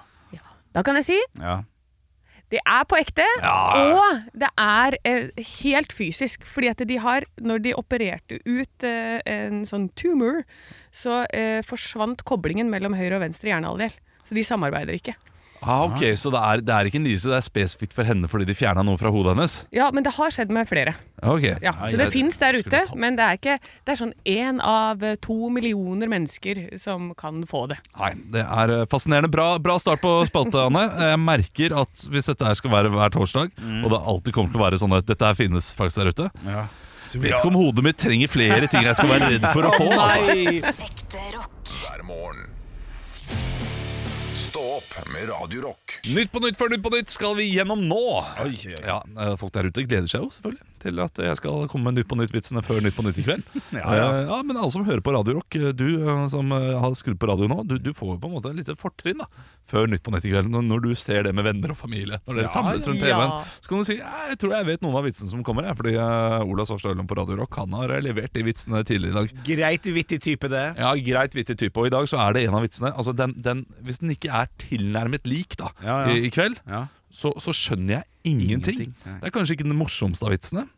Da 0.76 0.82
kan 0.84 0.98
jeg 1.00 1.06
si 1.08 1.18
Ja. 1.40 1.62
det 2.52 2.60
er 2.64 2.84
på 2.88 2.96
ekte, 2.96 3.24
og 3.44 4.20
det 4.40 4.48
er 4.56 4.96
eh, 5.04 5.28
helt 5.60 5.92
fysisk. 5.92 6.44
Fordi 6.48 6.70
at 6.72 6.82
de 6.88 6.96
har, 7.02 7.24
når 7.40 7.62
de 7.64 7.74
opererte 7.76 8.38
ut 8.46 8.84
eh, 8.88 9.18
en 9.28 9.64
sånn 9.68 9.88
tumor, 9.98 10.44
så 10.92 11.26
eh, 11.36 11.60
forsvant 11.66 12.24
koblingen 12.28 12.70
mellom 12.72 12.96
høyre 12.96 13.18
og 13.18 13.24
venstre 13.26 13.50
hjernehalvdel. 13.52 13.92
Så 14.24 14.36
de 14.36 14.44
samarbeider 14.44 14.96
ikke. 14.96 15.16
Ah, 15.62 15.82
ok, 15.88 16.02
Så 16.16 16.30
det 16.30 16.38
er, 16.40 16.60
det 16.62 16.74
er 16.74 16.88
ikke 16.88 16.98
en 17.00 17.04
lidelse, 17.08 17.28
det 17.32 17.38
er 17.38 17.44
spesifikt 17.46 17.92
for 17.96 18.04
henne 18.06 18.28
fordi 18.30 18.46
de 18.46 18.54
fjerna 18.54 18.84
noe 18.86 18.96
fra 19.00 19.10
hodet 19.10 19.34
hennes? 19.34 19.54
Ja, 19.74 19.90
men 19.90 20.04
det 20.06 20.12
har 20.14 20.30
skjedd 20.30 20.50
med 20.54 20.68
flere. 20.70 20.94
Ok 21.22 21.42
Ja, 21.60 21.72
Nei, 21.74 21.88
så 21.90 21.96
det 21.98 22.04
jeg- 22.06 22.12
fins 22.14 22.36
der 22.38 22.54
ute, 22.60 22.70
ta- 22.86 22.94
men 22.94 23.16
det 23.18 23.24
er 23.26 23.36
ikke 23.40 23.56
Det 23.84 23.92
er 23.92 23.98
sånn 23.98 24.12
én 24.24 24.60
av 24.62 25.02
eh, 25.02 25.16
to 25.20 25.50
millioner 25.50 26.06
mennesker 26.06 26.78
som 26.78 27.12
kan 27.18 27.42
få 27.44 27.66
det. 27.68 27.78
Nei, 27.98 28.12
Det 28.30 28.44
er 28.46 28.70
eh, 28.80 28.84
fascinerende. 28.86 29.30
Bra, 29.30 29.58
bra 29.58 29.78
start 29.78 30.00
på 30.00 30.12
spalte, 30.30 30.66
Anne. 30.66 30.86
Jeg 31.10 31.18
merker 31.18 31.74
at 31.80 32.06
hvis 32.08 32.26
dette 32.30 32.44
her 32.46 32.54
skal 32.54 32.70
være 32.70 32.90
hver 32.94 33.10
torsdag, 33.10 33.50
og 33.82 33.90
det 33.90 33.98
alltid 33.98 34.32
kommer 34.34 34.52
til 34.52 34.60
å 34.60 34.64
være 34.70 34.78
sånn 34.78 34.96
at 34.96 35.06
dette 35.06 35.24
her 35.26 35.34
finnes 35.34 35.74
faktisk 35.74 35.96
der 36.04 36.12
ute 36.14 36.30
Ja. 36.46 36.68
Jeg 37.08 37.22
vet 37.22 37.32
ikke 37.38 37.46
om 37.48 37.54
hodet 37.56 37.82
mitt 37.82 37.96
trenger 37.96 38.28
flere 38.28 38.66
ting 38.68 38.82
jeg 38.84 38.94
skal 38.94 39.08
være 39.08 39.30
redd 39.32 39.46
for 39.54 39.62
å 39.64 39.70
få. 39.72 39.86
Altså. 39.96 40.60
Ekte 40.84 41.22
rock. 41.34 41.50
hver 41.64 42.02
morgen. 42.04 42.44
Opp 44.78 44.92
med 45.10 45.26
Radio 45.30 45.62
Rock. 45.64 45.96
Nytt 46.14 46.30
på 46.30 46.38
nytt 46.44 46.58
før 46.60 46.70
Nytt 46.70 46.82
på 46.84 46.90
nytt 46.92 47.10
skal 47.10 47.34
vi 47.38 47.48
gjennom 47.50 47.80
nå. 47.90 47.98
Oi, 48.44 48.52
oi, 48.52 48.76
oi. 48.76 48.82
Ja, 48.86 49.00
eh, 49.24 49.32
Folk 49.40 49.50
der 49.56 49.66
ute 49.66 49.82
gleder 49.88 50.06
seg 50.10 50.22
jo 50.22 50.28
selvfølgelig 50.36 50.62
til 50.82 51.00
at 51.04 51.20
jeg 51.22 51.38
skal 51.40 51.66
komme 51.70 51.88
med 51.90 51.98
Nytt 51.98 52.08
på 52.10 52.16
nytt-vitsene 52.18 52.62
før 52.66 52.80
Nytt 52.84 52.96
på 52.96 53.04
nytt 53.06 53.20
i 53.20 53.26
kveld. 53.26 53.44
Ja, 53.78 53.84
ja. 53.94 54.06
Eh, 54.08 54.28
ja, 54.30 54.38
Men 54.46 54.56
alle 54.58 54.72
som 54.72 54.84
hører 54.86 55.02
på 55.04 55.12
Radio 55.14 55.38
Rock, 55.38 55.54
eh, 55.58 55.70
du 55.76 55.86
eh, 56.00 56.24
som 56.32 56.50
har 56.54 56.94
skrudd 56.98 57.18
på 57.20 57.28
radio 57.30 57.48
nå, 57.50 57.60
du, 57.68 57.76
du 57.82 57.92
får 57.96 58.14
jo 58.14 58.18
på 58.22 58.30
en 58.30 58.36
måte 58.38 58.52
et 58.52 58.58
lite 58.62 58.76
fortrinn 58.78 59.20
da 59.22 59.28
før 59.68 59.88
Nytt 59.90 60.02
på 60.04 60.12
nytt 60.14 60.24
i 60.24 60.32
kveld. 60.32 60.48
Når, 60.54 60.80
du 60.86 60.94
ser 60.96 61.26
det 61.26 61.34
med 61.36 61.44
venner 61.44 61.74
og 61.74 61.78
familie, 61.78 62.18
når 62.24 62.38
dere 62.40 62.48
Ja, 62.48 62.52
samles 62.54 62.86
rundt. 62.88 63.02
TV-en, 63.04 63.34
så 63.60 63.68
kan 63.70 63.82
du 63.82 63.88
si 63.88 63.98
jeg 63.98 64.38
tror 64.40 64.54
jeg 64.56 64.68
vet 64.70 64.84
noen 64.84 64.96
av 65.00 65.04
vitsene 65.04 65.28
som 65.28 65.42
kommer. 65.44 65.68
Fordi 65.76 65.92
uh, 65.98 66.40
Ola 66.48 66.64
Svarstad 66.68 67.02
på 67.08 67.18
Radio 67.18 67.36
Rock 67.42 67.58
Han 67.60 67.76
har 67.76 67.92
levert 68.04 68.32
de 68.32 68.44
vitsene 68.46 68.80
tidligere 68.88 69.12
i 69.12 69.18
dag. 69.18 69.42
Greit 69.48 69.88
vittig 69.92 70.20
type, 70.24 70.48
det. 70.52 70.64
Ja, 70.80 70.94
Greit 70.96 71.36
vittig 71.36 71.58
type. 71.60 71.76
Og 71.80 71.90
i 71.90 71.92
dag 71.92 72.08
så 72.10 72.20
er 72.24 72.36
det 72.36 72.46
en 72.48 72.56
av 72.56 72.64
vitsene. 72.64 72.94
Altså 72.96 73.12
den, 73.16 73.36
den, 73.44 73.66
Hvis 73.84 74.00
den 74.00 74.14
ikke 74.16 74.32
er 74.40 74.48
tilnærmet 74.62 75.28
lik 75.28 75.58
da. 75.60 75.74
I, 76.08 76.22
i 76.28 76.32
kveld, 76.32 76.62
Ja. 76.68 76.86
Så, 77.10 77.32
så 77.40 77.52
skjønner 77.56 77.98
jeg 78.00 78.04
ingenting. 78.24 78.80
Ingenting. 78.88 79.20
Det 79.22 79.30
er 79.30 79.30
kanskje 79.34 79.56
ikke 79.58 79.68
den 79.70 79.78
morsomste 79.78 80.26
av 80.26 80.32
vitsene. 80.36 80.68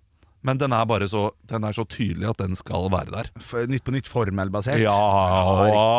men 0.43 0.57
den 0.57 0.73
er 0.73 0.87
bare 0.89 1.05
så, 1.05 1.31
den 1.45 1.65
er 1.69 1.73
så 1.77 1.85
tydelig 1.85 2.25
at 2.31 2.39
den 2.41 2.55
skal 2.57 2.87
være 2.89 3.11
der. 3.13 3.27
For, 3.45 3.67
nytt 3.69 3.85
på 3.85 3.93
nytt 3.93 4.07
formelbasert. 4.09 4.81
Ja, 4.81 4.95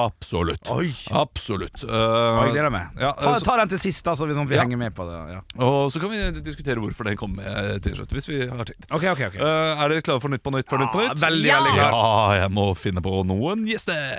absolutt. 0.08 0.66
Oi. 0.74 0.88
Absolutt. 1.14 1.84
Oi, 1.86 2.48
Jeg 2.48 2.56
gleder 2.56 2.72
Uh, 2.72 2.74
meg. 2.74 2.88
ja, 3.00 3.12
ta, 3.20 3.36
så- 3.38 3.46
ta 3.46 3.58
den 3.58 3.70
til 3.70 3.78
sist, 3.84 4.04
da, 4.04 4.16
så 4.18 4.26
vi, 4.26 4.34
sånn, 4.34 4.48
vi 4.50 4.56
Ja. 4.56 4.62
henger 4.64 4.78
med 4.82 4.96
på 4.96 5.06
det. 5.06 5.34
Ja. 5.36 5.42
og 5.64 5.92
så 5.92 6.00
kan 6.02 6.10
vi 6.10 6.42
diskutere 6.42 6.82
hvorfor 6.82 7.04
den 7.06 7.18
kommer 7.18 7.44
med 7.44 7.84
til 7.84 7.94
slutt, 7.96 8.10
hvis 8.18 8.28
vi 8.30 8.48
har 8.48 8.66
tid. 8.66 8.76
Okay, 8.90 9.10
okay, 9.12 9.28
okay. 9.28 9.40
Uh, 9.40 9.78
er 9.84 9.90
dere 9.90 10.02
klare 10.02 10.22
for 10.22 10.30
Nytt 10.30 10.42
på 10.42 10.52
nytt 10.58 10.68
for 10.70 10.78
Nytt 10.80 10.92
på 10.92 11.02
nytt? 11.06 11.20
veldig, 11.22 11.46
Ja. 11.46 11.60
veldig 11.62 11.74
klar. 11.78 11.92
Ja, 11.92 12.42
jeg 12.42 12.52
må 12.52 12.76
finne 12.76 13.02
på 13.02 13.24
noen 13.24 13.68
gjester. 13.68 14.18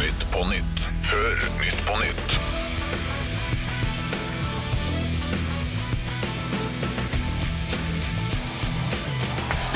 Nytt 0.00 0.24
på 0.32 0.40
nytt 0.48 0.88
før 1.04 1.36
Nytt 1.60 1.80
på 1.84 2.00
nytt. 2.00 2.29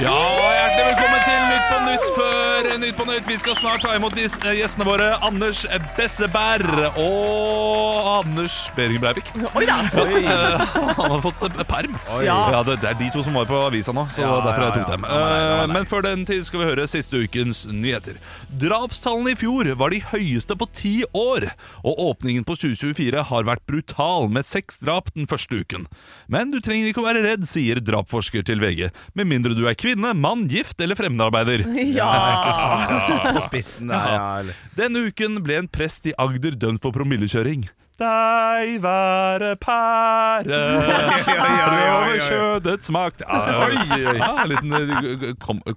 Ja, 0.02 0.10
hjertelig 0.10 0.86
velkommen 0.86 1.20
til 1.22 1.43
Nytt 1.84 2.04
før 2.16 2.68
Nytt 2.80 2.96
på 2.96 3.04
Nytt. 3.06 3.26
Vi 3.28 3.36
skal 3.40 3.56
snart 3.58 3.82
ta 3.84 3.92
imot 3.96 4.14
eh, 4.16 4.54
gjestene 4.56 4.86
våre 4.86 5.10
Anders 5.24 5.64
Besseberg 5.98 6.96
og 7.00 8.08
Anders 8.08 8.54
Behring 8.76 9.02
Breivik. 9.02 9.28
Oi 9.52 9.66
da! 9.68 9.82
Eh, 9.92 10.64
Han 10.98 11.12
har 11.12 11.20
fått 11.24 11.44
eh, 11.48 11.60
perm. 11.68 11.98
Ja. 12.24 12.62
det, 12.66 12.78
det 12.82 12.88
er 12.92 12.98
de 13.02 13.10
to 13.12 13.24
som 13.26 13.36
var 13.36 13.48
på 13.50 13.58
avisa 13.66 13.92
nå, 13.94 14.06
så 14.14 14.24
Ja, 14.24 14.30
derfor 14.46 14.64
har 14.64 14.70
jeg 14.70 14.80
ja, 14.80 14.86
tok 14.86 14.94
dem. 14.94 15.06
Ja. 15.10 15.66
Men 15.74 15.88
før 15.90 16.06
den 16.06 16.24
tid 16.28 16.46
skal 16.48 16.62
vi 16.62 16.70
høre 16.70 16.86
siste 16.90 17.20
ukens 17.20 17.64
nyheter. 17.68 18.16
Drapstallene 18.64 19.34
i 19.34 19.38
fjor 19.38 19.68
var 19.80 19.92
de 19.92 20.00
høyeste 20.14 20.56
på 20.56 20.68
ti 20.72 20.94
år, 21.10 21.50
og 21.84 22.00
åpningen 22.08 22.48
på 22.48 22.56
2024 22.62 23.26
har 23.28 23.48
vært 23.48 23.64
brutal, 23.68 24.30
med 24.32 24.48
seks 24.48 24.80
drap 24.80 25.12
den 25.12 25.28
første 25.30 25.60
uken. 25.60 25.84
Men 26.32 26.54
du 26.54 26.60
trenger 26.64 26.88
ikke 26.90 27.04
å 27.04 27.08
være 27.10 27.24
redd, 27.26 27.44
sier 27.50 27.82
drapforsker 27.84 28.46
til 28.48 28.64
VG, 28.64 28.88
med 29.18 29.30
mindre 29.30 29.56
du 29.58 29.66
er 29.68 29.76
kvinne, 29.78 30.14
mann, 30.16 30.48
gift 30.50 30.80
eller 30.80 30.98
fremmedarbeider. 30.98 31.66
Ja. 31.98 33.30
På 33.34 33.40
spissen 33.44 33.90
der, 33.90 34.12
ja. 34.14 34.58
Denne 34.78 35.06
uken 35.08 35.40
ble 35.44 35.62
en 35.62 35.70
prest 35.70 36.06
i 36.10 36.14
Agder 36.20 36.56
dømt 36.58 36.82
for 36.84 36.94
promillekjøring. 36.94 37.66
Deg 37.94 38.80
være 38.82 39.52
pære 39.62 40.56
over 41.94 42.16
kjødets 42.24 42.90
makt 42.90 43.22
ja, 43.22 43.68
ja, 43.94 44.32
En 44.42 44.50
liten 44.50 44.74
eh, 44.74 45.28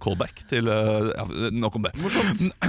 callback 0.02 0.42
til 0.50 0.66
eh, 0.74 1.12
ja, 1.14 1.26
Nok 1.54 1.78
om 1.78 1.86
det. 1.86 1.94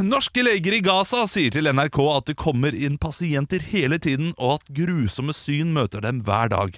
Norske 0.04 0.44
leger 0.44 0.76
i 0.76 0.82
Gaza 0.84 1.22
sier 1.32 1.54
til 1.54 1.70
NRK 1.72 1.96
at 2.18 2.28
det 2.28 2.36
kommer 2.36 2.76
inn 2.76 3.00
pasienter 3.00 3.64
hele 3.72 3.96
tiden, 3.96 4.34
og 4.36 4.58
at 4.58 4.68
grusomme 4.82 5.32
syn 5.32 5.72
møter 5.72 6.04
dem 6.04 6.20
hver 6.28 6.52
dag. 6.52 6.76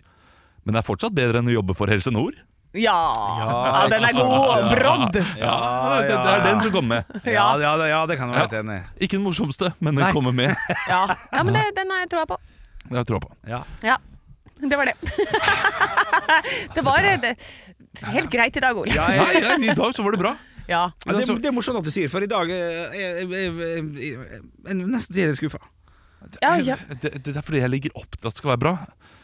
Men 0.63 0.77
det 0.77 0.85
er 0.85 0.87
fortsatt 0.93 1.19
bedre 1.19 1.43
enn 1.43 1.51
å 1.51 1.59
jobbe 1.59 1.75
for 1.75 1.91
Helse 1.91 2.15
Nord. 2.15 2.39
Ja. 2.78 2.98
ja, 3.40 3.88
den 3.90 4.04
er 4.06 4.12
god. 4.14 4.68
Brodd. 4.70 5.16
Ja, 5.40 5.54
det, 6.06 6.14
det 6.14 6.35
er 6.37 6.44
den 6.44 6.61
som 6.62 6.70
kommer 6.74 7.00
med. 7.00 7.16
Ja, 7.35 7.46
ja, 7.59 7.72
det- 7.80 7.88
ja, 7.90 8.04
det 8.06 8.16
kan 8.20 8.30
du 8.30 8.37
være 8.37 8.44
helt 8.46 8.54
enig 8.61 8.76
i. 8.76 9.04
Ikke 9.06 9.18
den 9.18 9.24
morsomste, 9.24 9.72
men 9.80 9.96
den 9.98 10.04
Nei. 10.04 10.12
kommer 10.14 10.30
med. 10.37 10.54
Ja, 10.92 11.00
ja 11.33 11.42
men 11.42 11.56
det, 11.56 11.64
den 11.76 11.90
har 11.90 12.04
jeg 12.04 12.12
troa 12.14 12.28
på. 12.30 12.38
Det 12.85 12.94
har 12.94 13.02
jeg 13.02 13.11
troa 13.11 13.22
på. 13.24 13.33
Ja. 13.50 13.62
Ja. 13.83 13.96
Det 14.61 14.76
var 14.78 14.90
det. 14.90 14.94
det 16.76 16.85
var 16.85 17.11
eh, 17.11 17.18
det, 17.24 17.35
helt 18.12 18.30
greit 18.30 18.56
i 18.56 18.62
dag, 18.62 18.78
Ole. 18.78 18.94
Ja, 18.94 19.09
jeg, 19.18 19.59
i 19.64 19.74
dag 19.74 19.94
så 19.96 20.04
var 20.06 20.14
det 20.14 20.22
bra. 20.22 20.35
Ja. 20.70 20.85
ja, 21.06 21.12
det, 21.16 21.26
det 21.42 21.50
er 21.50 21.54
morsomt 21.56 21.80
at 21.80 21.87
du 21.87 21.90
sier 21.90 22.11
for 22.12 22.22
i 22.22 22.28
dag 22.30 22.50
er 22.54 22.61
jeg, 22.94 23.00
jeg, 23.00 23.30
jeg, 23.35 23.78
jeg, 23.98 24.42
jeg 24.68 24.76
nesten 24.87 25.18
er 25.24 25.35
skuffa. 25.35 25.59
Ja, 26.38 26.54
ja. 26.62 26.76
Det, 27.02 27.16
det 27.24 27.35
er 27.35 27.42
fordi 27.42 27.64
jeg 27.64 27.72
legger 27.72 27.96
opp 27.98 28.12
til 28.14 28.22
at 28.28 28.30
det 28.30 28.38
skal 28.38 28.52
være 28.52 28.62
bra. 28.62 28.74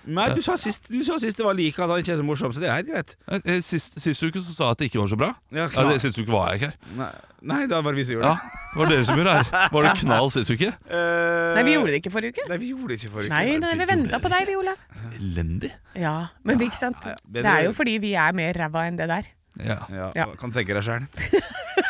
Nei, 0.07 0.29
du 0.35 0.41
sa 0.45 0.55
sist, 0.61 0.87
du 0.93 1.01
sa 1.03 1.17
sist 1.19 1.37
det 1.37 1.45
var 1.47 1.57
like, 1.59 1.75
at 1.83 1.91
han 1.91 1.99
ikke 2.03 2.13
er 2.15 2.19
så 2.21 2.25
morsom, 2.27 2.53
så 2.55 2.61
det 2.63 2.69
er 2.71 2.77
helt 2.79 2.91
greit. 2.93 3.15
Eh, 3.45 3.61
Sist, 3.67 3.97
sist 3.99 4.23
uke 4.23 4.39
så 4.39 4.53
sa 4.55 4.69
jeg 4.69 4.77
at 4.77 4.79
det 4.79 4.87
ikke 4.91 5.01
var 5.03 5.09
så 5.11 5.19
bra. 5.19 5.31
Ja, 5.51 5.65
Ja, 5.65 5.69
knall. 5.73 5.89
det, 5.93 6.01
Sist 6.05 6.19
uke 6.21 6.31
var 6.31 6.53
jeg 6.53 6.61
ikke 6.61 6.71
her. 6.71 6.95
Nei, 7.01 7.09
nei, 7.43 7.59
det 7.67 7.81
var 7.83 7.91
det 7.93 7.99
vi 7.99 8.05
som 8.07 8.15
gjorde 8.15 8.31
Ja, 8.31 8.35
det. 8.39 8.61
Det 8.77 8.79
var 8.83 8.93
dere 8.93 9.05
som 9.09 9.19
gjorde 9.19 9.33
det 9.35 9.47
her. 9.51 9.69
Var 9.75 9.83
det 9.89 9.93
knall 10.05 10.31
sist 10.31 10.51
uke? 10.55 10.71
Eh, 10.71 11.55
Nei, 11.57 11.63
vi 11.67 11.73
gjorde 11.75 11.91
det 11.95 12.01
ikke 12.05 12.13
forrige 12.15 12.37
uke. 12.37 12.47
Nei, 12.53 12.59
vi 12.63 12.71
gjorde 12.71 12.89
det 12.93 12.99
ikke 13.03 13.13
forrige 13.17 13.33
Nei, 13.35 13.45
uke. 13.51 13.61
nei, 13.67 13.75
vi 13.83 13.87
venta 13.93 14.19
på 14.23 14.33
deg, 14.37 14.47
vi, 14.47 14.57
Olav. 14.61 14.77
Elendig. 15.19 15.73
Ja, 15.97 16.15
men 16.45 16.61
ikke 16.69 16.79
sant? 16.79 17.03
Ja, 17.03 17.17
ja, 17.17 17.33
Det 17.41 17.45
er 17.57 17.65
jo 17.67 17.73
fordi 17.75 17.99
vi 18.07 18.15
er 18.15 18.33
mer 18.37 18.53
ræva 18.63 18.87
enn 18.87 18.97
det 19.01 19.09
der. 19.11 19.33
Ja, 19.59 19.79
Ja, 19.91 20.13
Ja. 20.15 20.27
Kan 20.39 20.53
tenke 20.53 20.75
deg 20.77 20.85
sjøl. 20.85 21.07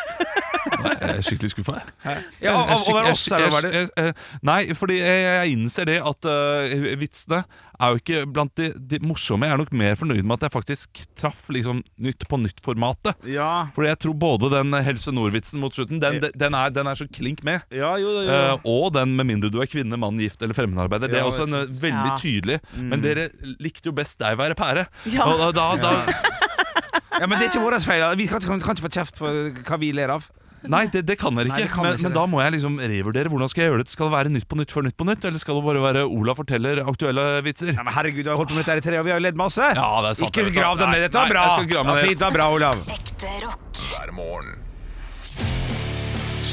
jeg 0.83 1.13
er 1.17 1.21
skikkelig 1.25 1.51
skuffa. 1.55 1.77
jeg. 2.05 2.23
Ja, 2.41 2.55
over 2.77 3.11
oss, 3.11 3.27
eller 3.31 3.49
var 3.53 3.61
det 3.65 3.73
jeg- 3.73 3.89
jeg- 3.97 4.13
Nei, 4.43 4.59
fordi 4.77 4.97
jeg, 4.99 5.23
jeg 5.27 5.53
innser 5.57 5.85
det 5.89 5.97
at 6.01 6.25
uh, 6.25 6.95
vitsene 6.99 7.43
er 7.79 7.93
jo 7.93 7.99
ikke 8.01 8.21
blant 8.33 8.55
de, 8.57 8.71
de 8.73 8.97
morsomme. 9.05 9.45
Jeg 9.45 9.53
er 9.53 9.57
nok 9.61 9.71
mer 9.77 9.95
fornøyd 9.99 10.23
med 10.25 10.37
at 10.39 10.47
jeg 10.47 10.53
faktisk 10.55 11.01
traff 11.19 11.43
liksom 11.53 11.83
Nytt 12.01 12.25
på 12.29 12.39
nytt-formatet. 12.41 13.13
Ja, 13.29 13.67
Fordi 13.75 13.89
jeg 13.91 13.99
tror 14.01 14.15
både 14.17 14.49
den 14.49 14.73
Helse 14.85 15.11
Nord-vitsen 15.13 15.59
mot 15.61 15.73
slutten, 15.73 15.99
den, 16.01 16.17
den, 16.21 16.55
er, 16.57 16.69
den 16.73 16.87
er 16.89 16.97
så 16.97 17.05
klink 17.09 17.43
med. 17.45 17.61
ja 17.71 17.95
jo, 18.01 18.09
jo, 18.09 18.25
Uh, 18.27 18.57
og 18.65 18.93
den 18.93 19.15
med 19.15 19.25
mindre 19.29 19.49
du 19.53 19.59
er 19.61 19.69
kvinne, 19.69 19.97
mann, 19.97 20.17
gift 20.21 20.41
eller 20.41 20.53
fremmedarbeider. 20.57 21.07
Det 21.07 21.19
er 21.19 21.25
Ja, 21.25 21.29
også 21.29 21.45
en 21.47 21.53
eh, 21.53 21.67
veldig 21.69 22.11
Ja. 22.11 22.17
tydelig. 22.17 22.59
Men 22.77 23.01
dere 23.01 23.29
likte 23.61 23.89
jo 23.89 23.93
best 23.97 24.17
deg 24.19 24.37
være 24.37 24.55
pære. 24.57 24.87
Ja. 25.13 25.25
Og 25.25 25.53
da, 25.55 25.75
da, 25.75 25.75
da, 25.77 25.93
Ja, 27.19 27.25
Men 27.25 27.39
det 27.39 27.47
er 27.47 27.51
ikke 27.51 27.63
vår 27.63 27.77
feil. 27.81 28.03
Vi 28.19 28.27
kan, 28.29 28.41
kan, 28.43 28.59
kan 28.61 28.75
ikke 28.77 28.85
få 28.89 28.93
kjeft 28.93 29.17
for 29.17 29.49
hva 29.65 29.77
vi 29.81 29.91
ler 29.95 30.11
av. 30.13 30.27
nei, 30.65 30.83
det, 30.93 31.03
det 31.05 31.17
kan 31.21 31.37
dere 31.37 31.51
ikke. 31.51 31.59
Nei, 31.63 31.69
kan 31.71 31.85
men, 31.85 31.93
ikke 31.97 32.07
men 32.09 32.15
da 32.17 32.23
må 32.29 32.41
jeg 32.41 32.55
liksom 32.57 32.79
revurdere. 32.81 33.29
Hvordan 33.33 33.51
skal 33.53 33.63
jeg 33.63 33.71
gjøre 33.71 33.83
det? 33.85 33.91
Skal 33.93 34.09
det 34.09 34.15
være 34.17 34.33
Nytt 34.33 34.47
på 34.49 34.57
nytt 34.59 34.73
før 34.73 34.87
Nytt 34.87 34.97
på 34.97 35.07
nytt, 35.07 35.27
eller 35.29 35.43
skal 35.43 35.59
det 35.59 35.63
bare 35.69 35.83
være 35.85 36.03
Ola 36.07 36.35
forteller 36.37 36.81
aktuelle 36.87 37.27
vitser? 37.45 37.73
Ja, 37.75 37.85
men 37.85 37.93
herregud, 37.95 38.23
du 38.25 38.33
har 38.33 38.41
holdt 38.41 38.51
på 38.53 38.57
med 38.57 38.65
dette 38.65 38.81
i 38.81 38.87
tre 38.89 38.99
år, 38.99 39.05
vi 39.07 39.13
har 39.13 39.21
jo 39.21 39.27
ledd 39.27 39.39
masse. 39.39 39.61
Ja, 39.77 39.87
det 40.01 40.13
er 40.15 40.19
sant, 40.21 40.33
ikke 40.33 40.49
det, 40.49 40.55
grav 40.57 40.81
deg 40.81 40.89
Nei, 40.89 40.97
ned. 40.97 41.07
Dette 41.07 41.21
var 41.21 41.29
nei, 41.29 41.35
bra. 41.37 41.45
jeg 41.45 41.55
skal 41.59 41.71
grave 41.75 41.87
meg 41.87 41.93
ja, 41.93 42.01
ned. 42.01 42.09
fint, 42.09 42.19
det 42.19 42.27
var 42.27 42.37
bra, 42.39 42.49
Olav. 42.57 42.83
Ekte 42.97 43.33
rock. 43.45 43.81
hver 43.87 44.13
morgen. 44.17 44.53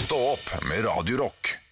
Stå 0.04 0.24
opp 0.36 0.56
med 0.68 0.84
Radio 0.84 1.22
Rock. 1.24 1.63